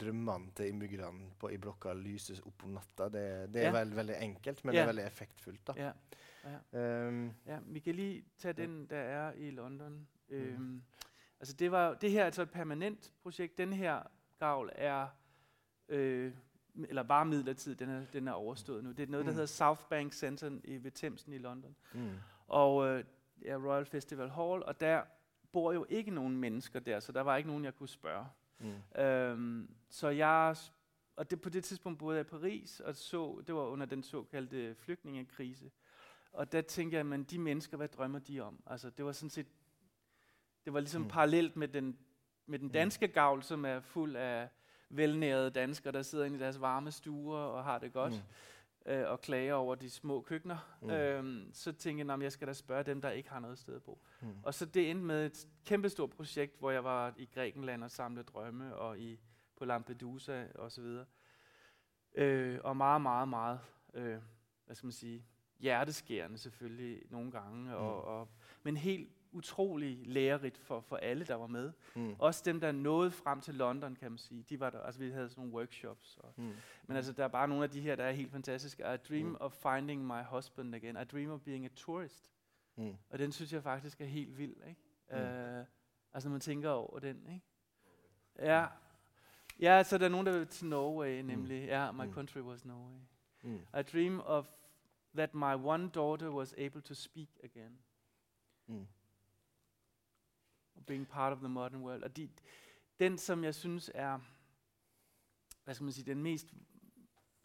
drømmene 0.00 0.50
til 0.56 0.68
innbyggerne 0.68 1.30
på, 1.38 1.48
i 1.48 1.56
blokka 1.56 1.92
lyses 1.92 2.40
opp 2.40 2.64
om 2.64 2.70
natta. 2.70 3.04
Det, 3.04 3.54
det 3.54 3.62
er 3.62 3.70
ja. 3.70 3.78
veld, 3.78 3.94
veldig 3.94 4.16
enkelt, 4.20 4.64
men 4.64 4.74
ja. 4.74 4.80
det 4.80 4.82
er 4.82 4.92
veldig 4.92 5.06
effektfullt. 5.06 5.66
da. 5.66 5.72
Ja. 5.76 5.92
Ja. 6.44 7.08
Um, 7.08 7.32
ja, 7.46 7.58
vi 7.66 7.80
kan 7.80 7.94
lige 7.94 8.24
tage 8.38 8.52
den, 8.52 8.86
der 8.86 8.98
er 8.98 9.32
i 9.32 9.50
London. 9.50 10.08
Mm. 10.28 10.36
Øhm, 10.36 10.82
altså 11.40 11.54
det, 11.54 11.70
var, 11.70 11.94
det 11.94 12.10
her 12.10 12.20
er 12.20 12.24
altså 12.24 12.42
et 12.42 12.50
permanent 12.50 13.12
projekt. 13.22 13.58
Den 13.58 13.72
her 13.72 14.02
gavl 14.38 14.70
er 14.74 15.08
øh, 15.88 16.32
eller 16.74 17.02
bare 17.02 17.26
midlertid, 17.26 17.74
den 17.74 17.88
er, 17.88 18.04
den 18.12 18.28
er 18.28 18.32
overstået 18.32 18.84
nu. 18.84 18.92
Det 18.92 19.02
er 19.02 19.06
noget, 19.06 19.26
der 19.26 19.32
mm. 19.32 19.34
hedder 19.34 19.46
South 19.46 19.80
Bank 19.90 20.12
Center 20.12 20.58
i, 20.64 20.84
ved 20.84 20.90
Thamesen 20.90 21.32
i 21.32 21.38
London. 21.38 21.76
Mm. 21.94 22.10
Og 22.48 22.88
øh, 22.88 23.04
ja, 23.42 23.56
Royal 23.56 23.86
Festival 23.86 24.30
Hall, 24.30 24.62
og 24.62 24.80
der 24.80 25.02
bor 25.52 25.72
jo 25.72 25.86
ikke 25.88 26.10
nogen 26.10 26.36
mennesker 26.36 26.80
der, 26.80 27.00
så 27.00 27.12
der 27.12 27.20
var 27.20 27.36
ikke 27.36 27.48
nogen, 27.48 27.64
jeg 27.64 27.74
kunne 27.74 27.88
spørge. 27.88 28.26
Mm. 28.58 29.00
Øhm, 29.02 29.70
så 29.88 30.08
jeg, 30.08 30.56
og 31.16 31.30
det, 31.30 31.40
på 31.40 31.48
det 31.48 31.64
tidspunkt 31.64 31.98
boede 31.98 32.16
jeg 32.16 32.26
i 32.26 32.28
Paris, 32.28 32.80
og 32.80 32.94
så, 32.96 33.42
det 33.46 33.54
var 33.54 33.60
under 33.60 33.86
den 33.86 34.02
såkaldte 34.02 34.74
flygtningekrise. 34.74 35.70
Og 36.32 36.52
der 36.52 36.60
tænkte 36.60 36.96
jeg, 36.96 37.06
men 37.06 37.24
de 37.24 37.38
mennesker, 37.38 37.76
hvad 37.76 37.88
drømmer 37.88 38.18
de 38.18 38.40
om? 38.40 38.62
Altså, 38.66 38.90
det 38.90 39.04
var 39.04 39.12
sådan 39.12 39.30
set, 39.30 39.46
det 40.64 40.72
var 40.72 40.80
ligesom 40.80 41.02
mm. 41.02 41.08
parallelt 41.08 41.56
med 41.56 41.68
den, 41.68 41.98
med 42.46 42.58
den 42.58 42.66
mm. 42.66 42.72
danske 42.72 43.08
gavl, 43.08 43.42
som 43.42 43.64
er 43.64 43.80
fuld 43.80 44.16
af 44.16 44.48
velnærede 44.96 45.50
danskere, 45.50 45.92
der 45.92 46.02
sidder 46.02 46.24
inde 46.24 46.36
i 46.36 46.40
deres 46.40 46.60
varme 46.60 46.90
stuer 46.90 47.38
og 47.38 47.64
har 47.64 47.78
det 47.78 47.92
godt. 47.92 48.12
Mm 48.12 48.18
øh, 48.86 49.10
og 49.10 49.20
klager 49.20 49.54
over 49.54 49.74
de 49.74 49.90
små 49.90 50.20
køkkener. 50.20 50.76
Mm. 50.82 50.90
Øhm, 50.90 51.50
så 51.52 51.72
tænkte 51.72 52.06
jeg, 52.06 52.14
at 52.14 52.22
jeg 52.22 52.32
skal 52.32 52.48
da 52.48 52.52
spørge 52.52 52.82
dem, 52.82 53.00
der 53.00 53.10
ikke 53.10 53.30
har 53.30 53.40
noget 53.40 53.58
sted 53.58 53.74
at 53.76 53.82
bo. 53.82 54.02
Mm. 54.20 54.36
Og 54.42 54.54
så 54.54 54.66
det 54.66 54.90
endte 54.90 55.04
med 55.04 55.26
et 55.26 55.48
kæmpestort 55.64 56.10
projekt, 56.10 56.58
hvor 56.58 56.70
jeg 56.70 56.84
var 56.84 57.14
i 57.16 57.28
Grækenland 57.34 57.84
og 57.84 57.90
samlede 57.90 58.24
drømme, 58.24 58.76
og 58.76 58.98
i 58.98 59.20
på 59.56 59.64
Lampedusa 59.64 60.46
og 60.54 60.72
så 60.72 60.82
videre. 60.82 61.04
Øh, 62.14 62.60
og 62.64 62.76
meget, 62.76 63.00
meget, 63.02 63.28
meget, 63.28 63.60
øh, 63.94 64.18
hvad 64.66 64.76
skal 64.76 64.86
man 64.86 64.92
sige, 64.92 65.24
hjerteskærende 65.58 66.38
selvfølgelig 66.38 67.02
nogle 67.10 67.30
gange, 67.30 67.64
mm. 67.64 67.74
og, 67.74 68.04
og, 68.04 68.28
men 68.62 68.76
helt 68.76 69.10
utrolig 69.34 70.02
lærerigt 70.06 70.58
for, 70.58 70.80
for 70.80 70.96
alle, 70.96 71.24
der 71.24 71.34
var 71.34 71.46
med. 71.46 71.72
Mm. 71.94 72.16
Også 72.18 72.42
dem, 72.44 72.60
der 72.60 72.72
nåede 72.72 73.10
frem 73.10 73.40
til 73.40 73.54
London, 73.54 73.96
kan 73.96 74.10
man 74.10 74.18
sige. 74.18 74.42
De 74.42 74.60
var 74.60 74.70
der, 74.70 74.80
altså 74.80 75.00
vi 75.00 75.10
havde 75.10 75.28
sådan 75.28 75.42
nogle 75.42 75.56
workshops. 75.56 76.16
Og, 76.16 76.34
mm. 76.36 76.52
Men 76.86 76.96
altså, 76.96 77.12
der 77.12 77.24
er 77.24 77.28
bare 77.28 77.48
nogle 77.48 77.64
af 77.64 77.70
de 77.70 77.80
her, 77.80 77.96
der 77.96 78.04
er 78.04 78.12
helt 78.12 78.32
fantastiske. 78.32 78.82
I 78.94 78.96
dream 78.96 79.26
mm. 79.26 79.36
of 79.40 79.52
finding 79.52 80.06
my 80.06 80.22
husband 80.30 80.74
again. 80.74 80.96
I 81.02 81.04
dream 81.04 81.30
of 81.30 81.40
being 81.40 81.64
a 81.64 81.68
tourist. 81.76 82.30
Mm. 82.76 82.96
Og 83.10 83.18
den 83.18 83.32
synes 83.32 83.52
jeg 83.52 83.62
faktisk 83.62 84.00
er 84.00 84.04
helt 84.04 84.38
vild, 84.38 84.56
ikke? 84.68 84.80
Mm. 85.10 85.16
Uh, 85.16 85.64
altså, 86.12 86.28
når 86.28 86.30
man 86.30 86.40
tænker 86.40 86.70
over 86.70 86.98
den, 86.98 87.26
ikke? 87.28 87.46
Ja. 88.38 88.66
Ja, 89.60 89.82
så 89.82 89.98
der 89.98 90.04
er 90.04 90.08
nogen, 90.08 90.26
der 90.26 90.32
vil 90.32 90.46
til 90.46 90.66
Norway, 90.66 91.20
mm. 91.20 91.26
nemlig. 91.26 91.62
Mm. 91.62 91.68
Ja, 91.68 91.92
my 91.92 92.04
mm. 92.04 92.12
country 92.12 92.40
was 92.40 92.64
Norway. 92.64 93.00
Mm. 93.42 93.60
I 93.78 93.82
dream 93.92 94.20
of 94.20 94.48
that 95.16 95.34
my 95.34 95.54
one 95.54 95.88
daughter 95.88 96.30
was 96.30 96.54
able 96.58 96.80
to 96.80 96.94
speak 96.94 97.28
again. 97.44 97.78
Mm 98.66 98.86
being 100.86 101.08
part 101.08 101.32
of 101.32 101.38
the 101.38 101.48
modern 101.48 101.82
world. 101.82 102.02
Og 102.02 102.16
de, 102.16 102.28
den, 103.00 103.18
som 103.18 103.44
jeg 103.44 103.54
synes 103.54 103.90
er, 103.94 104.18
hvad 105.64 105.74
skal 105.74 105.84
man 105.84 105.92
sige, 105.92 106.04
den 106.04 106.22
mest 106.22 106.54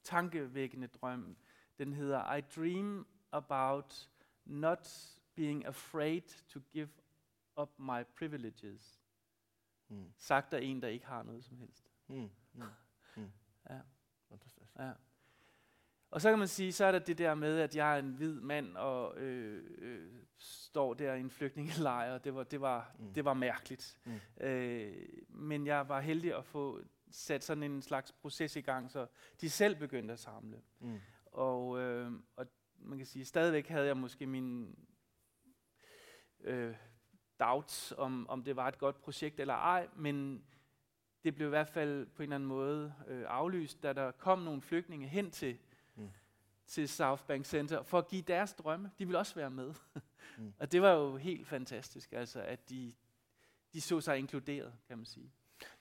tankevækkende 0.03 0.87
drøm, 0.87 1.37
den 1.77 1.93
hedder 1.93 2.35
I 2.35 2.41
dream 2.41 3.07
about 3.31 4.09
not 4.45 4.89
being 5.35 5.65
afraid 5.65 6.21
to 6.47 6.59
give 6.71 6.89
up 7.57 7.79
my 7.79 8.03
privileges. 8.17 9.01
Mm. 9.87 10.13
Sagt 10.17 10.53
af 10.53 10.61
en, 10.61 10.81
der 10.81 10.87
ikke 10.87 11.05
har 11.05 11.23
noget 11.23 11.43
som 11.43 11.57
helst. 11.57 11.91
Mm. 12.07 12.29
Mm. 12.53 12.63
Mm. 13.15 13.31
ja. 13.69 13.79
ja. 14.79 14.93
Og 16.11 16.21
så 16.21 16.29
kan 16.29 16.39
man 16.39 16.47
sige, 16.47 16.71
så 16.71 16.85
er 16.85 16.91
der 16.91 16.99
det 16.99 17.17
der 17.17 17.35
med, 17.35 17.59
at 17.59 17.75
jeg 17.75 17.95
er 17.95 17.99
en 17.99 18.11
hvid 18.11 18.41
mand 18.41 18.77
og 18.77 19.17
øh, 19.17 19.63
øh, 19.77 20.11
står 20.37 20.93
der 20.93 21.13
i 21.13 21.19
en 21.19 21.29
flygtningelejr. 21.29 22.17
Det 22.17 22.35
var, 22.35 22.43
det 22.43 22.61
var, 22.61 22.95
mm. 22.99 23.13
det 23.13 23.25
var 23.25 23.33
mærkeligt. 23.33 23.99
Mm. 24.05 24.45
Øh, 24.45 25.09
men 25.29 25.67
jeg 25.67 25.89
var 25.89 25.99
heldig 25.99 26.37
at 26.37 26.45
få 26.45 26.81
sat 27.11 27.43
sådan 27.43 27.63
en 27.63 27.81
slags 27.81 28.11
proces 28.11 28.55
i 28.55 28.61
gang, 28.61 28.91
så 28.91 29.07
de 29.41 29.49
selv 29.49 29.75
begyndte 29.75 30.13
at 30.13 30.19
samle. 30.19 30.61
Mm. 30.79 30.99
Og, 31.25 31.79
øh, 31.79 32.11
og 32.35 32.47
man 32.75 32.97
kan 32.97 33.07
sige, 33.07 33.25
stadigvæk 33.25 33.67
havde 33.67 33.87
jeg 33.87 33.97
måske 33.97 34.25
min 34.25 34.75
øh, 36.43 36.75
doubts, 37.39 37.93
om, 37.97 38.29
om 38.29 38.43
det 38.43 38.55
var 38.55 38.67
et 38.67 38.77
godt 38.77 39.01
projekt 39.01 39.39
eller 39.39 39.53
ej, 39.53 39.87
men 39.95 40.43
det 41.23 41.35
blev 41.35 41.47
i 41.47 41.49
hvert 41.49 41.67
fald 41.67 42.05
på 42.05 42.21
en 42.21 42.23
eller 42.23 42.35
anden 42.35 42.49
måde 42.49 42.93
øh, 43.07 43.25
aflyst, 43.27 43.83
da 43.83 43.93
der 43.93 44.11
kom 44.11 44.39
nogle 44.39 44.61
flygtninge 44.61 45.07
hen 45.07 45.31
til 45.31 45.57
til 46.69 46.89
South 46.89 47.23
Bank 47.23 47.45
Center 47.45 47.83
for 47.83 47.97
at 47.97 48.07
give 48.07 48.21
deres 48.21 48.53
drømme. 48.53 48.91
De 48.99 49.05
ville 49.05 49.19
også 49.19 49.35
være 49.35 49.49
med. 49.49 49.73
mm. 50.37 50.53
Og 50.59 50.71
det 50.71 50.81
var 50.81 50.91
jo 50.91 51.17
helt 51.17 51.47
fantastisk, 51.47 52.13
altså, 52.13 52.41
at 52.41 52.69
de, 52.69 52.93
de 53.73 53.81
så 53.81 54.01
sig 54.01 54.17
inkluderet, 54.17 54.73
kan 54.87 54.97
man 54.97 55.05
sige. 55.05 55.31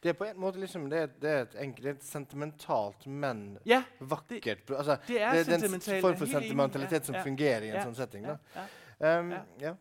Det 0.02 0.08
er 0.08 0.12
på 0.12 0.24
en 0.24 0.40
måde 0.40 0.60
liksom, 0.60 0.90
det 0.90 0.98
er, 0.98 1.06
det 1.06 1.30
er 1.30 1.42
et, 1.42 1.54
enkelt, 1.62 1.86
et 1.86 2.04
sentimentalt, 2.04 3.06
men 3.06 3.58
ja, 3.66 3.84
vakkert 4.00 4.68
det, 4.68 4.76
altså, 4.76 4.96
det, 5.08 5.22
er 5.22 5.32
det, 5.32 5.48
er 5.48 5.96
en 5.96 6.00
form 6.00 6.16
for 6.16 6.26
sentimentalitet 6.26 7.06
som 7.06 7.14
ja, 7.14 7.22
fungerer 7.22 7.62
i 7.62 7.68
en 7.68 7.74
ja, 7.74 7.84
sånn 7.86 7.94
setting. 7.94 8.26
Da. 8.26 8.64
Ja, 9.00 9.20
um, 9.20 9.32
ja. 9.62 9.74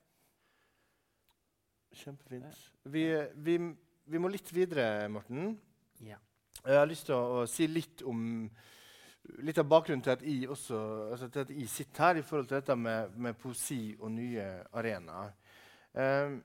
Kjempefint. 1.98 2.62
Vi, 2.84 3.08
vi, 3.34 3.58
vi, 4.06 4.22
må 4.22 4.30
litt 4.30 4.54
videre, 4.54 5.08
Morten. 5.10 5.56
Ja. 6.06 6.20
Jeg 6.62 6.78
har 6.78 6.90
lyst 6.90 7.10
til 7.10 7.18
å, 7.18 7.42
å 7.42 7.46
si 7.50 7.66
litt 7.72 8.04
om 8.06 8.22
litt 9.46 9.58
av 9.62 9.68
bakgrunnen 9.70 10.04
til 10.06 10.16
at 10.16 10.24
jeg, 10.26 10.50
også, 10.50 10.78
altså 11.14 11.30
til 11.32 11.44
at 11.46 11.54
jeg 11.54 11.72
sitter 11.72 12.06
her 12.06 12.20
i 12.20 12.26
forhold 12.26 12.48
til 12.50 12.60
dette 12.60 12.76
med, 12.80 13.16
med 13.16 13.40
poesi 13.40 13.82
og 14.00 14.12
nye 14.16 14.46
arenaer. 14.78 15.34
Um, 15.98 16.38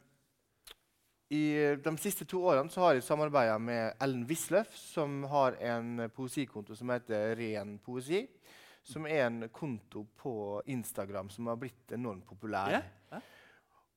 I 1.32 1.42
de 1.80 1.92
siste 2.00 2.26
to 2.28 2.42
årene 2.44 2.72
så 2.72 2.84
har 2.84 2.96
jeg 2.96 3.06
samarbeida 3.06 3.58
med 3.58 3.96
Ellen 4.04 4.26
Wisløff, 4.28 4.74
som 4.76 5.22
har 5.32 5.56
en 5.74 6.08
poesikonto 6.12 6.76
som 6.76 6.92
heter 6.92 7.36
Ren 7.38 7.78
poesi. 7.84 8.26
Som 8.82 9.06
er 9.06 9.28
en 9.28 9.46
konto 9.54 10.08
på 10.18 10.34
Instagram 10.74 11.28
som 11.30 11.46
har 11.46 11.60
blitt 11.60 11.92
enormt 11.94 12.26
populær. 12.26 12.72
Yeah. 12.72 13.28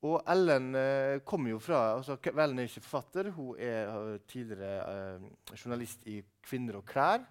Og 0.06 0.20
Ellen 0.30 0.76
uh, 0.78 1.24
kommer 1.26 1.56
jo 1.56 1.60
fra 1.64 1.96
altså, 1.96 2.20
Ellen 2.30 2.62
er 2.62 2.70
ikke 2.70 2.84
forfatter, 2.86 3.32
hun 3.34 3.58
er 3.58 4.20
tidligere 4.30 5.18
uh, 5.18 5.56
journalist 5.58 6.06
i 6.06 6.20
Kvinner 6.46 6.78
og 6.78 6.86
klær. 6.86 7.26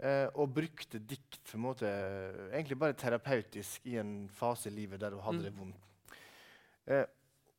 Uh, 0.00 0.30
og 0.40 0.54
brukte 0.56 0.96
dikt 1.04 1.42
på 1.44 1.58
en 1.58 1.64
måte, 1.66 1.88
egentlig 2.54 2.78
bare 2.80 2.96
terapeutisk 2.96 3.84
i 3.90 3.98
en 4.00 4.30
fase 4.32 4.70
i 4.70 4.72
livet 4.72 5.00
der 5.02 5.12
hun 5.12 5.24
hadde 5.26 5.42
mm. 5.42 5.44
det 5.44 5.56
vondt. 5.58 6.14
Uh, 6.88 7.02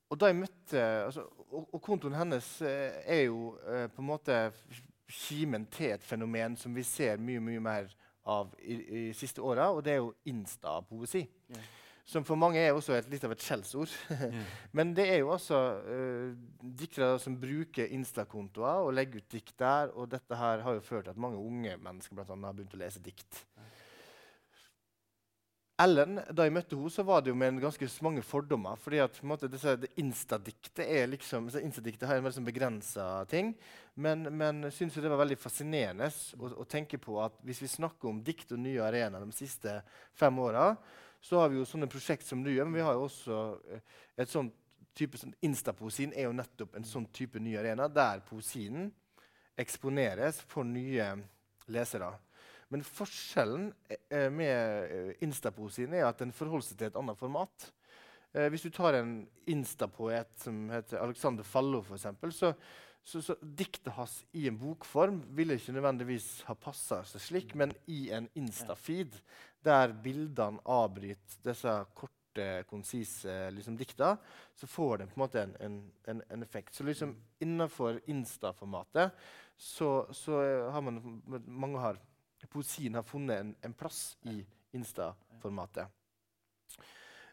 og 0.09 0.19
da 0.19 0.29
jeg 0.31 0.39
møtte, 0.39 0.79
altså, 0.81 1.27
og, 1.51 1.67
og, 1.67 1.77
kontoen 1.85 2.17
hennes 2.17 2.47
uh, 2.65 2.97
er 3.05 3.27
jo 3.27 3.53
på 3.93 4.01
en 4.01 4.07
måte 4.09 4.39
kimen 5.11 5.67
til 5.69 5.93
et 5.93 6.03
fenomen 6.03 6.57
som 6.57 6.73
vi 6.75 6.83
ser 6.87 7.21
mye 7.21 7.43
mye 7.43 7.61
mer 7.61 7.93
av 8.25 8.49
i, 8.61 8.79
i 8.79 9.03
siste 9.17 9.41
åra, 9.41 9.69
og 9.75 9.85
det 9.85 9.93
er 9.93 10.01
jo 10.01 10.11
insta-poesi. 10.33 11.23
Yeah. 11.51 11.69
Som 12.05 12.25
for 12.27 12.39
mange 12.39 12.59
er 12.59 12.73
også 12.73 12.95
et, 12.97 13.09
litt 13.11 13.23
av 13.27 13.35
et 13.35 13.43
skjellsord. 13.43 13.91
yeah. 14.11 14.55
Men 14.75 14.95
det 14.97 15.07
er 15.13 15.21
jo 15.21 15.31
også 15.35 15.59
uh, 15.85 16.31
diktere 16.61 17.19
som 17.21 17.37
bruker 17.39 17.93
Insta-kontoer 17.95 18.87
og 18.87 18.95
legger 18.97 19.21
ut 19.21 19.31
dikt 19.31 19.55
der. 19.61 19.93
Og 19.95 20.09
dette 20.11 20.39
her 20.39 20.65
har 20.65 20.77
jo 20.77 20.85
ført 20.85 21.07
til 21.07 21.15
at 21.15 21.21
mange 21.21 21.39
unge 21.39 21.77
mennesker 21.77 22.17
blant 22.17 22.33
annet, 22.33 22.49
har 22.49 22.57
begynt 22.57 22.77
å 22.77 22.83
lese 22.83 23.03
dikt. 23.03 23.45
Ellen, 25.81 26.19
Da 26.29 26.45
jeg 26.45 26.53
møtte 26.53 26.75
henne, 26.77 26.91
så 26.93 27.03
var 27.05 27.23
det 27.23 27.31
jo 27.31 27.37
med 27.37 27.61
ganske 27.61 27.87
mange 28.05 28.21
fordommer. 28.21 28.75
fordi 28.75 28.99
at 28.99 29.13
på 29.17 29.25
en 29.25 29.31
måte, 29.31 29.49
disse, 29.49 29.75
det 29.77 29.89
Insta-diktet 29.97 30.85
er 30.85 31.07
liksom, 31.07 31.49
insta 31.49 32.07
har 32.07 32.17
en 32.17 32.23
veldig 32.23 32.37
sånn 32.37 32.49
begrensa 32.49 33.25
ting. 33.25 33.55
Men, 33.95 34.27
men 34.37 34.71
syns 34.71 34.93
det 34.93 35.09
var 35.09 35.17
veldig 35.23 35.39
fascinerende 35.39 36.09
å, 36.37 36.51
å, 36.61 36.65
tenke 36.65 36.97
på 36.97 37.17
at 37.23 37.33
hvis 37.43 37.61
vi 37.61 37.67
snakker 37.67 38.09
om 38.09 38.21
dikt 38.23 38.51
og 38.51 38.59
nye 38.59 38.83
arenaer 38.83 39.25
de 39.25 39.35
siste 39.35 39.81
fem 40.13 40.37
åra, 40.39 40.75
så 41.21 41.39
har 41.39 41.51
vi 41.51 41.59
jo 41.59 41.67
sånne 41.69 41.89
prosjekt 41.91 42.25
som 42.25 42.41
du 42.43 42.49
gjør, 42.51 42.65
men 42.69 42.79
vi 42.79 42.85
har 42.85 42.97
jo 42.97 43.05
også 43.05 43.41
eh, 43.71 43.83
et 44.23 44.31
sånt 44.31 44.57
type 44.97 45.19
som 45.19 45.31
Instapoesien 45.45 46.11
er 46.17 46.27
jo 46.27 46.35
nettopp 46.35 46.75
en 46.75 46.87
sånn 46.87 47.05
type 47.15 47.39
ny 47.39 47.53
arena 47.59 47.87
der 47.87 48.23
poesien 48.27 48.89
eksponeres 49.61 50.41
for 50.49 50.67
nye 50.67 51.13
lesere. 51.71 52.09
Men 52.71 52.83
forskjellen 52.87 53.69
eh, 53.91 54.29
med 54.31 55.21
Instapoesien 55.23 55.93
er 55.95 56.07
at 56.07 56.23
den 56.23 56.33
forholder 56.35 56.69
seg 56.69 56.79
til 56.79 56.91
et 56.91 56.99
annet 56.99 57.19
format. 57.19 57.71
Eh, 58.33 58.47
hvis 58.51 58.63
du 58.63 58.71
tar 58.71 58.95
en 58.95 59.17
instapoet 59.51 60.31
som 60.39 60.69
heter 60.71 61.01
Alexander 61.03 61.43
Fallo, 61.47 61.81
for 61.83 61.97
eksempel, 61.97 62.31
så, 62.31 62.53
så, 63.03 63.19
så 63.23 63.35
diktet 63.41 63.91
hans 63.97 64.21
i 64.39 64.47
en 64.47 64.59
bokform 64.59 65.19
ville 65.35 65.57
ikke 65.59 65.75
nødvendigvis 65.75 66.29
ha 66.47 66.55
passa 66.55 67.01
seg 67.07 67.25
slik, 67.25 67.55
men 67.59 67.75
i 67.91 68.05
en 68.15 68.29
instafeed 68.39 69.19
der 69.65 69.93
bildene 70.03 70.61
avbryter 70.65 71.43
disse 71.45 71.75
korte, 71.97 72.47
konsise 72.69 73.51
liksom, 73.51 73.75
dikta, 73.77 74.15
så 74.55 74.67
får 74.67 75.01
den 75.01 75.11
på 75.11 75.17
en 75.17 75.23
måte 75.23 75.43
en, 75.59 75.77
en, 76.07 76.21
en 76.29 76.43
effekt. 76.43 76.73
Så 76.75 76.83
liksom 76.87 77.15
innenfor 77.39 77.99
Insta-formatet 78.05 79.11
så, 79.57 80.07
så, 80.13 80.39
har 80.71 80.81
man 80.81 81.21
mange 81.45 81.79
har, 81.79 81.99
Poesien 82.49 82.95
har 82.97 83.03
funnet 83.05 83.39
en, 83.39 83.55
en 83.61 83.73
plass 83.77 84.17
i 84.31 84.39
Insta-formatet. 84.73 85.87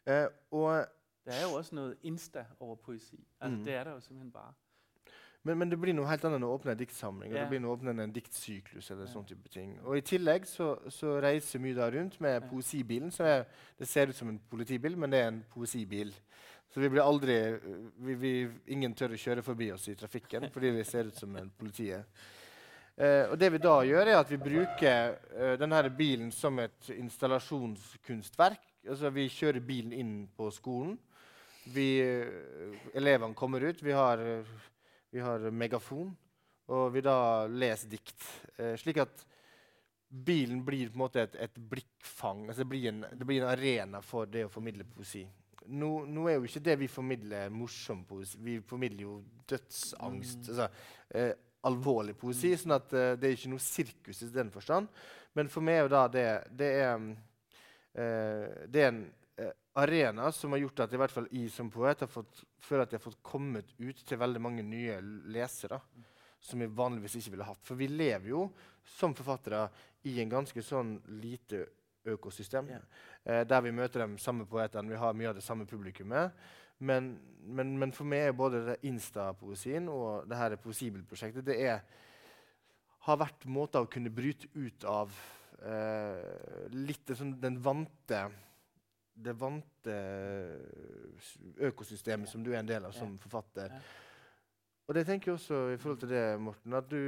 Uh, 0.09 0.29
og 0.51 0.87
det 1.25 1.37
er 1.37 1.43
jo 1.45 1.57
også 1.59 1.77
noe 1.77 1.97
Insta 2.09 2.45
over 2.61 2.77
poesi. 2.81 3.19
Altså, 3.41 3.59
mm. 3.59 3.65
Det 3.65 3.75
er 3.75 3.85
det 3.85 3.93
jo 3.93 4.01
simpelthen 4.01 4.33
bare. 4.33 4.53
Men, 5.47 5.59
men, 5.59 5.71
det 5.71 5.79
blir 5.81 5.95
noe 5.95 6.09
helt 6.11 6.25
annet 6.27 6.41
enn 6.41 6.47
å 6.49 6.55
åpne 6.57 6.75
en 6.75 6.81
diktsamling. 6.81 7.31
Yeah. 7.31 7.45
Det 7.45 7.53
blir 7.53 7.63
noe 7.63 7.77
åpne 7.77 7.93
enn 7.95 8.03
en 8.05 8.15
diktsyklus. 8.15 8.91
eller 8.91 9.07
yeah. 9.07 9.13
sånne 9.13 9.31
type 9.31 9.53
ting. 9.55 9.77
Og 9.85 10.01
I 10.01 10.05
tillegg 10.05 10.49
så, 10.51 10.73
så 10.93 11.19
reiser 11.23 11.63
mye 11.63 11.79
da 11.79 11.89
rundt 11.95 12.19
med 12.21 12.41
yeah. 12.41 12.49
poesibilen. 12.51 13.13
så 13.15 13.25
er, 13.25 13.45
Det 13.79 13.89
ser 13.89 14.11
ut 14.11 14.19
som 14.19 14.33
en 14.33 14.41
politibil, 14.51 14.99
men 14.99 15.15
det 15.15 15.23
er 15.23 15.31
en 15.33 15.45
poesibil. 15.55 16.13
Så 16.69 16.81
vi 16.81 16.91
blir 16.93 17.03
aldri, 17.03 17.39
vi, 17.97 18.15
vi, 18.15 18.33
ingen 18.75 18.93
tør 18.95 19.15
å 19.17 19.21
kjøre 19.21 19.45
forbi 19.45 19.71
oss 19.73 19.89
i 19.89 19.97
trafikken 19.97 20.49
fordi 20.55 20.75
vi 20.77 20.85
ser 20.85 21.09
ut 21.09 21.17
som 21.17 21.37
en 21.41 21.49
politiet. 21.57 22.05
Uh, 22.99 23.31
og 23.31 23.37
det 23.39 23.53
vi 23.55 23.61
da 23.63 23.77
gjør, 23.87 24.09
er 24.11 24.19
at 24.19 24.31
vi 24.33 24.41
bruker 24.43 25.13
uh, 25.31 25.53
denne 25.61 25.85
bilen 25.95 26.33
som 26.35 26.59
et 26.59 26.89
installasjonskunstverk. 26.97 28.65
Altså, 28.89 29.13
vi 29.15 29.29
kjører 29.31 29.63
bilen 29.63 29.93
inn 29.95 30.17
på 30.35 30.51
skolen. 30.51 30.97
Vi, 31.71 31.87
uh, 32.03 32.75
elevene 32.99 33.39
kommer 33.39 33.63
ut. 33.71 33.85
Vi 33.87 33.95
har, 33.95 34.25
vi 35.11 35.23
har, 35.25 35.51
megafon. 35.51 36.13
Og 36.69 36.93
vi 36.93 37.01
da 37.01 37.47
leser 37.49 37.89
dikt. 37.89 38.25
slik 38.77 38.99
at 39.01 39.23
bilen 40.09 40.65
blir 40.65 40.89
på 40.89 40.99
en 40.99 41.05
måte 41.05 41.23
et, 41.25 41.37
et 41.49 41.59
blikkfang. 41.71 42.47
Altså, 42.49 42.63
det, 42.63 42.69
blir 42.69 42.89
en, 42.91 43.05
det, 43.13 43.25
blir 43.25 43.43
en, 43.43 43.51
arena 43.53 44.03
for 44.05 44.29
det 44.29 44.47
å 44.47 44.53
formidle 44.53 44.85
poesi. 44.89 45.25
Nå, 45.69 45.91
nå, 46.09 46.29
er 46.29 46.39
jo 46.39 46.49
ikke 46.49 46.65
det 46.65 46.77
vi 46.81 46.89
formidler 46.89 47.53
morsom 47.53 48.05
poesi. 48.09 48.41
Vi 48.45 48.59
formidler 48.65 49.05
jo 49.05 49.19
dødsangst. 49.49 50.49
Mm. 50.49 50.53
Altså, 50.55 51.29
alvorlig 51.69 52.17
poesi. 52.19 52.55
sånn 52.57 52.77
at 52.77 52.93
uh, 52.95 53.13
det 53.19 53.29
er 53.29 53.37
ikke 53.37 53.53
noe 53.53 53.63
sirkus 53.63 54.23
i 54.25 54.33
den 54.33 54.53
forstand. 54.55 54.89
Men 55.37 55.51
for 55.53 55.65
meg 55.65 55.81
er 55.81 55.87
jo 55.87 55.93
da 55.93 56.05
det, 56.13 56.27
det 56.59 56.71
er, 56.83 57.09
uh, 57.99 58.47
det 58.69 58.85
er 58.85 58.93
en 58.93 59.03
arena 59.79 60.33
som 60.33 60.53
har 60.53 60.63
gjort 60.65 60.85
at 60.85 60.95
i 60.95 61.01
hvert 61.01 61.15
fall 61.15 61.29
jeg 61.31 61.51
som 61.55 61.71
poet 61.71 62.05
har 62.05 62.11
fått, 62.11 62.43
føler 62.65 62.85
at 62.85 62.95
jeg 62.95 63.01
har 63.01 63.07
fått 63.07 63.23
kommet 63.23 63.71
ut 63.79 64.03
til 64.07 64.21
veldig 64.21 64.43
mange 64.43 64.65
nye 64.67 64.99
lesere. 65.31 65.81
Som 66.41 66.63
jeg 66.63 66.71
vanligvis 66.71 67.17
ikke 67.19 67.33
ville 67.35 67.49
hatt. 67.49 67.65
For 67.67 67.79
vi 67.79 67.89
lever 67.91 68.31
jo 68.31 68.45
som 68.87 69.15
forfattere 69.17 69.65
i 70.07 70.21
en 70.23 70.31
ganske 70.31 70.63
sånn 70.63 70.93
lite 71.19 71.65
økosystem. 72.07 72.69
Yeah. 72.71 73.45
der 73.45 73.65
vi 73.65 73.73
møter 73.75 74.05
de 74.07 74.21
samme 74.23 74.47
poetene, 74.47 74.89
vi 74.89 75.01
har 75.03 75.17
mye 75.19 75.33
av 75.33 75.35
det 75.35 75.45
samme 75.45 75.67
publikummet. 75.67 76.33
Men, 76.79 77.17
men, 77.43 77.75
men, 77.79 77.93
for 77.93 78.07
meg 78.07 78.29
er 78.29 78.37
både 78.39 78.77
Insta-poesien 78.87 79.89
og 79.91 80.29
det 80.31 80.39
her 80.39 80.55
Poesibelprosjektet 80.63 81.47
det 81.47 81.59
er, 81.67 81.81
har 83.09 83.19
vært 83.19 83.49
måter 83.51 83.83
å 83.83 83.91
kunne 83.91 84.13
bryte 84.15 84.47
ut 84.55 84.87
av 84.87 85.15
eh, 85.59 86.69
litt 86.75 87.11
sånn 87.19 87.35
den 87.43 87.59
vante 87.65 88.29
det 89.25 89.35
vante 89.41 89.95
økosystemet 91.69 92.31
som 92.31 92.45
du 92.45 92.53
er 92.53 92.61
en 92.61 92.69
del 92.69 92.87
av 92.87 92.95
som 92.95 93.17
forfatter. 93.23 93.75
Og 94.89 94.97
det 94.97 95.05
tenker 95.05 95.33
jeg 95.33 95.37
også 95.37 95.57
i 95.75 95.77
forhold 95.77 95.99
til 96.01 96.13
det, 96.15 96.23
Morten, 96.41 96.73
at 96.79 96.87
du, 96.89 97.01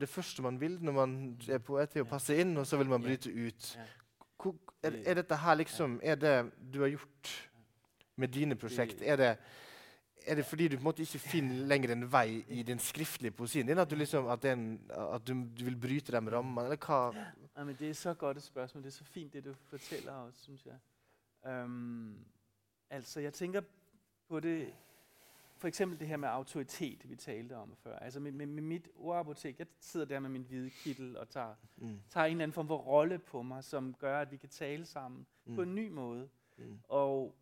det 0.00 0.08
første 0.10 0.42
man 0.42 0.58
vil 0.60 0.80
når 0.82 0.96
man 0.96 1.12
er 1.46 1.62
poet, 1.62 1.94
er 1.94 2.02
å 2.02 2.10
passe 2.10 2.34
inn, 2.42 2.56
og 2.58 2.66
så 2.66 2.80
vil 2.80 2.90
man 2.90 3.04
bryte 3.04 3.30
ut. 3.30 3.68
Er, 4.82 4.96
er 5.04 5.18
dette 5.20 5.36
her 5.36 5.58
liksom 5.60 5.98
Er 6.00 6.16
det 6.16 6.34
du 6.72 6.78
har 6.80 6.88
gjort 6.88 7.32
med 8.16 8.32
dine 8.32 8.56
prosjekt? 8.56 9.02
Er 9.04 9.20
det, 9.20 9.30
er 10.26 10.40
det 10.40 10.46
fordi 10.48 10.68
du 10.68 10.78
på 10.78 10.80
en 10.80 10.88
måte 10.88 11.04
ikke 11.04 11.20
finner 11.22 11.66
lenger 11.68 11.92
en 11.94 12.06
vei 12.10 12.40
i 12.48 12.64
den 12.66 12.80
skriftlige 12.82 13.36
poesien 13.36 13.68
din? 13.68 13.78
At 13.78 13.90
du, 13.90 13.98
liksom, 14.00 14.26
at 14.32 14.44
en, 14.50 14.64
at 14.90 15.26
du, 15.28 15.34
du 15.44 15.64
vil 15.68 15.76
bryte 15.76 16.16
de 16.16 16.24
rammene? 16.34 16.66
Eller 16.66 16.80
hva? 16.80 17.02
Ja, 17.54 17.64
men 17.64 17.76
det 17.78 17.92
er 17.92 17.98
så 18.00 18.14
godt 18.14 18.40
et 18.40 18.48
spørsmål. 18.48 18.82
Det 18.88 18.90
er 18.90 18.96
så 18.96 19.04
fint, 19.04 19.32
det 19.32 19.44
du 19.44 19.54
forteller 19.70 20.24
også, 20.24 20.48
synes 20.48 20.66
jeg. 20.66 20.80
Um, 21.44 22.18
altså, 22.90 23.20
jeg 23.20 23.32
tænker 23.32 23.60
på 24.28 24.40
det 24.40 24.74
for 25.60 25.68
eksempel 25.68 26.00
det 26.00 26.08
her 26.08 26.16
med 26.16 26.28
autoritet, 26.28 27.10
vi 27.10 27.16
talte 27.16 27.56
om 27.56 27.76
før. 27.76 27.98
Altså 27.98 28.20
med, 28.20 28.32
med, 28.32 28.46
med 28.46 28.62
mit 28.62 28.88
ordapotek, 28.96 29.58
jeg 29.58 29.66
sidder 29.80 30.06
der 30.06 30.20
med 30.20 30.30
min 30.30 30.42
hvide 30.42 30.70
kittel 30.70 31.16
og 31.16 31.28
tager, 31.28 31.54
mm. 31.76 32.00
tager 32.10 32.26
en 32.26 32.30
eller 32.30 32.42
anden 32.42 32.52
form 32.52 32.66
for 32.66 32.76
rolle 32.76 33.18
på 33.18 33.42
mig, 33.42 33.64
som 33.64 33.94
gør, 33.94 34.20
at 34.20 34.32
vi 34.32 34.36
kan 34.36 34.48
tale 34.48 34.86
sammen 34.86 35.26
mm. 35.44 35.54
på 35.54 35.62
en 35.62 35.74
ny 35.74 35.88
måde. 35.88 36.28
Mm. 36.58 36.78
Og 36.88 37.34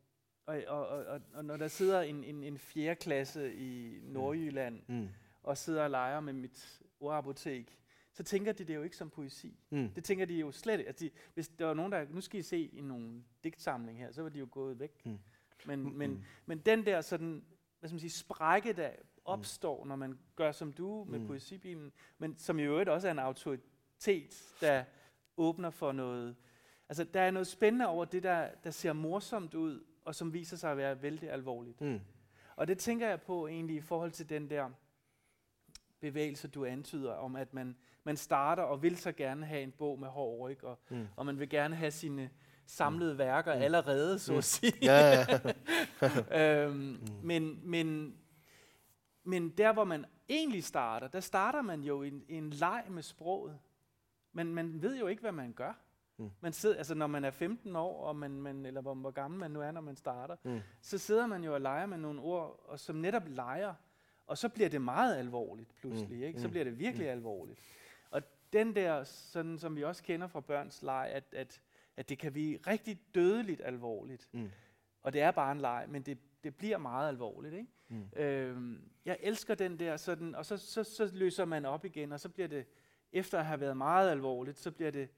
og, 0.47 0.65
og, 0.67 1.07
og, 1.07 1.21
og 1.35 1.45
når 1.45 1.57
der 1.57 1.69
sidder 1.69 2.01
en, 2.01 2.25
en, 2.25 2.45
en 2.45 2.59
fjerde 2.59 2.95
klasse 2.95 3.55
i 3.55 4.01
Nordjylland, 4.03 4.83
mm. 4.87 4.95
mm. 4.95 5.09
og 5.43 5.59
sidder 5.59 5.83
og 5.85 5.91
leger 5.91 6.21
med 6.21 6.33
mit 6.33 6.83
ordapotek, 7.01 7.79
så 8.19 8.25
tænker 8.25 8.53
de 8.53 8.65
det 8.65 8.75
jo 8.75 8.83
ikke 8.83 8.97
som 8.97 9.11
poesi. 9.11 9.59
Mm. 9.71 9.89
Det 9.89 10.05
tænker 10.05 10.25
de 10.25 10.35
jo 10.35 10.53
slet 10.53 10.79
ikke. 10.79 10.89
Altså 10.89 11.05
de, 11.05 11.11
hvis 11.35 11.49
der 11.49 11.67
var 11.67 11.75
nogen, 11.75 11.93
der... 11.93 12.07
Nu 12.11 12.21
skal 12.21 12.41
I 12.41 12.43
se 12.43 12.59
i 12.59 12.81
nogle 12.81 13.23
digtsamling 13.45 13.99
her, 13.99 14.13
så 14.13 14.23
var 14.23 14.29
de 14.29 14.39
jo 14.39 14.49
gået 14.51 14.81
væk. 14.81 15.07
Mm. 15.07 15.19
Men, 15.67 15.83
mm. 15.83 15.91
men, 15.91 16.25
men 16.47 16.59
den 16.59 16.87
der 16.87 17.01
sådan, 17.01 17.45
hvad 17.79 17.89
skal 17.89 17.95
man 17.95 18.01
sige, 18.01 18.11
sprække, 18.11 18.73
der 18.73 18.91
opstår, 19.25 19.83
mm. 19.83 19.89
når 19.89 19.97
man 19.97 20.19
gør 20.37 20.53
som 20.53 20.73
du 20.73 21.05
med 21.05 21.19
mm. 21.19 21.27
poesibilen, 21.27 21.93
men 22.19 22.37
som 22.39 22.59
i 22.59 22.63
øvrigt 22.63 22.89
også 22.89 23.09
er 23.09 23.13
en 23.13 23.19
autoritet, 23.19 24.55
der 24.61 24.85
åbner 25.37 25.71
for 25.71 25.93
noget... 25.93 26.37
Altså, 26.89 27.05
der 27.05 27.21
er 27.21 27.31
noget 27.31 27.47
spændende 27.47 27.87
over 27.87 28.05
det, 28.05 28.23
der, 28.23 28.51
der 28.65 28.71
ser 28.71 28.93
morsomt 28.93 29.55
ud, 29.55 29.85
og 30.05 30.15
som 30.15 30.33
viser 30.33 30.57
sig 30.57 30.71
at 30.71 30.77
være 30.77 31.03
vældig 31.03 31.31
alvorligt. 31.31 31.81
Mm. 31.81 32.01
Og 32.57 32.69
det 32.69 32.79
tænker 32.79 33.09
jeg 33.09 33.21
på 33.23 33.47
egentlig 33.47 33.77
i 33.77 33.81
forhold 33.81 34.11
til 34.11 34.29
den 34.29 34.51
der 34.51 34.71
bevægelse, 36.01 36.49
du 36.49 36.65
antyder, 36.65 37.13
om 37.13 37.37
at 37.37 37.55
man, 37.55 37.77
man 38.09 38.17
starter 38.17 38.63
og 38.63 38.83
vil 38.83 38.97
så 38.97 39.13
gerne 39.13 39.47
have 39.47 39.63
en 39.63 39.73
bog 39.73 39.99
med 40.01 40.09
hård 40.09 40.41
ryg, 40.41 40.65
og, 40.65 40.79
mm. 40.91 41.07
og 41.17 41.27
man 41.27 41.39
vil 41.39 41.49
gerne 41.49 41.77
have 41.77 41.91
sine 41.91 42.31
samlede 42.67 43.13
mm. 43.13 43.19
værker 43.19 43.55
mm. 43.55 43.63
allerede, 43.63 44.19
så 44.19 44.33
mm. 44.33 44.39
at 44.39 44.45
sige. 44.45 44.73
Ja, 44.83 45.27
ja. 46.33 46.65
øhm, 46.65 46.75
mm. 46.75 46.99
men, 47.23 47.61
men, 47.71 48.17
men 49.25 49.49
der, 49.49 49.73
hvor 49.73 49.85
man 49.85 50.05
egentlig 50.29 50.65
starter, 50.65 51.09
der 51.09 51.21
starter 51.21 51.63
man 51.63 51.83
jo 51.83 52.03
en, 52.03 52.25
en 52.29 52.51
leg 52.51 52.85
med 52.91 53.03
sproget. 53.03 53.59
Men 54.33 54.55
man 54.55 54.83
ved 54.83 54.99
jo 54.99 55.07
ikke, 55.07 55.21
hvad 55.21 55.33
man 55.33 55.53
gør. 55.53 55.73
Mm. 56.17 56.31
Man 56.41 56.53
sidder, 56.53 56.77
altså 56.77 56.95
når 56.95 57.07
man 57.07 57.25
er 57.25 57.31
15 57.31 57.77
år, 57.77 58.05
og 58.05 58.17
man, 58.17 58.31
man, 58.31 58.67
eller 58.67 58.81
hvor, 58.81 58.95
hvor 58.95 59.11
gammel 59.11 59.41
man 59.41 59.51
nu 59.51 59.61
er, 59.61 59.71
når 59.71 59.81
man 59.81 59.97
starter, 59.97 60.37
mm. 60.45 60.61
så 60.81 60.99
sidder 60.99 61.27
man 61.27 61.45
jo 61.45 61.55
og 61.55 61.61
leger 61.61 61.87
med 61.87 61.99
nogle 61.99 62.21
ord, 62.21 62.65
og 62.65 62.81
som 62.81 62.97
netop 62.97 63.23
leger, 63.27 63.75
og 64.27 64.39
så 64.39 64.49
bliver 64.49 64.69
det 64.69 64.83
meget 64.83 65.17
alvorligt 65.17 65.75
pludselig. 65.75 66.19
Mm. 66.19 66.25
Ikke? 66.25 66.41
Så 66.41 66.47
mm. 66.47 66.51
bliver 66.51 66.65
det 66.65 66.79
virkelig 66.79 67.07
mm. 67.07 67.13
alvorligt. 67.13 67.61
Den 68.53 68.75
der, 68.75 69.05
sådan 69.05 69.59
som 69.59 69.77
vi 69.77 69.85
også 69.85 70.03
kender 70.03 70.27
fra 70.27 70.41
børns 70.41 70.83
leg, 70.83 71.11
at, 71.13 71.25
at, 71.33 71.61
at 71.97 72.09
det 72.09 72.19
kan 72.19 72.33
blive 72.33 72.59
rigtig 72.67 73.01
dødeligt 73.15 73.61
alvorligt. 73.65 74.29
Mm. 74.33 74.51
Og 75.03 75.13
det 75.13 75.21
er 75.21 75.31
bare 75.31 75.53
en 75.53 75.61
leg, 75.61 75.87
men 75.89 76.03
det, 76.03 76.19
det 76.45 76.57
bliver 76.57 76.79
meget 76.79 77.09
alvorligt. 77.09 77.55
Ikke? 77.55 77.69
Mm. 77.89 78.09
Øhm, 78.17 78.91
jeg 79.05 79.17
elsker 79.21 79.55
den 79.55 79.79
der 79.79 79.97
sådan, 79.97 80.35
og 80.35 80.47
så, 80.47 80.57
så, 80.57 80.85
så 80.85 81.11
løser 81.13 81.45
man 81.45 81.65
op 81.65 81.85
igen, 81.85 82.13
og 82.13 82.21
så 82.21 82.29
bliver 82.29 82.49
det, 82.49 82.67
efter 83.13 83.39
at 83.39 83.47
have 83.47 83.61
været 83.61 83.77
meget 83.77 84.11
alvorligt, 84.11 84.59
så 84.59 84.71
bliver 84.71 84.91
det 84.91 85.09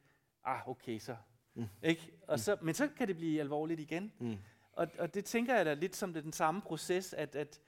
ah, 0.45 0.69
okay 0.69 0.99
så. 0.99 1.17
Mm. 1.55 1.67
Ikke? 1.83 2.13
Og 2.23 2.35
mm. 2.35 2.39
så, 2.39 2.57
men 2.63 2.75
så 2.75 2.89
kan 2.89 3.09
det 3.09 3.17
blive 3.17 3.41
alvorligt 3.41 3.81
igen. 3.81 4.13
Mm. 4.19 4.37
Og, 4.73 4.89
og 4.99 5.15
det 5.15 5.25
tænker 5.25 5.57
jeg 5.57 5.67
da 5.67 5.75
lidt 5.75 5.97
som 5.97 6.13
det 6.13 6.25
den 6.25 6.33
samme 6.33 6.61
proces, 6.61 7.13
at, 7.13 7.37
at, 7.37 7.61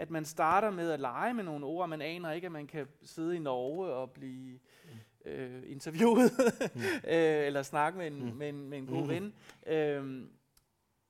at 0.00 0.10
man 0.10 0.24
starter 0.24 0.70
med 0.70 0.90
at 0.90 1.00
lege 1.00 1.34
med 1.34 1.44
nogle 1.44 1.66
ord, 1.66 1.88
man 1.88 2.02
aner 2.02 2.30
ikke, 2.32 2.46
at 2.46 2.52
man 2.52 2.66
kan 2.66 2.86
sidde 3.02 3.36
i 3.36 3.38
Norge 3.38 3.92
og 3.92 4.10
blive 4.10 4.58
øh, 5.24 5.62
interviewet, 5.66 6.32
mm. 6.74 6.80
øh, 7.14 7.46
eller 7.46 7.62
snakke 7.62 7.98
med 7.98 8.06
en, 8.06 8.24
mm. 8.24 8.36
med 8.36 8.48
en, 8.48 8.68
med 8.68 8.78
en 8.78 8.86
god 8.86 9.02
mm. 9.02 9.08
ven. 9.08 9.34
Øh, 9.66 10.26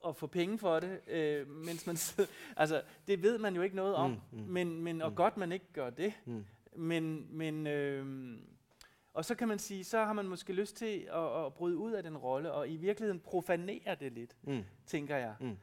og 0.00 0.16
få 0.16 0.26
penge 0.26 0.58
for 0.58 0.80
det, 0.80 1.00
øh, 1.08 1.48
mens 1.48 1.86
man 1.86 1.96
sidder. 1.96 2.30
Altså, 2.56 2.82
det 3.08 3.22
ved 3.22 3.38
man 3.38 3.56
jo 3.56 3.62
ikke 3.62 3.76
noget 3.76 3.94
om, 3.94 4.10
mm, 4.10 4.38
mm, 4.38 4.46
men, 4.48 4.82
men, 4.82 5.02
og 5.02 5.10
mm. 5.10 5.16
godt 5.16 5.36
man 5.36 5.52
ikke 5.52 5.72
gør 5.72 5.90
det. 5.90 6.12
Mm. 6.24 6.44
Men, 6.76 7.26
men 7.30 7.66
øh, 7.66 8.36
og 9.14 9.24
så 9.24 9.34
kan 9.34 9.48
man 9.48 9.58
sige, 9.58 9.84
så 9.84 10.04
har 10.04 10.12
man 10.12 10.28
måske 10.28 10.52
lyst 10.52 10.76
til 10.76 11.08
at, 11.12 11.44
at 11.46 11.54
bryde 11.54 11.76
ud 11.76 11.92
af 11.92 12.02
den 12.02 12.16
rolle, 12.16 12.52
og 12.52 12.68
i 12.68 12.76
virkeligheden 12.76 13.20
profanere 13.20 13.96
det 14.00 14.12
lidt, 14.12 14.36
mm. 14.42 14.64
tænker 14.86 15.16
jeg. 15.16 15.34
Mm. 15.40 15.56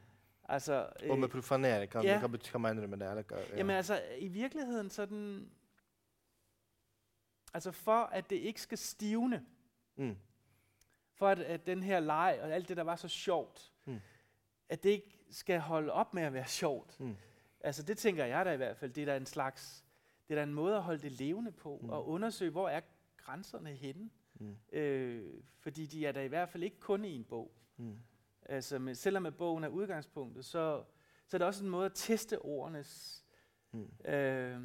Altså, 0.48 0.88
øh, 1.02 1.10
og 1.10 1.18
med 1.18 1.28
profanere, 1.28 1.86
kan, 1.86 2.02
ja. 2.02 2.18
kan, 2.20 2.38
kan 2.38 2.60
man 2.60 2.76
med 2.76 2.98
det? 2.98 3.10
Eller, 3.10 3.22
ja. 3.30 3.56
Jamen 3.56 3.76
altså, 3.76 4.02
i 4.18 4.28
virkeligheden 4.28 4.90
sådan, 4.90 5.50
altså 7.54 7.72
for 7.72 8.02
at 8.02 8.30
det 8.30 8.36
ikke 8.36 8.60
skal 8.60 8.78
stivne, 8.78 9.46
mm. 9.96 10.16
for 11.14 11.28
at, 11.28 11.38
at 11.38 11.66
den 11.66 11.82
her 11.82 12.00
leg 12.00 12.38
og 12.42 12.50
alt 12.50 12.68
det, 12.68 12.76
der 12.76 12.82
var 12.82 12.96
så 12.96 13.08
sjovt, 13.08 13.72
mm. 13.84 14.00
at 14.68 14.82
det 14.82 14.90
ikke 14.90 15.18
skal 15.30 15.60
holde 15.60 15.92
op 15.92 16.14
med 16.14 16.22
at 16.22 16.32
være 16.32 16.46
sjovt. 16.46 17.00
Mm. 17.00 17.16
Altså 17.60 17.82
det 17.82 17.98
tænker 17.98 18.24
jeg 18.24 18.44
da 18.44 18.52
i 18.52 18.56
hvert 18.56 18.76
fald, 18.76 18.90
det 18.90 19.02
er 19.02 19.06
da 19.06 19.16
en 19.16 19.26
slags, 19.26 19.84
det 20.28 20.34
er 20.34 20.38
da 20.38 20.42
en 20.42 20.54
måde 20.54 20.76
at 20.76 20.82
holde 20.82 21.02
det 21.02 21.12
levende 21.12 21.52
på, 21.52 21.80
mm. 21.82 21.90
og 21.90 22.08
undersøge, 22.08 22.50
hvor 22.50 22.68
er 22.68 22.80
grænserne 23.16 23.74
henne? 23.74 24.10
Mm. 24.34 24.56
Øh, 24.72 25.42
fordi 25.58 25.86
de 25.86 26.06
er 26.06 26.12
der 26.12 26.20
i 26.20 26.28
hvert 26.28 26.48
fald 26.48 26.62
ikke 26.62 26.80
kun 26.80 27.04
i 27.04 27.14
en 27.14 27.24
bog. 27.24 27.54
Mm. 27.76 27.98
Altså, 28.48 28.78
med, 28.78 28.94
selvom 28.94 29.26
at 29.26 29.36
bogen 29.36 29.64
er 29.64 29.68
udgangspunktet, 29.68 30.44
så, 30.44 30.82
så 31.26 31.36
er 31.36 31.38
det 31.38 31.46
også 31.46 31.64
en 31.64 31.70
måde 31.70 31.86
at 31.86 31.92
teste 31.94 32.38
ordenes 32.38 33.24
mm. 33.72 34.10
øh, 34.12 34.60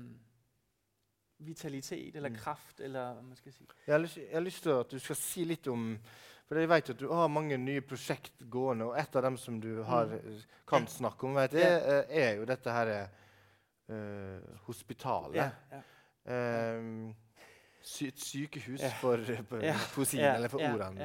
vitalitet 1.39 2.15
eller 2.15 2.29
mm. 2.29 2.35
kraft, 2.35 2.79
eller 2.79 3.13
hvad 3.13 3.23
man 3.23 3.35
skal 3.35 3.53
sige. 3.53 3.67
Jeg 3.87 3.93
har, 3.93 3.99
lyst, 3.99 4.17
jeg 4.17 4.25
har 4.33 4.39
lyst 4.39 4.63
til 4.63 4.69
at 4.69 4.91
du 4.91 4.99
skal 4.99 5.15
sige 5.15 5.45
lidt 5.45 5.67
om, 5.67 5.99
for 6.47 6.55
jeg 6.55 6.69
vet 6.69 6.89
at 6.89 6.99
du 6.99 7.11
har 7.11 7.27
mange 7.27 7.57
nye 7.57 7.81
projekt 7.81 8.33
gående, 8.49 8.85
og 8.85 8.99
et 8.99 9.15
av 9.15 9.21
dem 9.21 9.37
som 9.37 9.61
du 9.61 9.81
har, 9.81 10.05
mm. 10.05 10.41
kan 10.67 10.87
snakke 10.87 11.27
om, 11.27 11.35
vet, 11.35 11.51
det 11.51 11.63
er, 11.63 12.03
er 12.09 12.31
jo 12.31 12.43
dette 12.43 12.71
her 12.71 13.07
uh, 13.87 14.57
hospitalet. 14.67 15.35
Ja, 15.35 15.49
ja. 16.25 16.77
Um, 16.77 17.15
sy 17.87 18.03
et 18.07 18.19
sykehus 18.19 18.81
ja. 18.81 18.89
for, 19.01 19.23
for 19.47 19.63
ja. 19.63 19.75
poesien, 19.93 20.35
eller 20.35 20.47
for 20.51 20.59
ordene. 20.63 21.03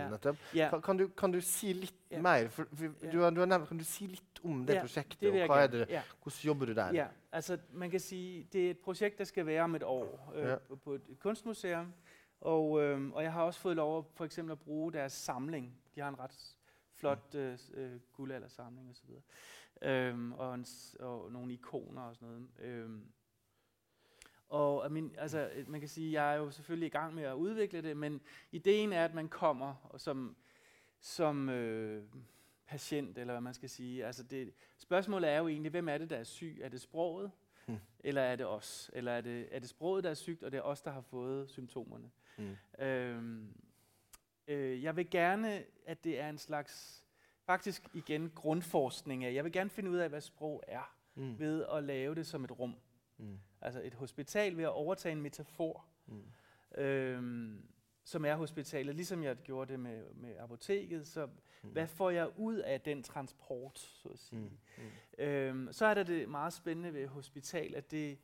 Ja. 0.54 0.68
Kan, 0.70 0.82
kan, 0.82 0.98
du, 0.98 1.08
kan, 1.08 1.32
du, 1.32 1.40
si 1.40 1.72
litt 1.72 2.18
mer? 2.22 2.48
For, 2.54 2.68
for, 2.72 2.94
du, 3.12 3.20
har, 3.22 3.30
du, 3.30 3.40
har, 3.40 3.50
nevnt, 3.50 3.68
kan 3.68 3.78
du 3.78 3.84
si 3.84 4.06
litt 4.06 4.42
om 4.44 4.64
det 4.66 4.78
prosjektet? 4.80 5.20
Det 5.20 5.42
og 5.42 5.50
hva 5.50 5.62
er 5.64 5.72
det, 5.72 5.86
Hvordan 6.22 6.44
jobber 6.44 6.66
du 6.66 6.74
der? 6.78 7.08
Altså, 7.32 7.58
man 7.72 7.90
kan 7.90 8.00
si, 8.00 8.46
Det 8.52 8.66
er 8.66 8.70
et 8.70 8.78
prosjekt 8.78 9.18
der 9.18 9.24
skal 9.24 9.46
være 9.46 9.62
om 9.62 9.74
et 9.74 9.82
år 9.82 10.32
øh, 10.34 10.78
på 10.84 10.94
et 10.94 11.02
kunstmuseum. 11.20 11.92
Og, 12.40 12.82
øh, 12.82 13.10
og 13.12 13.22
jeg 13.22 13.32
har 13.32 13.42
også 13.42 13.60
fået 13.60 13.76
lov 13.76 14.12
for 14.14 14.24
eksempel 14.24 14.52
at 14.52 14.58
bruge 14.58 14.92
deres 14.92 15.12
samling. 15.12 15.74
De 15.94 16.00
har 16.00 16.08
en 16.08 16.18
ret 16.18 16.56
flot 16.94 17.34
øh, 17.34 17.58
øh, 17.74 18.00
guldaldersamling 18.12 18.90
osv. 18.90 19.10
Øhm, 19.82 20.32
og, 20.32 20.54
en, 20.54 20.66
og 21.00 21.32
nogle 21.32 21.52
ikoner 21.52 22.02
og 22.02 22.16
sådan 22.16 22.28
noget. 22.28 22.48
Øhm, 22.58 23.12
og 24.48 24.92
min, 24.92 25.14
altså, 25.18 25.50
man 25.66 25.80
kan 25.80 25.88
sige, 25.88 26.12
jeg 26.12 26.34
er 26.34 26.38
jo 26.38 26.50
selvfølgelig 26.50 26.86
i 26.86 26.90
gang 26.90 27.14
med 27.14 27.22
at 27.22 27.34
udvikle 27.34 27.82
det, 27.82 27.96
men 27.96 28.20
ideen 28.52 28.92
er, 28.92 29.04
at 29.04 29.14
man 29.14 29.28
kommer 29.28 29.94
som, 29.96 30.36
som 31.00 31.48
øh, 31.48 32.02
patient, 32.66 33.18
eller 33.18 33.32
hvad 33.32 33.40
man 33.40 33.54
skal 33.54 33.68
sige. 33.68 34.06
Altså 34.06 34.22
det, 34.22 34.52
spørgsmålet 34.78 35.30
er 35.30 35.38
jo 35.38 35.48
egentlig, 35.48 35.70
hvem 35.70 35.88
er 35.88 35.98
det, 35.98 36.10
der 36.10 36.16
er 36.16 36.24
syg? 36.24 36.58
Er 36.62 36.68
det 36.68 36.80
sproget, 36.80 37.30
hmm. 37.66 37.78
eller 38.00 38.22
er 38.22 38.36
det 38.36 38.46
os? 38.46 38.90
Eller 38.92 39.12
er 39.12 39.20
det, 39.20 39.48
er 39.50 39.58
det 39.58 39.68
sproget, 39.68 40.04
der 40.04 40.10
er 40.10 40.14
sygt, 40.14 40.42
og 40.42 40.52
det 40.52 40.58
er 40.58 40.62
os, 40.62 40.82
der 40.82 40.90
har 40.90 41.00
fået 41.00 41.50
symptomerne? 41.50 42.10
Hmm. 42.36 42.56
Øhm, 42.78 43.54
øh, 44.48 44.82
jeg 44.82 44.96
vil 44.96 45.10
gerne, 45.10 45.64
at 45.86 46.04
det 46.04 46.20
er 46.20 46.28
en 46.28 46.38
slags, 46.38 47.04
faktisk 47.46 47.82
igen 47.94 48.30
grundforskning 48.34 49.24
af, 49.24 49.34
jeg 49.34 49.44
vil 49.44 49.52
gerne 49.52 49.70
finde 49.70 49.90
ud 49.90 49.96
af, 49.96 50.08
hvad 50.08 50.20
sprog 50.20 50.62
er, 50.68 50.94
hmm. 51.14 51.38
ved 51.38 51.64
at 51.72 51.84
lave 51.84 52.14
det 52.14 52.26
som 52.26 52.44
et 52.44 52.58
rum. 52.58 52.74
Mm. 53.16 53.38
Altså 53.60 53.80
et 53.84 53.94
hospital 53.94 54.56
ved 54.56 54.64
at 54.64 54.70
overtage 54.70 55.12
en 55.12 55.22
metafor, 55.22 55.84
mm. 56.06 56.80
øhm, 56.80 57.62
som 58.04 58.24
er 58.24 58.34
hospitalet, 58.34 58.94
ligesom 58.94 59.22
jeg 59.22 59.36
gjorde 59.36 59.72
det 59.72 59.80
med, 59.80 60.04
med 60.14 60.36
apoteket. 60.38 61.06
Så 61.06 61.26
mm. 61.26 61.70
hvad 61.70 61.86
får 61.86 62.10
jeg 62.10 62.30
ud 62.36 62.56
af 62.56 62.80
den 62.80 63.02
transport, 63.02 63.78
så 63.78 64.08
at 64.08 64.18
sige? 64.18 64.50
Mm. 64.78 64.84
Mm. 65.18 65.24
Øhm, 65.24 65.72
så 65.72 65.86
er 65.86 65.94
der 65.94 66.02
det 66.02 66.28
meget 66.28 66.52
spændende 66.52 66.94
ved 66.94 67.06
hospital, 67.06 67.74
at 67.74 67.90
det 67.90 68.18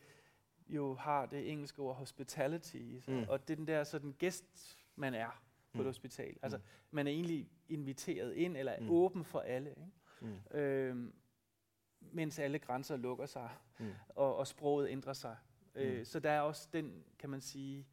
jo 0.69 0.95
har 0.95 1.27
det 1.27 1.51
engelske 1.51 1.83
ord 1.83 1.97
hospitality, 1.97 3.01
så, 3.01 3.11
mm. 3.11 3.25
og 3.29 3.49
det 3.49 3.55
er 3.55 3.57
den 3.57 3.67
der 3.67 3.85
sådan 3.85 4.13
gæst, 4.13 4.79
man 4.97 5.15
er 5.15 5.43
på 5.73 5.79
mm. 5.79 5.81
et 5.81 5.87
hospital. 5.87 6.37
Altså, 6.43 6.59
mm. 6.59 6.65
man 6.91 7.07
er 7.07 7.11
egentlig 7.11 7.49
inviteret 7.69 8.35
ind, 8.35 8.57
eller 8.57 8.81
mm. 8.81 8.91
åben 8.91 9.25
for 9.25 9.41
alle. 9.41 9.71
Ikke? 9.71 9.93
Mm. 10.21 10.59
Øhm, 10.59 11.15
mens 12.13 12.39
alle 12.39 12.59
grænser 12.59 12.97
lukker 12.97 13.27
sig, 13.27 13.51
mm. 13.79 13.93
og, 14.09 14.37
og 14.37 14.47
sproget 14.47 14.91
ændrer 14.91 15.13
sig. 15.13 15.37
Mm. 15.75 15.81
Øh, 15.81 16.07
så 16.07 16.21
der 16.21 16.31
er 16.31 16.41
også 16.41 16.69
den, 16.73 17.05
kan 17.19 17.31
man 17.31 17.41
sige, 17.41 17.87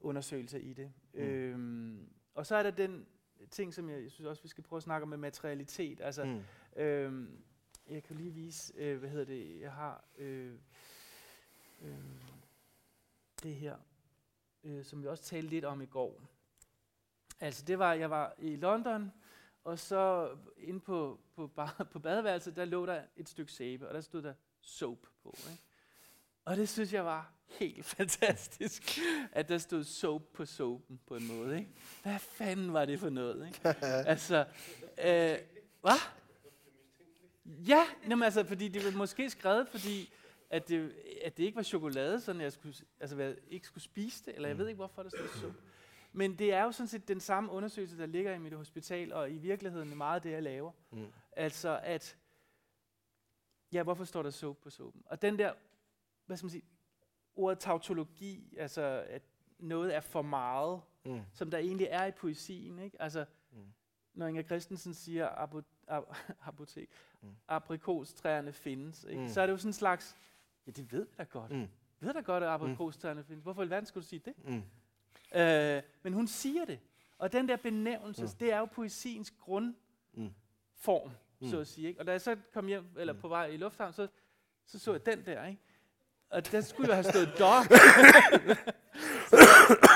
undersøgelse 0.00 0.60
i 0.60 0.72
det. 0.72 0.92
Mm. 1.12 1.20
Øhm, 1.20 2.08
og 2.34 2.46
så 2.46 2.56
er 2.56 2.62
der 2.62 2.70
den 2.70 3.06
ting, 3.50 3.74
som 3.74 3.90
jeg, 3.90 4.02
jeg 4.02 4.10
synes 4.10 4.28
også, 4.28 4.42
vi 4.42 4.48
skal 4.48 4.64
prøve 4.64 4.78
at 4.78 4.82
snakke 4.82 5.02
om 5.02 5.08
med 5.08 5.18
materialitet. 5.18 6.00
Altså, 6.00 6.24
mm. 6.24 6.42
øhm, 6.82 7.42
jeg 7.88 8.02
kan 8.02 8.16
lige 8.16 8.30
vise, 8.30 8.72
øh, 8.76 8.98
hvad 8.98 9.08
hedder 9.08 9.24
det, 9.24 9.60
jeg 9.60 9.72
har 9.72 10.04
øh, 10.18 10.52
øh, 11.82 11.98
det 13.42 13.54
her, 13.54 13.76
øh, 14.64 14.84
som 14.84 15.02
vi 15.02 15.06
også 15.06 15.24
talte 15.24 15.48
lidt 15.48 15.64
om 15.64 15.82
i 15.82 15.86
går. 15.86 16.20
Altså 17.40 17.64
det 17.64 17.78
var, 17.78 17.92
jeg 17.92 18.10
var 18.10 18.34
i 18.38 18.56
London, 18.56 19.12
og 19.66 19.78
så 19.78 20.30
inde 20.58 20.80
på, 20.80 21.20
på, 21.36 21.50
på 21.92 21.98
badeværelset, 21.98 22.56
der 22.56 22.64
lå 22.64 22.86
der 22.86 23.02
et 23.16 23.28
stykke 23.28 23.52
sæbe, 23.52 23.88
og 23.88 23.94
der 23.94 24.00
stod 24.00 24.22
der 24.22 24.34
soap 24.60 24.98
på. 25.22 25.36
Ikke? 25.50 25.62
Og 26.44 26.56
det 26.56 26.68
synes 26.68 26.92
jeg 26.92 27.04
var 27.04 27.32
helt 27.46 27.84
fantastisk, 27.96 28.98
at 29.32 29.48
der 29.48 29.58
stod 29.58 29.84
soap 29.84 30.22
på 30.22 30.44
soapen 30.44 31.00
på 31.06 31.16
en 31.16 31.26
måde. 31.26 31.58
Ikke? 31.58 31.70
Hvad 32.02 32.18
fanden 32.18 32.72
var 32.72 32.84
det 32.84 33.00
for 33.00 33.10
noget? 33.10 33.46
Ikke? 33.46 33.68
altså, 34.12 34.46
øh, 35.04 35.38
hvad? 35.80 36.00
Ja, 37.44 37.84
jamen 38.08 38.22
altså, 38.22 38.44
fordi 38.44 38.68
det 38.68 38.84
var 38.84 38.90
måske 38.90 39.30
skrevet, 39.30 39.68
fordi 39.68 40.12
at 40.50 40.68
det, 40.68 40.94
at 41.22 41.36
det 41.36 41.44
ikke 41.44 41.56
var 41.56 41.62
chokolade, 41.62 42.20
sådan 42.20 42.40
jeg 42.40 42.52
skulle, 42.52 42.74
altså, 43.00 43.16
jeg 43.16 43.36
ikke 43.50 43.66
skulle 43.66 43.84
spise 43.84 44.24
det, 44.24 44.34
eller 44.34 44.48
jeg 44.48 44.58
ved 44.58 44.68
ikke, 44.68 44.76
hvorfor 44.76 45.02
der 45.02 45.10
stod 45.10 45.28
soap. 45.40 45.54
Men 46.16 46.38
det 46.38 46.52
er 46.52 46.62
jo 46.62 46.72
sådan 46.72 46.88
set 46.88 47.08
den 47.08 47.20
samme 47.20 47.50
undersøgelse, 47.50 47.98
der 47.98 48.06
ligger 48.06 48.34
i 48.34 48.38
mit 48.38 48.52
hospital, 48.52 49.12
og 49.12 49.30
i 49.30 49.38
virkeligheden 49.38 49.96
meget 49.96 50.22
det, 50.22 50.30
jeg 50.30 50.42
laver. 50.42 50.72
Mm. 50.90 51.06
Altså 51.32 51.80
at, 51.82 52.16
ja, 53.72 53.82
hvorfor 53.82 54.04
står 54.04 54.22
der 54.22 54.30
soap 54.30 54.56
på 54.56 54.70
soapen? 54.70 55.02
Og 55.06 55.22
den 55.22 55.38
der, 55.38 55.52
hvad 56.26 56.36
skal 56.36 56.44
man 56.44 56.50
sige, 56.50 56.64
ordet 57.34 57.58
tautologi, 57.58 58.54
altså 58.58 59.04
at 59.08 59.22
noget 59.58 59.94
er 59.94 60.00
for 60.00 60.22
meget, 60.22 60.80
mm. 61.04 61.20
som 61.32 61.50
der 61.50 61.58
egentlig 61.58 61.86
er 61.90 62.04
i 62.04 62.10
poesien, 62.10 62.78
ikke? 62.78 63.02
Altså, 63.02 63.24
mm. 63.52 63.72
når 64.14 64.26
Inger 64.26 64.42
Christensen 64.42 64.94
siger 64.94 65.28
abo, 65.28 65.62
ab, 65.88 66.16
apotek, 66.48 66.88
mm. 67.22 67.28
aprikostræerne 67.48 68.52
findes, 68.52 69.04
ikke? 69.04 69.22
Mm. 69.22 69.28
så 69.28 69.40
er 69.40 69.46
det 69.46 69.52
jo 69.52 69.58
sådan 69.58 69.68
en 69.68 69.72
slags, 69.72 70.16
ja, 70.66 70.70
det 70.70 70.92
ved 70.92 71.06
jeg 71.18 71.18
da 71.18 71.38
godt. 71.38 71.50
Mm. 71.52 71.68
Ved 72.00 72.14
da 72.14 72.20
godt, 72.20 72.42
at 72.42 72.48
aprikostræerne 72.48 73.20
mm. 73.20 73.26
findes. 73.26 73.42
Hvorfor 73.42 73.62
i 73.62 73.70
verden 73.70 73.86
skulle 73.86 74.02
du 74.02 74.08
sige 74.08 74.22
det? 74.24 74.34
Mm. 74.44 74.62
Øh, 75.34 75.82
men 76.02 76.12
hun 76.12 76.26
siger 76.26 76.64
det. 76.64 76.78
Og 77.18 77.32
den 77.32 77.48
der 77.48 77.56
benævnelse, 77.56 78.22
mm. 78.22 78.28
det 78.40 78.52
er 78.52 78.58
jo 78.58 78.64
poesiens 78.64 79.30
grundform, 79.30 81.10
mm. 81.40 81.48
så 81.48 81.60
at 81.60 81.66
sige. 81.66 81.88
Ikke? 81.88 82.00
Og 82.00 82.06
da 82.06 82.12
jeg 82.12 82.20
så 82.20 82.36
kom 82.52 82.66
hjem, 82.66 82.84
eller 82.98 83.12
mm. 83.12 83.20
på 83.20 83.28
vej 83.28 83.46
i 83.46 83.56
lufthavn, 83.56 83.92
så 83.92 84.08
så, 84.66 84.78
så 84.78 84.92
jeg 84.92 85.06
den 85.06 85.26
der, 85.26 85.46
ikke? 85.46 85.60
Og 86.30 86.52
der 86.52 86.60
skulle 86.60 86.88
jo 86.88 86.94
have 86.94 87.04
stået 87.04 87.32
dog. 87.38 87.64
så, 89.30 89.36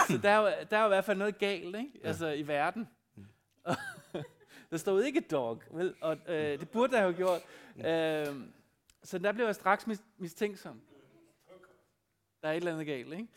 så 0.10 0.18
der, 0.22 0.30
er 0.30 0.38
jo, 0.38 0.66
der 0.70 0.76
er 0.76 0.80
jo 0.80 0.86
i 0.86 0.88
hvert 0.88 1.04
fald 1.04 1.18
noget 1.18 1.38
galt, 1.38 1.76
ikke? 1.76 1.90
Ja. 2.02 2.08
Altså 2.08 2.28
i 2.28 2.46
verden. 2.46 2.88
Mm. 3.14 3.26
der 4.70 4.76
stod 4.76 5.02
ikke 5.02 5.20
dog, 5.20 5.62
vel? 5.70 5.94
Og 6.00 6.16
øh, 6.26 6.60
det 6.60 6.70
burde 6.70 6.96
jeg 6.96 7.02
have 7.02 7.14
gjort. 7.14 7.42
Mm. 7.74 7.84
Øh, 7.84 8.36
så 9.02 9.18
der 9.18 9.32
blev 9.32 9.46
jeg 9.46 9.54
straks 9.54 9.84
mis- 9.84 10.04
mistænksom. 10.18 10.80
Der 12.42 12.48
er 12.48 12.52
et 12.52 12.56
eller 12.56 12.72
andet 12.72 12.86
galt, 12.86 13.12
ikke? 13.12 13.28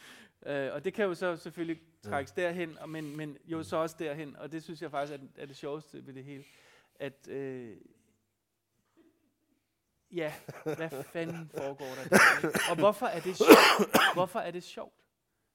Øh, 0.46 0.74
og 0.74 0.86
det 0.86 0.94
kan 0.94 1.06
jo 1.06 1.14
så 1.14 1.36
selvfølgelig 1.36 1.82
trækkes 2.02 2.34
ja. 2.38 2.42
derhen, 2.42 2.78
og 2.78 2.90
men, 2.90 3.18
men 3.18 3.38
jo 3.46 3.64
så 3.64 3.78
også 3.78 3.96
derhen, 4.00 4.36
og 4.36 4.52
det 4.52 4.64
synes 4.64 4.82
jeg 4.82 4.92
faktisk 4.92 5.20
er, 5.20 5.42
er 5.42 5.46
det 5.46 5.56
sjoveste 5.56 6.08
ved 6.08 6.14
det 6.14 6.24
hele. 6.24 6.44
At, 6.96 7.28
øh, 7.28 7.78
ja, 10.12 10.34
hvad 10.64 11.04
fanden 11.04 11.50
foregår 11.58 11.86
der? 11.86 12.10
Der? 12.10 12.50
Og 12.70 12.76
hvorfor 12.76 13.06
er 13.06 13.20
det 13.20 13.38
sjovt? 13.38 14.14
Hvorfor 14.14 14.40
er 14.40 14.52
det 14.52 14.64
sjovt? 14.64 14.94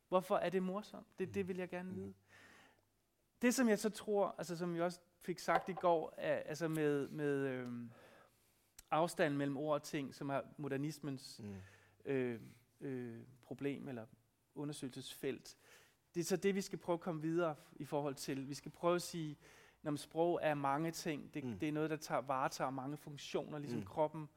Hvorfor 0.08 0.36
er 0.36 0.50
det 0.50 0.62
morsomt? 0.62 1.06
Det, 1.18 1.34
det 1.34 1.48
vil 1.48 1.56
jeg 1.56 1.68
gerne 1.68 1.94
vide. 1.94 2.14
Det, 3.42 3.54
som 3.54 3.68
jeg 3.68 3.78
så 3.78 3.90
tror, 3.90 4.34
altså 4.38 4.56
som 4.56 4.76
jeg 4.76 4.84
også 4.84 5.00
fik 5.20 5.38
sagt 5.38 5.68
i 5.68 5.72
går, 5.72 6.14
er, 6.16 6.34
altså 6.34 6.68
med, 6.68 7.08
med 7.08 7.46
øh, 7.46 7.68
afstanden 8.90 9.38
mellem 9.38 9.56
ord 9.56 9.74
og 9.74 9.82
ting, 9.82 10.14
som 10.14 10.30
er 10.30 10.40
modernismens 10.56 11.40
mm. 11.44 11.56
øh, 12.04 12.40
øh, 12.80 13.20
problem, 13.42 13.88
eller 13.88 14.06
undersøgelsesfelt. 14.58 15.56
Det 16.14 16.20
er 16.20 16.24
så 16.24 16.36
det, 16.36 16.54
vi 16.54 16.60
skal 16.60 16.78
prøve 16.78 16.94
at 16.94 17.00
komme 17.00 17.22
videre 17.22 17.54
i 17.76 17.84
forhold 17.84 18.14
til. 18.14 18.48
Vi 18.48 18.54
skal 18.54 18.70
prøve 18.70 18.94
at 18.94 19.02
sige, 19.02 19.38
når 19.82 19.96
sprog 19.96 20.38
er 20.42 20.54
mange 20.54 20.90
ting. 20.90 21.34
Det, 21.34 21.44
mm. 21.44 21.58
det 21.58 21.68
er 21.68 21.72
noget, 21.72 21.90
der 21.90 21.96
tager, 21.96 22.20
varetager 22.20 22.70
mange 22.70 22.96
funktioner, 22.96 23.58
ligesom 23.58 23.80
mm. 23.80 23.86
kroppen 23.86 24.28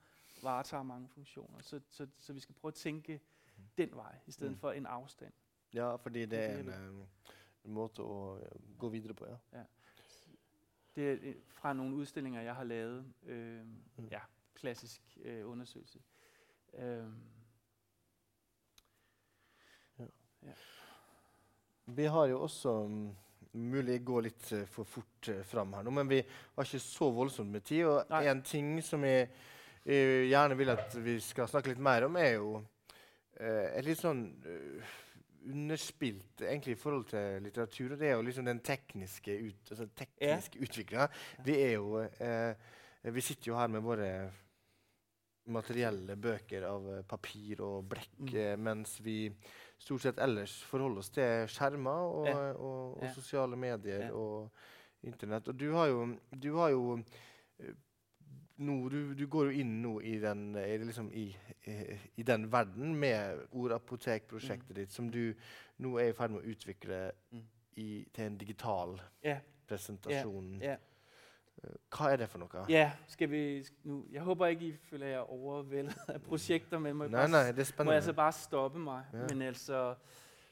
varetager 0.44 0.84
mange 0.84 1.08
funktioner. 1.08 1.62
Så, 1.62 1.80
så, 1.90 2.08
så 2.18 2.34
vi 2.34 2.40
skal 2.40 2.56
prøve 2.56 2.70
at 2.70 2.76
tænke 2.76 3.22
mm. 3.58 3.64
den 3.78 3.90
vej, 3.96 4.16
i 4.28 4.32
stedet 4.32 4.52
mm. 4.52 4.58
for 4.58 4.72
en 4.72 4.86
afstand. 4.86 5.34
Ja, 5.74 5.96
fordi 5.96 6.26
det 6.26 6.40
er 6.40 6.58
en, 6.58 6.68
um, 6.68 7.08
en 7.66 7.72
måde 7.72 7.90
at 7.94 8.00
uh, 8.00 8.38
gå 8.78 8.90
videre 8.90 9.14
på, 9.14 9.26
ja. 9.26 9.36
ja. 9.54 9.64
Det 10.96 11.12
er 11.12 11.18
øh, 11.22 11.36
fra 11.48 11.74
nogle 11.74 11.96
udstillinger, 11.96 12.42
jeg 12.42 12.56
har 12.56 12.64
lavet. 12.64 13.14
Øh, 13.24 13.66
mm. 13.66 14.08
Ja, 14.12 14.20
klassisk 14.54 15.18
øh, 15.22 15.50
undersøgelse. 15.50 16.00
Øh, 16.74 17.08
Ja. 20.46 20.56
Vi 21.96 22.06
har 22.06 22.30
jo 22.32 22.42
også 22.46 22.78
um, 22.86 23.02
Mulig 23.52 23.98
jeg 23.98 24.06
går 24.08 24.22
litt 24.30 24.46
uh, 24.56 24.64
for 24.72 24.88
fort 24.88 25.28
uh, 25.28 25.42
fram 25.44 25.74
her 25.76 25.84
nå, 25.84 25.92
men 25.92 26.08
vi 26.08 26.22
har 26.24 26.68
ikke 26.68 26.80
så 26.80 27.10
voldsomt 27.12 27.52
med 27.52 27.66
tid. 27.68 27.84
Og 27.90 28.14
Nei. 28.14 28.22
en 28.32 28.44
ting 28.48 28.78
som 28.86 29.04
jeg, 29.04 29.26
jeg, 29.84 30.30
gjerne 30.30 30.56
vil 30.56 30.72
at 30.72 30.96
vi 31.04 31.18
skal 31.20 31.50
snakke 31.52 31.74
litt 31.74 31.82
mer 31.84 32.08
om, 32.08 32.16
er 32.16 32.38
jo 32.38 32.54
uh, 32.62 33.68
et 33.74 33.84
litt 33.88 34.00
sånn 34.00 34.24
underspilt 35.52 36.44
egentlig 36.46 36.78
i 36.78 36.80
forhold 36.80 37.10
til 37.12 37.44
litteratur. 37.44 37.92
og 37.92 38.00
Det 38.00 38.08
er 38.08 38.16
jo 38.16 38.28
liksom 38.30 38.48
den 38.48 38.62
tekniske, 38.64 39.36
ut, 39.50 39.74
altså 39.74 39.90
tekniske 39.90 40.56
yeah. 40.56 40.70
utviklinga. 40.70 41.10
Vi 41.44 41.58
er 41.58 41.74
jo 41.74 42.06
uh, 42.06 42.78
Vi 43.12 43.26
sitter 43.26 43.52
jo 43.52 43.58
her 43.58 43.68
med 43.74 43.82
våre 43.84 44.12
materielle 45.52 46.16
bøker 46.22 46.68
av 46.70 46.88
papir 47.10 47.64
og 47.66 47.88
blekk, 47.90 48.20
mm. 48.30 48.62
mens 48.62 49.00
vi 49.02 49.34
stort 49.82 50.06
sett 50.06 50.20
ellers 50.22 50.60
forholde 50.70 51.02
oss 51.02 51.10
til 51.14 51.48
skjermer 51.50 52.04
og, 52.18 52.28
ja. 52.30 52.36
og, 52.52 52.60
og, 52.62 52.98
og 53.02 53.16
sosiale 53.16 53.58
medier 53.60 54.08
ja. 54.08 54.12
og 54.14 54.52
Internett. 55.02 55.48
Og 55.50 55.58
du 55.58 55.72
har 55.74 55.88
jo, 55.90 56.02
du 56.30 56.52
har 56.60 56.70
jo 56.70 56.82
uh, 57.00 57.72
nå, 58.62 58.76
du, 58.94 59.00
du, 59.18 59.24
går 59.26 59.50
jo 59.50 59.64
inn 59.64 59.72
nå 59.82 59.96
i 60.06 60.20
den, 60.22 60.52
liksom 60.86 61.10
i, 61.18 61.32
i 62.22 62.26
den 62.28 62.46
verden 62.54 62.94
med 63.02 63.42
ordapotekprosjektet 63.58 64.70
mm. 64.70 64.78
ditt, 64.78 64.94
som 64.94 65.10
du 65.10 65.34
nå 65.82 65.96
er 65.98 66.12
i 66.12 66.14
ferd 66.14 66.36
med 66.36 66.44
å 66.44 66.54
utvikle 66.54 67.02
mm. 67.34 67.42
i, 67.82 67.90
til 68.14 68.28
en 68.28 68.38
digital 68.38 68.96
presentasjon. 69.66 70.54
Yeah. 70.60 70.76
Yeah. 70.76 70.91
Hva 71.92 72.10
er 72.12 72.16
det 72.16 72.30
for 72.30 72.42
noe? 72.42 72.64
Ja, 72.70 72.92
skal 73.08 73.30
vi 73.30 73.66
nu, 73.84 74.06
Jeg 74.12 74.22
håper 74.22 74.46
ikke 74.46 74.66
I 74.66 74.78
føler 74.90 75.08
jeg 75.08 75.20
overveldet 75.20 75.98
av 76.10 76.20
prosjekter, 76.20 76.80
men 76.80 76.96
må, 76.96 77.08
nei, 77.08 77.28
nei, 77.28 77.44
det 77.52 77.68
er 77.78 77.84
må 77.84 77.94
jeg 77.94 78.04
så 78.04 78.14
bare 78.14 78.34
stoppe 78.34 78.80
meg. 78.82 79.06
Ja. 79.14 79.28
Men 79.30 79.42
altså 79.42 79.96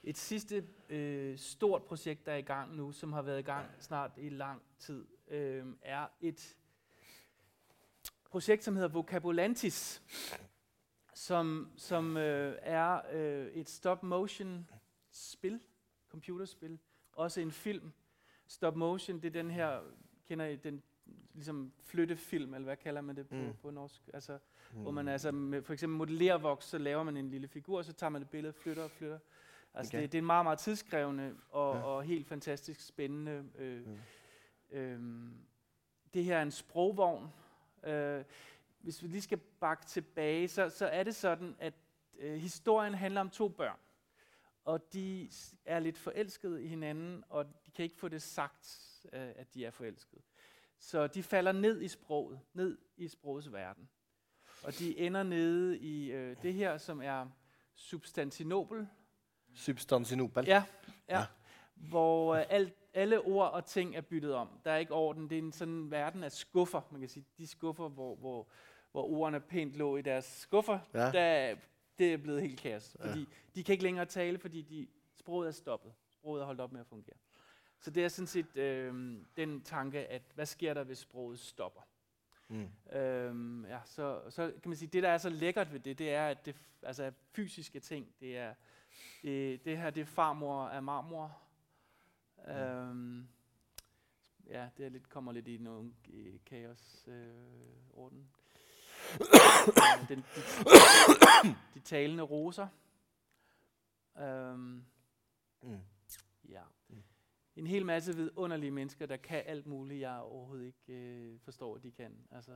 et 0.04 0.18
sidste 0.18 0.64
øh, 0.90 1.38
stort 1.38 1.84
projekt, 1.84 2.26
der 2.26 2.32
er 2.32 2.38
i 2.38 2.42
gang 2.42 2.76
nu, 2.76 2.92
som 2.92 3.14
har 3.14 3.22
været 3.22 3.40
i 3.40 3.44
gang 3.44 3.66
snart 3.80 4.12
i 4.18 4.30
lang 4.30 4.62
tid, 4.80 5.06
øh, 5.28 5.66
er 5.82 6.08
et 6.22 6.58
projekt, 8.30 8.64
som 8.64 8.76
hedder 8.76 8.90
Vocabulantis, 8.90 10.04
som, 11.14 11.72
som 11.78 12.18
øh, 12.18 12.56
er 12.62 13.02
øh, 13.12 13.48
et 13.48 13.70
stop-motion 13.70 14.68
spil, 15.12 15.60
computerspil, 16.10 16.80
også 17.14 17.42
en 17.42 17.52
film. 17.52 17.92
Stop 18.48 18.76
motion, 18.76 19.22
det 19.22 19.26
er 19.26 19.42
den 19.42 19.52
her, 19.52 19.80
kender 20.28 20.46
I 20.46 20.56
den 20.56 20.84
ligesom 21.34 21.72
flyttefilm, 21.84 22.54
eller 22.54 22.66
hvad 22.66 22.78
kalder 22.78 23.02
man 23.02 23.16
det 23.16 23.28
på, 23.28 23.36
mm. 23.36 23.54
på 23.62 23.72
norsk? 23.72 24.10
Altså, 24.14 24.38
mm. 24.74 24.82
Hvor 24.82 24.92
man 24.92 25.08
altså 25.08 25.32
med, 25.32 25.62
for 25.62 25.74
eksempel 25.74 25.98
modellerer 25.98 26.38
voks, 26.38 26.66
så 26.66 26.78
laver 26.78 27.04
man 27.04 27.18
en 27.18 27.30
lille 27.30 27.48
figur, 27.48 27.82
så 27.82 27.94
tager 27.94 28.10
man 28.10 28.22
det 28.22 28.30
billede, 28.30 28.54
flytter 28.54 28.84
og 28.84 28.92
flytter. 28.92 29.20
Altså 29.74 29.92
okay. 29.92 30.02
det, 30.02 30.12
det 30.12 30.18
er 30.18 30.22
en 30.22 30.26
meget, 30.26 30.46
meget 30.46 30.60
tidskrævende 30.60 31.36
og, 31.50 31.76
ja. 31.76 31.82
og 31.82 32.04
helt 32.04 32.28
fantastisk 32.28 32.88
spændende. 32.88 33.46
Øh, 33.58 33.88
mm. 33.88 33.98
øh, 34.78 35.32
det 36.14 36.24
her 36.24 36.38
er 36.38 36.42
en 36.42 36.52
sprogvogn. 36.52 37.28
Øh, 37.84 38.24
hvis 38.80 39.04
vi 39.04 39.08
lige 39.08 39.22
skal 39.22 39.38
bakke 39.38 39.86
tilbage, 39.86 40.48
så, 40.48 40.70
så 40.70 40.86
er 40.88 41.04
det 41.04 41.16
sådan, 41.16 41.56
at 41.60 41.74
øh, 42.20 42.36
historien 42.36 42.94
handler 42.94 43.22
om 43.22 43.30
to 43.30 43.48
børn. 43.48 43.78
Og 44.66 44.94
de 44.94 45.30
er 45.66 45.80
lidt 45.80 45.98
forelskede 45.98 46.64
i 46.64 46.68
hinanden, 46.68 47.24
og 47.30 47.46
de 47.66 47.72
kan 47.72 47.84
ikke 47.84 47.98
få 47.98 48.08
det 48.08 48.22
sagt, 48.22 48.90
øh, 49.14 49.30
at 49.36 49.54
de 49.54 49.66
er 49.66 49.72
forelskede. 49.72 50.22
Så 50.80 51.08
de 51.08 51.24
falder 51.24 51.52
ned 51.52 51.82
i 51.82 51.88
sproget, 51.88 52.40
ned 52.54 52.78
i 52.98 53.08
sprogets 53.08 53.52
verden. 53.52 53.90
Og 54.64 54.80
de 54.80 54.98
ender 54.98 55.24
nede 55.24 55.80
i 55.80 56.12
øh, 56.12 56.36
det 56.42 56.54
her, 56.54 56.78
som 56.78 57.02
er 57.02 57.28
Substantinopel, 57.76 58.88
Substantinopel. 59.56 60.46
Ja, 60.46 60.64
ja. 61.10 61.20
ja. 61.20 61.26
hvor 61.76 62.36
uh, 62.36 62.42
alt, 62.50 62.74
alle 62.94 63.20
ord 63.20 63.52
og 63.52 63.66
ting 63.66 63.96
er 63.96 64.02
byttet 64.02 64.34
om. 64.34 64.50
Der 64.66 64.72
er 64.72 64.78
ikke 64.78 64.94
orden. 64.94 65.30
Det 65.30 65.38
er 65.38 65.42
en 65.42 65.52
sådan 65.52 65.92
verden 65.92 66.24
af 66.24 66.32
skuffer, 66.32 66.82
man 66.92 67.00
kan 67.00 67.10
sige. 67.10 67.26
De 67.38 67.48
skuffer, 67.48 67.90
hvor, 67.90 68.16
hvor, 68.16 68.48
hvor 68.92 69.04
ordene 69.04 69.40
pænt 69.40 69.76
lå 69.76 69.98
i 69.98 70.02
deres 70.02 70.26
skuffer, 70.26 70.80
ja. 70.94 71.12
der, 71.12 71.56
det 72.00 72.14
er 72.14 72.18
blevet 72.18 72.42
helt 72.42 72.60
kaos. 72.60 72.98
Ja. 73.00 73.10
Fordi 73.10 73.28
de 73.56 73.64
kan 73.64 73.74
ikke 73.74 73.84
længere 73.84 74.06
tale, 74.06 74.40
fordi 74.40 74.62
de, 74.62 74.88
sproget 75.16 75.48
er 75.48 75.52
stoppet. 75.52 75.94
Sproget 76.10 76.42
er 76.42 76.46
holdt 76.46 76.62
op 76.62 76.72
med 76.72 76.80
at 76.80 76.88
fungere. 76.88 77.18
Så 77.80 77.92
det 77.92 78.04
er 78.04 78.08
sådan 78.10 78.28
set 78.28 78.58
øh, 78.58 79.18
den 79.38 79.62
tanke, 79.62 80.00
at 80.00 80.22
hvad 80.36 80.46
sker 80.46 80.74
der, 80.74 80.84
hvis 80.84 80.98
sproget 80.98 81.40
stopper? 81.40 81.82
Mm. 82.48 82.70
Øhm, 82.98 83.66
ja, 83.66 83.80
så, 83.86 84.22
så 84.30 84.54
kan 84.62 84.70
man 84.70 84.78
sige, 84.78 84.90
det 84.90 85.04
der 85.04 85.10
er 85.10 85.18
så 85.18 85.30
lækkert 85.30 85.74
ved 85.74 85.80
det, 85.80 85.98
det 85.98 86.14
er, 86.14 86.28
at 86.28 86.46
det, 86.46 86.56
altså 86.84 87.12
fysiske 87.32 87.80
ting, 87.80 88.08
det 88.20 88.38
er, 88.38 88.54
det, 89.22 89.66
det 89.66 89.78
her, 89.78 89.90
det 89.90 90.02
er 90.02 90.06
farmor 90.06 90.68
af 90.68 90.84
marmor. 90.84 91.38
Mm. 92.48 92.52
Øhm, 92.52 93.28
ja, 94.48 94.70
det 94.78 94.86
er 94.86 94.90
lidt, 94.90 95.10
kommer 95.10 95.32
lidt 95.32 95.48
i 95.48 95.58
nogle 95.58 95.94
kaos 96.46 97.08
øh, 97.08 97.34
orden. 97.94 98.30
den, 100.10 100.26
de, 100.36 101.56
de 101.74 101.80
talende 101.80 102.24
roser. 102.24 102.68
Øhm, 104.18 104.86
mm. 105.62 105.80
Ja. 107.60 107.64
En 107.64 107.68
hel 107.68 107.86
masse 107.86 108.16
vidunderlige 108.16 108.72
mennesker, 108.72 109.06
der 109.06 109.18
kan 109.18 109.44
alt 109.46 109.68
muligt, 109.68 110.02
jeg 110.02 110.20
overhovedet 110.20 110.66
ikke 110.66 111.00
øh, 111.00 111.40
forstår, 111.44 111.76
at 111.76 111.84
de 111.84 111.92
kan. 111.92 112.16
Altså, 112.32 112.52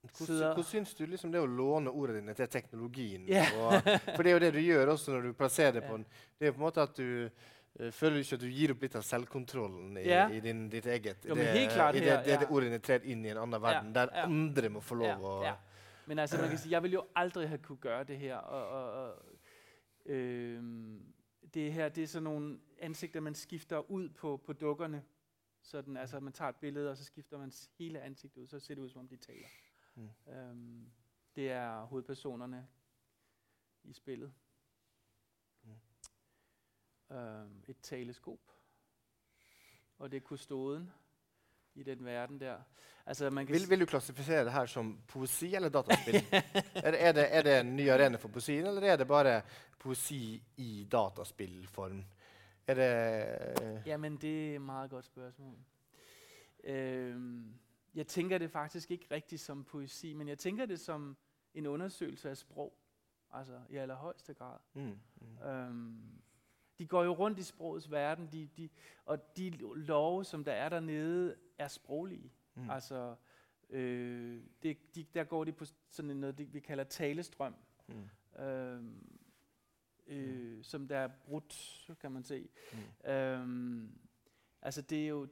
Hvordan, 0.00 0.36
hvordan 0.36 0.64
syns 0.64 0.94
du 0.94 1.04
liksom 1.04 1.32
det 1.32 1.40
å 1.44 1.46
låne 1.48 1.92
ordene 1.92 2.22
dine 2.22 2.34
til 2.34 2.48
teknologien? 2.48 3.26
Yeah. 3.28 3.50
og, 3.60 3.88
for 4.16 4.24
det 4.24 4.30
er 4.30 4.32
jo 4.32 4.42
det 4.46 4.52
du 4.54 4.60
gjør 4.64 4.94
også 4.94 5.12
når 5.12 5.26
du 5.26 5.34
plasserer 5.36 5.74
det 5.76 5.82
på 5.84 5.98
en 5.98 6.06
Det 6.38 6.48
er 6.48 6.54
på 6.54 6.56
en 6.56 6.64
måte 6.64 6.80
at 6.80 6.94
du 6.96 7.28
uh, 7.28 7.90
føler 7.92 8.22
ikke 8.22 8.38
at 8.38 8.40
du 8.40 8.48
gir 8.48 8.72
opp 8.72 8.86
litt 8.86 8.96
av 8.96 9.04
selvkontrollen 9.04 9.98
i, 10.00 10.06
yeah. 10.08 10.32
i 10.32 10.40
din, 10.40 10.62
ditt 10.72 10.88
eget 10.88 11.28
jo, 11.28 11.36
det, 11.36 11.66
klart, 11.74 11.98
i 12.00 12.00
det, 12.00 12.16
det, 12.24 12.38
det, 12.40 12.48
ordene 12.48 12.80
trer 12.80 13.04
inn 13.12 13.26
i 13.28 13.34
en 13.34 13.42
annen 13.42 13.60
verden, 13.60 13.92
der 13.92 14.14
andre 14.24 14.72
må 14.72 14.80
få 14.80 14.96
lov 15.02 15.20
å 15.20 15.36
Men 16.08 16.18
altså, 16.18 16.40
man 16.40 16.48
kan 16.48 16.58
sige, 16.58 16.72
jeg 16.72 16.82
vil 16.82 16.96
jo 16.96 17.04
aldri 17.14 17.44
ha 17.46 17.60
kunne 17.62 17.84
gjøre 17.84 18.04
det 18.08 18.16
her. 18.18 18.36
Og, 18.36 18.68
og, 18.68 19.04
og, 19.04 20.12
øh, 20.16 20.62
det 21.54 21.72
her 21.72 21.88
det 21.88 22.02
er 22.02 22.06
sådan 22.06 22.24
nogle 22.24 22.58
ansigter, 22.80 23.20
man 23.20 23.34
skifter 23.34 23.90
ud 23.90 24.08
på, 24.08 24.36
på 24.36 24.52
dukkerne. 24.52 25.04
Sådan, 25.62 25.96
altså, 25.96 26.20
man 26.20 26.32
tager 26.32 26.48
et 26.48 26.56
billede, 26.56 26.90
og 26.90 26.96
så 26.96 27.04
skifter 27.04 27.38
man 27.38 27.52
hele 27.78 28.00
ansigtet 28.00 28.42
ud, 28.42 28.46
så 28.46 28.60
ser 28.60 28.74
det 28.74 28.82
ud, 28.82 28.90
som 28.90 29.00
om 29.00 29.08
de 29.08 29.16
taler. 29.16 29.48
Mm. 29.94 30.32
Øhm, 30.32 30.90
det 31.36 31.50
er 31.50 31.84
hovedpersonerne 31.84 32.68
i 33.84 33.92
spillet. 33.92 34.32
Mm. 35.62 37.16
Øhm, 37.16 37.64
et 37.68 37.76
taleskop. 37.82 38.40
Og 39.98 40.10
det 40.10 40.16
er 40.16 40.20
kustoden 40.20 40.90
i 41.74 41.82
den 41.82 42.04
verden 42.04 42.40
der. 42.40 42.58
Altså, 43.06 43.30
man 43.30 43.46
kan 43.46 43.54
vil, 43.54 43.70
vil 43.70 43.80
du 43.80 43.86
klassifisere 43.86 44.44
det 44.44 44.52
her 44.52 44.66
som 44.66 45.00
poesi 45.08 45.54
eller 45.54 45.68
dataspill? 45.68 46.16
er, 46.74 46.90
det, 46.90 47.02
er, 47.02 47.12
det, 47.12 47.34
er, 47.34 47.42
det, 47.42 47.60
en 47.60 47.76
ny 47.76 47.90
arena 47.90 48.16
for 48.16 48.28
poesien, 48.28 48.66
eller 48.66 48.82
er 48.82 48.96
det 48.96 49.08
bare 49.08 49.42
poesi 49.78 50.42
i 50.56 50.88
dataspillform? 50.92 52.04
Er 52.70 52.74
det 52.74 53.82
Jamen, 53.86 54.16
det 54.16 54.50
er 54.50 54.54
et 54.54 54.62
meget 54.62 54.90
godt 54.90 55.04
spørsmål. 55.04 55.56
Øhm, 56.64 57.54
jeg 57.94 58.06
tænker 58.06 58.38
det 58.38 58.50
faktisk 58.50 58.90
ikke 58.90 59.06
rigtigt 59.10 59.40
som 59.40 59.64
poesi, 59.64 60.12
men 60.12 60.28
jeg 60.28 60.38
tænker 60.38 60.66
det 60.66 60.80
som 60.80 61.16
en 61.54 61.66
undersøgelse 61.66 62.30
af 62.30 62.36
sprog, 62.36 62.76
altså 63.32 63.60
i 63.68 63.76
allerhøjeste 63.76 64.34
grad. 64.34 64.58
Mm, 64.74 64.98
mm. 65.20 65.48
Øhm, 65.48 66.22
de 66.78 66.86
går 66.86 67.04
jo 67.04 67.12
rundt 67.12 67.38
i 67.38 67.42
sprogets 67.42 67.90
verden, 67.90 68.28
de, 68.32 68.48
de, 68.56 68.68
og 69.04 69.36
de 69.36 69.50
love, 69.74 70.24
som 70.24 70.44
der 70.44 70.52
er 70.52 70.68
dernede, 70.68 71.36
er 71.58 71.68
sproglige. 71.68 72.32
Mm. 72.54 72.70
Altså, 72.70 73.14
øh, 73.70 74.42
det, 74.62 74.94
de, 74.94 75.04
der 75.14 75.24
går 75.24 75.44
de 75.44 75.52
på 75.52 75.64
sådan 75.88 76.16
noget, 76.16 76.38
det, 76.38 76.54
vi 76.54 76.60
kalder 76.60 76.84
talestrøm, 76.84 77.54
mm. 77.88 78.42
øhm, 78.42 79.19
øh, 80.10 80.56
mm. 80.56 80.62
som 80.62 80.88
der 80.88 80.98
er 80.98 81.08
brudt, 81.08 81.90
kan 82.00 82.12
man 82.12 82.24
se. 82.24 82.48
Mm. 82.72 83.10
Øhm, 83.10 83.98
altså, 84.62 84.82
det 84.82 85.04
er 85.04 85.08
jo... 85.08 85.28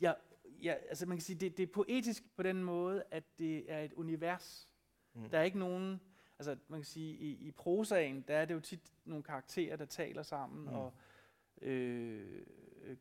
Jeg 0.00 0.16
ja, 0.62 0.74
altså 0.88 1.06
man 1.06 1.16
kan 1.16 1.22
sige, 1.22 1.36
det, 1.36 1.56
det 1.56 1.62
er 1.62 1.72
poetisk 1.72 2.36
på 2.36 2.42
den 2.42 2.64
måde, 2.64 3.02
at 3.10 3.38
det 3.38 3.72
er 3.72 3.80
et 3.80 3.92
univers. 3.92 4.68
Mm. 5.14 5.30
Der 5.30 5.38
er 5.38 5.42
ikke 5.42 5.58
nogen, 5.58 6.00
altså 6.38 6.56
man 6.68 6.80
kan 6.80 6.84
sige, 6.84 7.16
i, 7.16 7.30
i 7.30 7.50
prosaen, 7.50 8.24
der 8.28 8.36
er 8.36 8.44
det 8.44 8.54
jo 8.54 8.60
tit 8.60 8.92
nogle 9.04 9.22
karakterer, 9.24 9.76
der 9.76 9.84
taler 9.84 10.22
sammen 10.22 10.62
mm. 10.62 10.74
og 10.74 10.94
øh, 11.62 12.46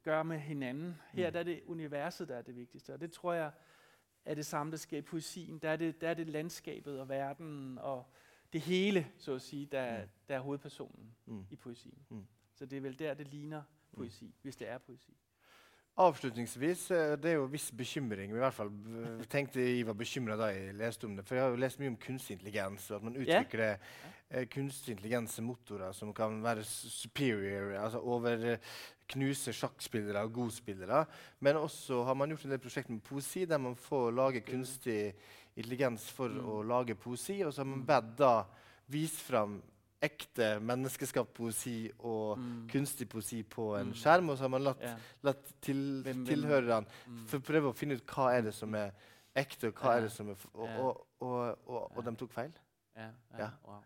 gør 0.04 0.24
med 0.24 0.40
hinanden. 0.40 0.96
Her 1.12 1.30
mm. 1.30 1.34
der 1.34 1.40
er 1.40 1.44
det 1.44 1.64
universet, 1.66 2.28
der 2.28 2.36
er 2.36 2.42
det 2.42 2.56
vigtigste, 2.56 2.94
og 2.94 3.02
det 3.02 3.12
tror 3.12 3.34
jeg 3.34 3.52
er 4.26 4.36
det 4.36 4.46
samme, 4.46 4.72
der 4.72 4.78
sker 4.78 4.98
i 4.98 5.02
poesien. 5.02 5.60
Der 5.60 5.70
er 5.70 5.76
det, 5.76 6.02
der 6.02 6.10
er 6.10 6.14
det 6.14 6.30
landskabet 6.30 7.00
og 7.00 7.10
verden 7.10 7.78
og 7.78 8.06
det 8.54 8.62
hele, 8.62 9.08
så 9.18 9.34
at 9.34 9.42
sige, 9.42 9.66
der, 9.66 10.02
mm. 10.02 10.10
der 10.28 10.36
er 10.36 10.40
hovedpersonen 10.40 11.16
mm. 11.26 11.46
i 11.50 11.56
poesien. 11.56 11.98
Mm. 12.10 12.26
Så 12.56 12.66
det 12.66 12.78
er 12.78 12.82
vel 12.82 13.00
der, 13.00 13.14
det 13.14 13.28
ligner 13.28 13.62
mm. 13.62 13.98
poesi, 13.98 14.26
mm. 14.26 14.34
hvis 14.42 14.56
det 14.56 14.70
er 14.70 14.78
poesi. 14.78 15.14
Avslutningsvis, 15.98 16.92
eh, 16.92 17.14
det 17.16 17.30
er 17.32 17.38
jo 17.38 17.46
viss 17.48 17.72
bekymring. 17.72 18.32
i 18.32 18.38
hvert 18.38 18.54
fall 18.54 18.72
tenkte 19.32 19.62
Jeg 19.62 19.88
var 19.88 19.94
bekymra 19.94 20.36
da 20.36 20.50
jeg 20.52 20.74
leste 20.76 21.06
om 21.06 21.16
det. 21.16 21.24
For 21.26 21.36
jeg 21.36 21.44
har 21.44 21.50
jo 21.50 21.62
lest 21.62 21.80
mye 21.80 21.94
om 21.94 21.96
kunstig 21.96 22.34
intelligens, 22.36 22.90
og 22.92 22.98
at 22.98 23.04
man 23.04 23.16
utvikler 23.16 23.64
yeah. 23.64 23.78
eh, 24.30 24.48
kunstig 24.48 24.92
intelligens-motorer 24.92 25.92
som 25.96 26.14
kan 26.14 26.44
være 26.44 26.64
superior, 26.64 27.78
altså 27.80 28.00
over 28.00 28.44
eh, 28.44 28.58
knuse 29.08 29.54
sjakkspillere 29.54 30.26
og 30.28 30.34
godspillere. 30.34 31.06
Men 31.40 31.56
også 31.56 32.04
har 32.04 32.14
man 32.14 32.30
gjort 32.30 32.46
en 32.46 32.52
del 32.52 32.60
prosjekter 32.60 32.94
med 32.94 33.02
poesi, 33.02 33.46
der 33.46 33.58
man 33.58 33.76
får 33.76 34.12
lage 34.12 34.42
kunstig 34.42 35.14
intelligens 35.56 36.10
for 36.12 36.30
mm. 36.30 36.44
å 36.52 36.60
lage 36.68 36.98
poesi. 37.00 37.40
Og 37.46 37.54
så 37.54 37.64
har 37.64 37.72
man 37.72 37.86
bedt 37.88 38.12
da 38.20 38.36
vist 38.92 39.24
fram 39.26 39.58
ekte 40.06 40.60
menneskeskapt 40.62 41.34
poesi 41.34 41.88
og 42.06 42.38
mm. 42.38 42.54
kunstig 42.70 43.08
poesi 43.10 43.42
på 43.48 43.72
en 43.80 43.90
mm. 43.94 43.98
skjerm. 44.02 44.30
Og 44.30 44.38
så 44.38 44.46
har 44.46 44.54
man 44.54 44.68
latt, 44.68 44.84
yeah. 44.84 45.10
latt 45.26 45.56
til, 45.64 45.82
tilhørerne 46.28 46.86
mm. 47.08 47.26
prøve 47.40 47.72
å 47.72 47.78
finne 47.78 47.98
ut 47.98 48.16
hva 48.16 48.32
er 48.36 48.48
det 48.50 48.56
som 48.56 48.76
er 48.78 48.94
ekte, 49.36 49.72
og 49.72 49.82
hva 49.82 49.96
yeah. 49.96 49.98
er 49.98 50.08
det 50.08 50.14
som 50.14 50.32
er 50.32 50.48
Og, 50.54 51.04
og, 51.20 51.42
og, 51.66 51.82
og 51.96 52.06
de 52.06 52.16
tok 52.20 52.34
feil. 52.36 52.54
Ja. 52.96 53.52
Wow. 53.66 53.84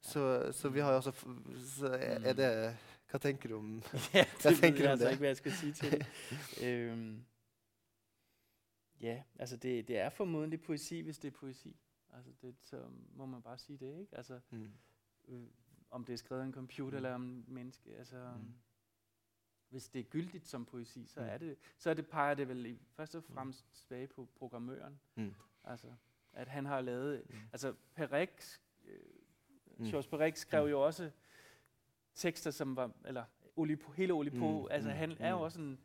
Så, 0.00 0.52
så, 0.52 0.68
vi 0.68 0.80
har 0.80 0.96
altså 0.96 1.12
så 1.76 1.86
er, 1.92 2.20
er 2.24 2.32
det 2.32 2.48
Hva 3.10 3.18
tenker 3.20 3.52
du 3.52 3.56
om? 3.58 3.72
Hva 4.42 4.52
tenker 4.56 4.86
du 4.86 4.92
om 4.92 4.98
det? 5.00 5.12
ikke 5.12 5.24
hva 5.24 5.32
jeg 5.32 5.40
skal 5.40 5.56
si 5.58 5.72
til 5.76 5.96
det. 5.96 6.06
um, 6.92 7.02
Ja, 9.00 9.22
altså 9.38 9.56
det, 9.56 9.88
det 9.88 9.98
er 9.98 10.08
formodentlig 10.08 10.62
poesi, 10.62 11.00
hvis 11.00 11.18
det 11.18 11.28
er 11.28 11.38
poesi. 11.38 11.76
Altså 12.12 12.30
det, 12.42 12.54
så 12.60 12.84
må 13.14 13.26
man 13.26 13.42
bare 13.42 13.58
sige 13.58 13.76
det, 13.76 13.98
ikke? 14.00 14.16
Altså, 14.16 14.40
mm. 14.50 14.72
øh, 15.28 15.46
om 15.90 16.04
det 16.04 16.12
er 16.12 16.16
skrevet 16.16 16.42
af 16.42 16.46
en 16.46 16.52
computer 16.52 16.90
mm. 16.90 16.96
eller 16.96 17.14
om 17.14 17.22
en 17.22 17.44
menneske. 17.48 17.96
Altså, 17.96 18.32
mm. 18.36 18.54
Hvis 19.68 19.88
det 19.88 20.00
er 20.00 20.04
gyldigt 20.04 20.46
som 20.46 20.64
poesi, 20.64 21.06
så, 21.06 21.20
mm. 21.20 21.26
er 21.26 21.38
det, 21.38 21.56
så 21.78 21.90
er 21.90 21.94
det, 21.94 22.06
peger 22.06 22.34
det 22.34 22.48
vel 22.48 22.66
i, 22.66 22.78
først 22.92 23.14
og 23.14 23.24
mm. 23.28 23.34
fremmest 23.34 23.74
tilbage 23.74 24.06
på 24.06 24.28
programmøren. 24.38 25.00
Mm. 25.14 25.34
Altså, 25.64 25.88
at 26.32 26.48
han 26.48 26.66
har 26.66 26.80
lavet... 26.80 27.22
Mm. 27.28 27.36
Altså, 27.52 27.74
Perec, 27.94 28.58
øh, 28.84 28.98
mm. 29.76 29.84
Georges 29.84 30.06
Perec 30.06 30.38
skrev 30.38 30.64
mm. 30.64 30.70
jo 30.70 30.84
også 30.86 31.10
tekster, 32.14 32.50
som 32.50 32.76
var... 32.76 32.92
Eller 33.04 33.24
Olipo, 33.56 33.92
hele 33.92 34.12
Olipo, 34.12 34.60
mm. 34.60 34.68
altså 34.70 34.88
mm. 34.88 34.96
han 34.96 35.16
er 35.18 35.30
jo 35.30 35.40
også 35.40 35.60
en 35.60 35.80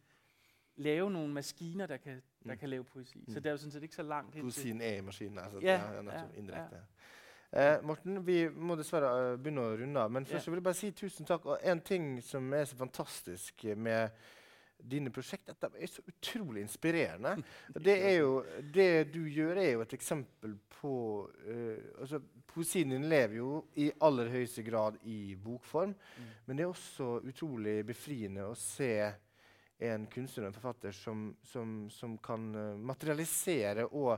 lave 0.76 1.12
nogle 1.12 1.34
maskiner, 1.34 1.86
der 1.86 1.98
kan, 1.98 2.22
der 2.50 2.56
mm. 2.56 2.60
kan 2.60 2.70
lave 2.70 2.84
poesi. 2.84 3.20
Mm. 3.20 3.34
Så 3.34 3.40
det 3.40 3.46
er 3.46 3.52
jo 3.52 3.58
sådan 3.58 3.72
set 3.72 3.84
ikke 3.84 3.96
så 3.96 4.04
langt 4.04 4.54
siger 4.54 4.74
en 4.74 4.82
A-maskin, 4.82 5.40
altså. 5.40 5.60
Ja, 5.60 5.82
det 5.98 6.08
er 6.08 6.14
ja, 6.14 6.24
indirekte. 6.38 6.76
Ja. 6.76 7.78
Uh, 7.80 7.86
Morten, 7.88 8.28
vi 8.28 8.50
må 8.50 8.76
dessverre 8.76 9.12
uh, 9.16 9.36
begynne 9.40 9.64
å 9.64 9.76
runde 9.80 10.02
av. 10.02 10.12
Men 10.12 10.26
først 10.28 10.48
ja. 10.48 10.52
vil 10.52 10.60
jeg 10.60 10.66
bare 10.66 10.76
si 10.76 10.90
tusen 10.92 11.28
takk. 11.28 11.46
Og 11.46 11.62
en 11.64 11.82
ting 11.82 12.18
som 12.24 12.54
er 12.54 12.66
så 12.68 12.76
fantastisk 12.76 13.64
med 13.78 14.10
dine 14.92 15.12
prosjekter, 15.14 15.56
at 15.56 15.72
de 15.72 15.84
er 15.86 15.88
så 15.88 16.04
utrolig 16.04 16.66
inspirerende. 16.66 17.38
det, 17.80 17.96
er 18.10 18.18
jo, 18.18 18.44
det 18.74 19.14
du 19.14 19.22
gjør, 19.32 19.62
er 19.62 19.72
jo 19.72 19.86
et 19.86 19.96
eksempel 19.96 20.58
på 20.82 20.96
uh, 21.48 22.02
altså, 22.02 22.20
Poesien 22.52 22.92
din 22.92 23.08
lever 23.12 23.40
jo 23.40 23.50
i 23.80 23.90
aller 24.04 24.30
høyeste 24.32 24.64
grad 24.64 25.00
i 25.04 25.36
bokform. 25.36 25.96
Mm. 25.96 26.28
Men 26.46 26.58
det 26.58 26.66
er 26.66 26.74
også 26.74 27.10
utrolig 27.24 27.80
befriende 27.88 28.50
å 28.50 28.56
se 28.60 28.92
en 29.84 30.08
kunstner 30.08 30.46
og 30.46 30.52
en 30.52 30.58
forfatter 30.58 30.96
som, 30.96 31.30
som, 31.44 31.78
som 31.92 32.18
kan 32.24 32.48
uh, 32.56 32.80
materialisere 32.80 33.88
og, 33.88 34.14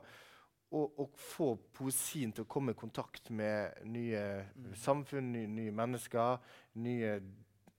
og, 0.72 1.00
og, 1.00 1.16
få 1.18 1.54
poesien 1.74 2.34
til 2.36 2.46
å 2.46 2.52
komme 2.52 2.76
i 2.76 2.78
kontakt 2.78 3.32
med 3.34 3.80
nye 3.90 4.24
mm. 4.54 4.74
samfunn, 4.78 5.32
nye, 5.34 5.50
nye, 5.50 5.74
mennesker, 5.74 6.38
nye 6.84 7.18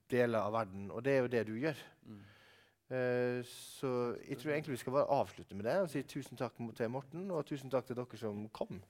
deler 0.09 0.41
av 0.41 0.57
verden. 0.57 0.89
Og 0.91 1.05
det 1.05 1.15
er 1.15 1.23
jo 1.23 1.31
det 1.31 1.45
du 1.47 1.55
gjør. 1.61 1.85
Mm. 2.09 2.19
Uh, 2.89 3.39
så 3.45 3.93
jeg 4.25 4.39
tror 4.41 4.55
egentlig 4.55 4.75
vi 4.75 4.83
skal 4.83 4.95
bare 4.97 5.19
avslutte 5.21 5.55
med 5.55 5.67
det 5.69 5.75
og 5.83 5.91
si 5.91 6.01
tusen 6.09 6.39
takk 6.39 6.57
til 6.75 6.89
Morten, 6.89 7.29
og 7.31 7.45
tusen 7.45 7.71
takk 7.71 7.87
til 7.87 7.99
dere 7.99 8.19
som 8.19 8.47
kom. 8.49 8.81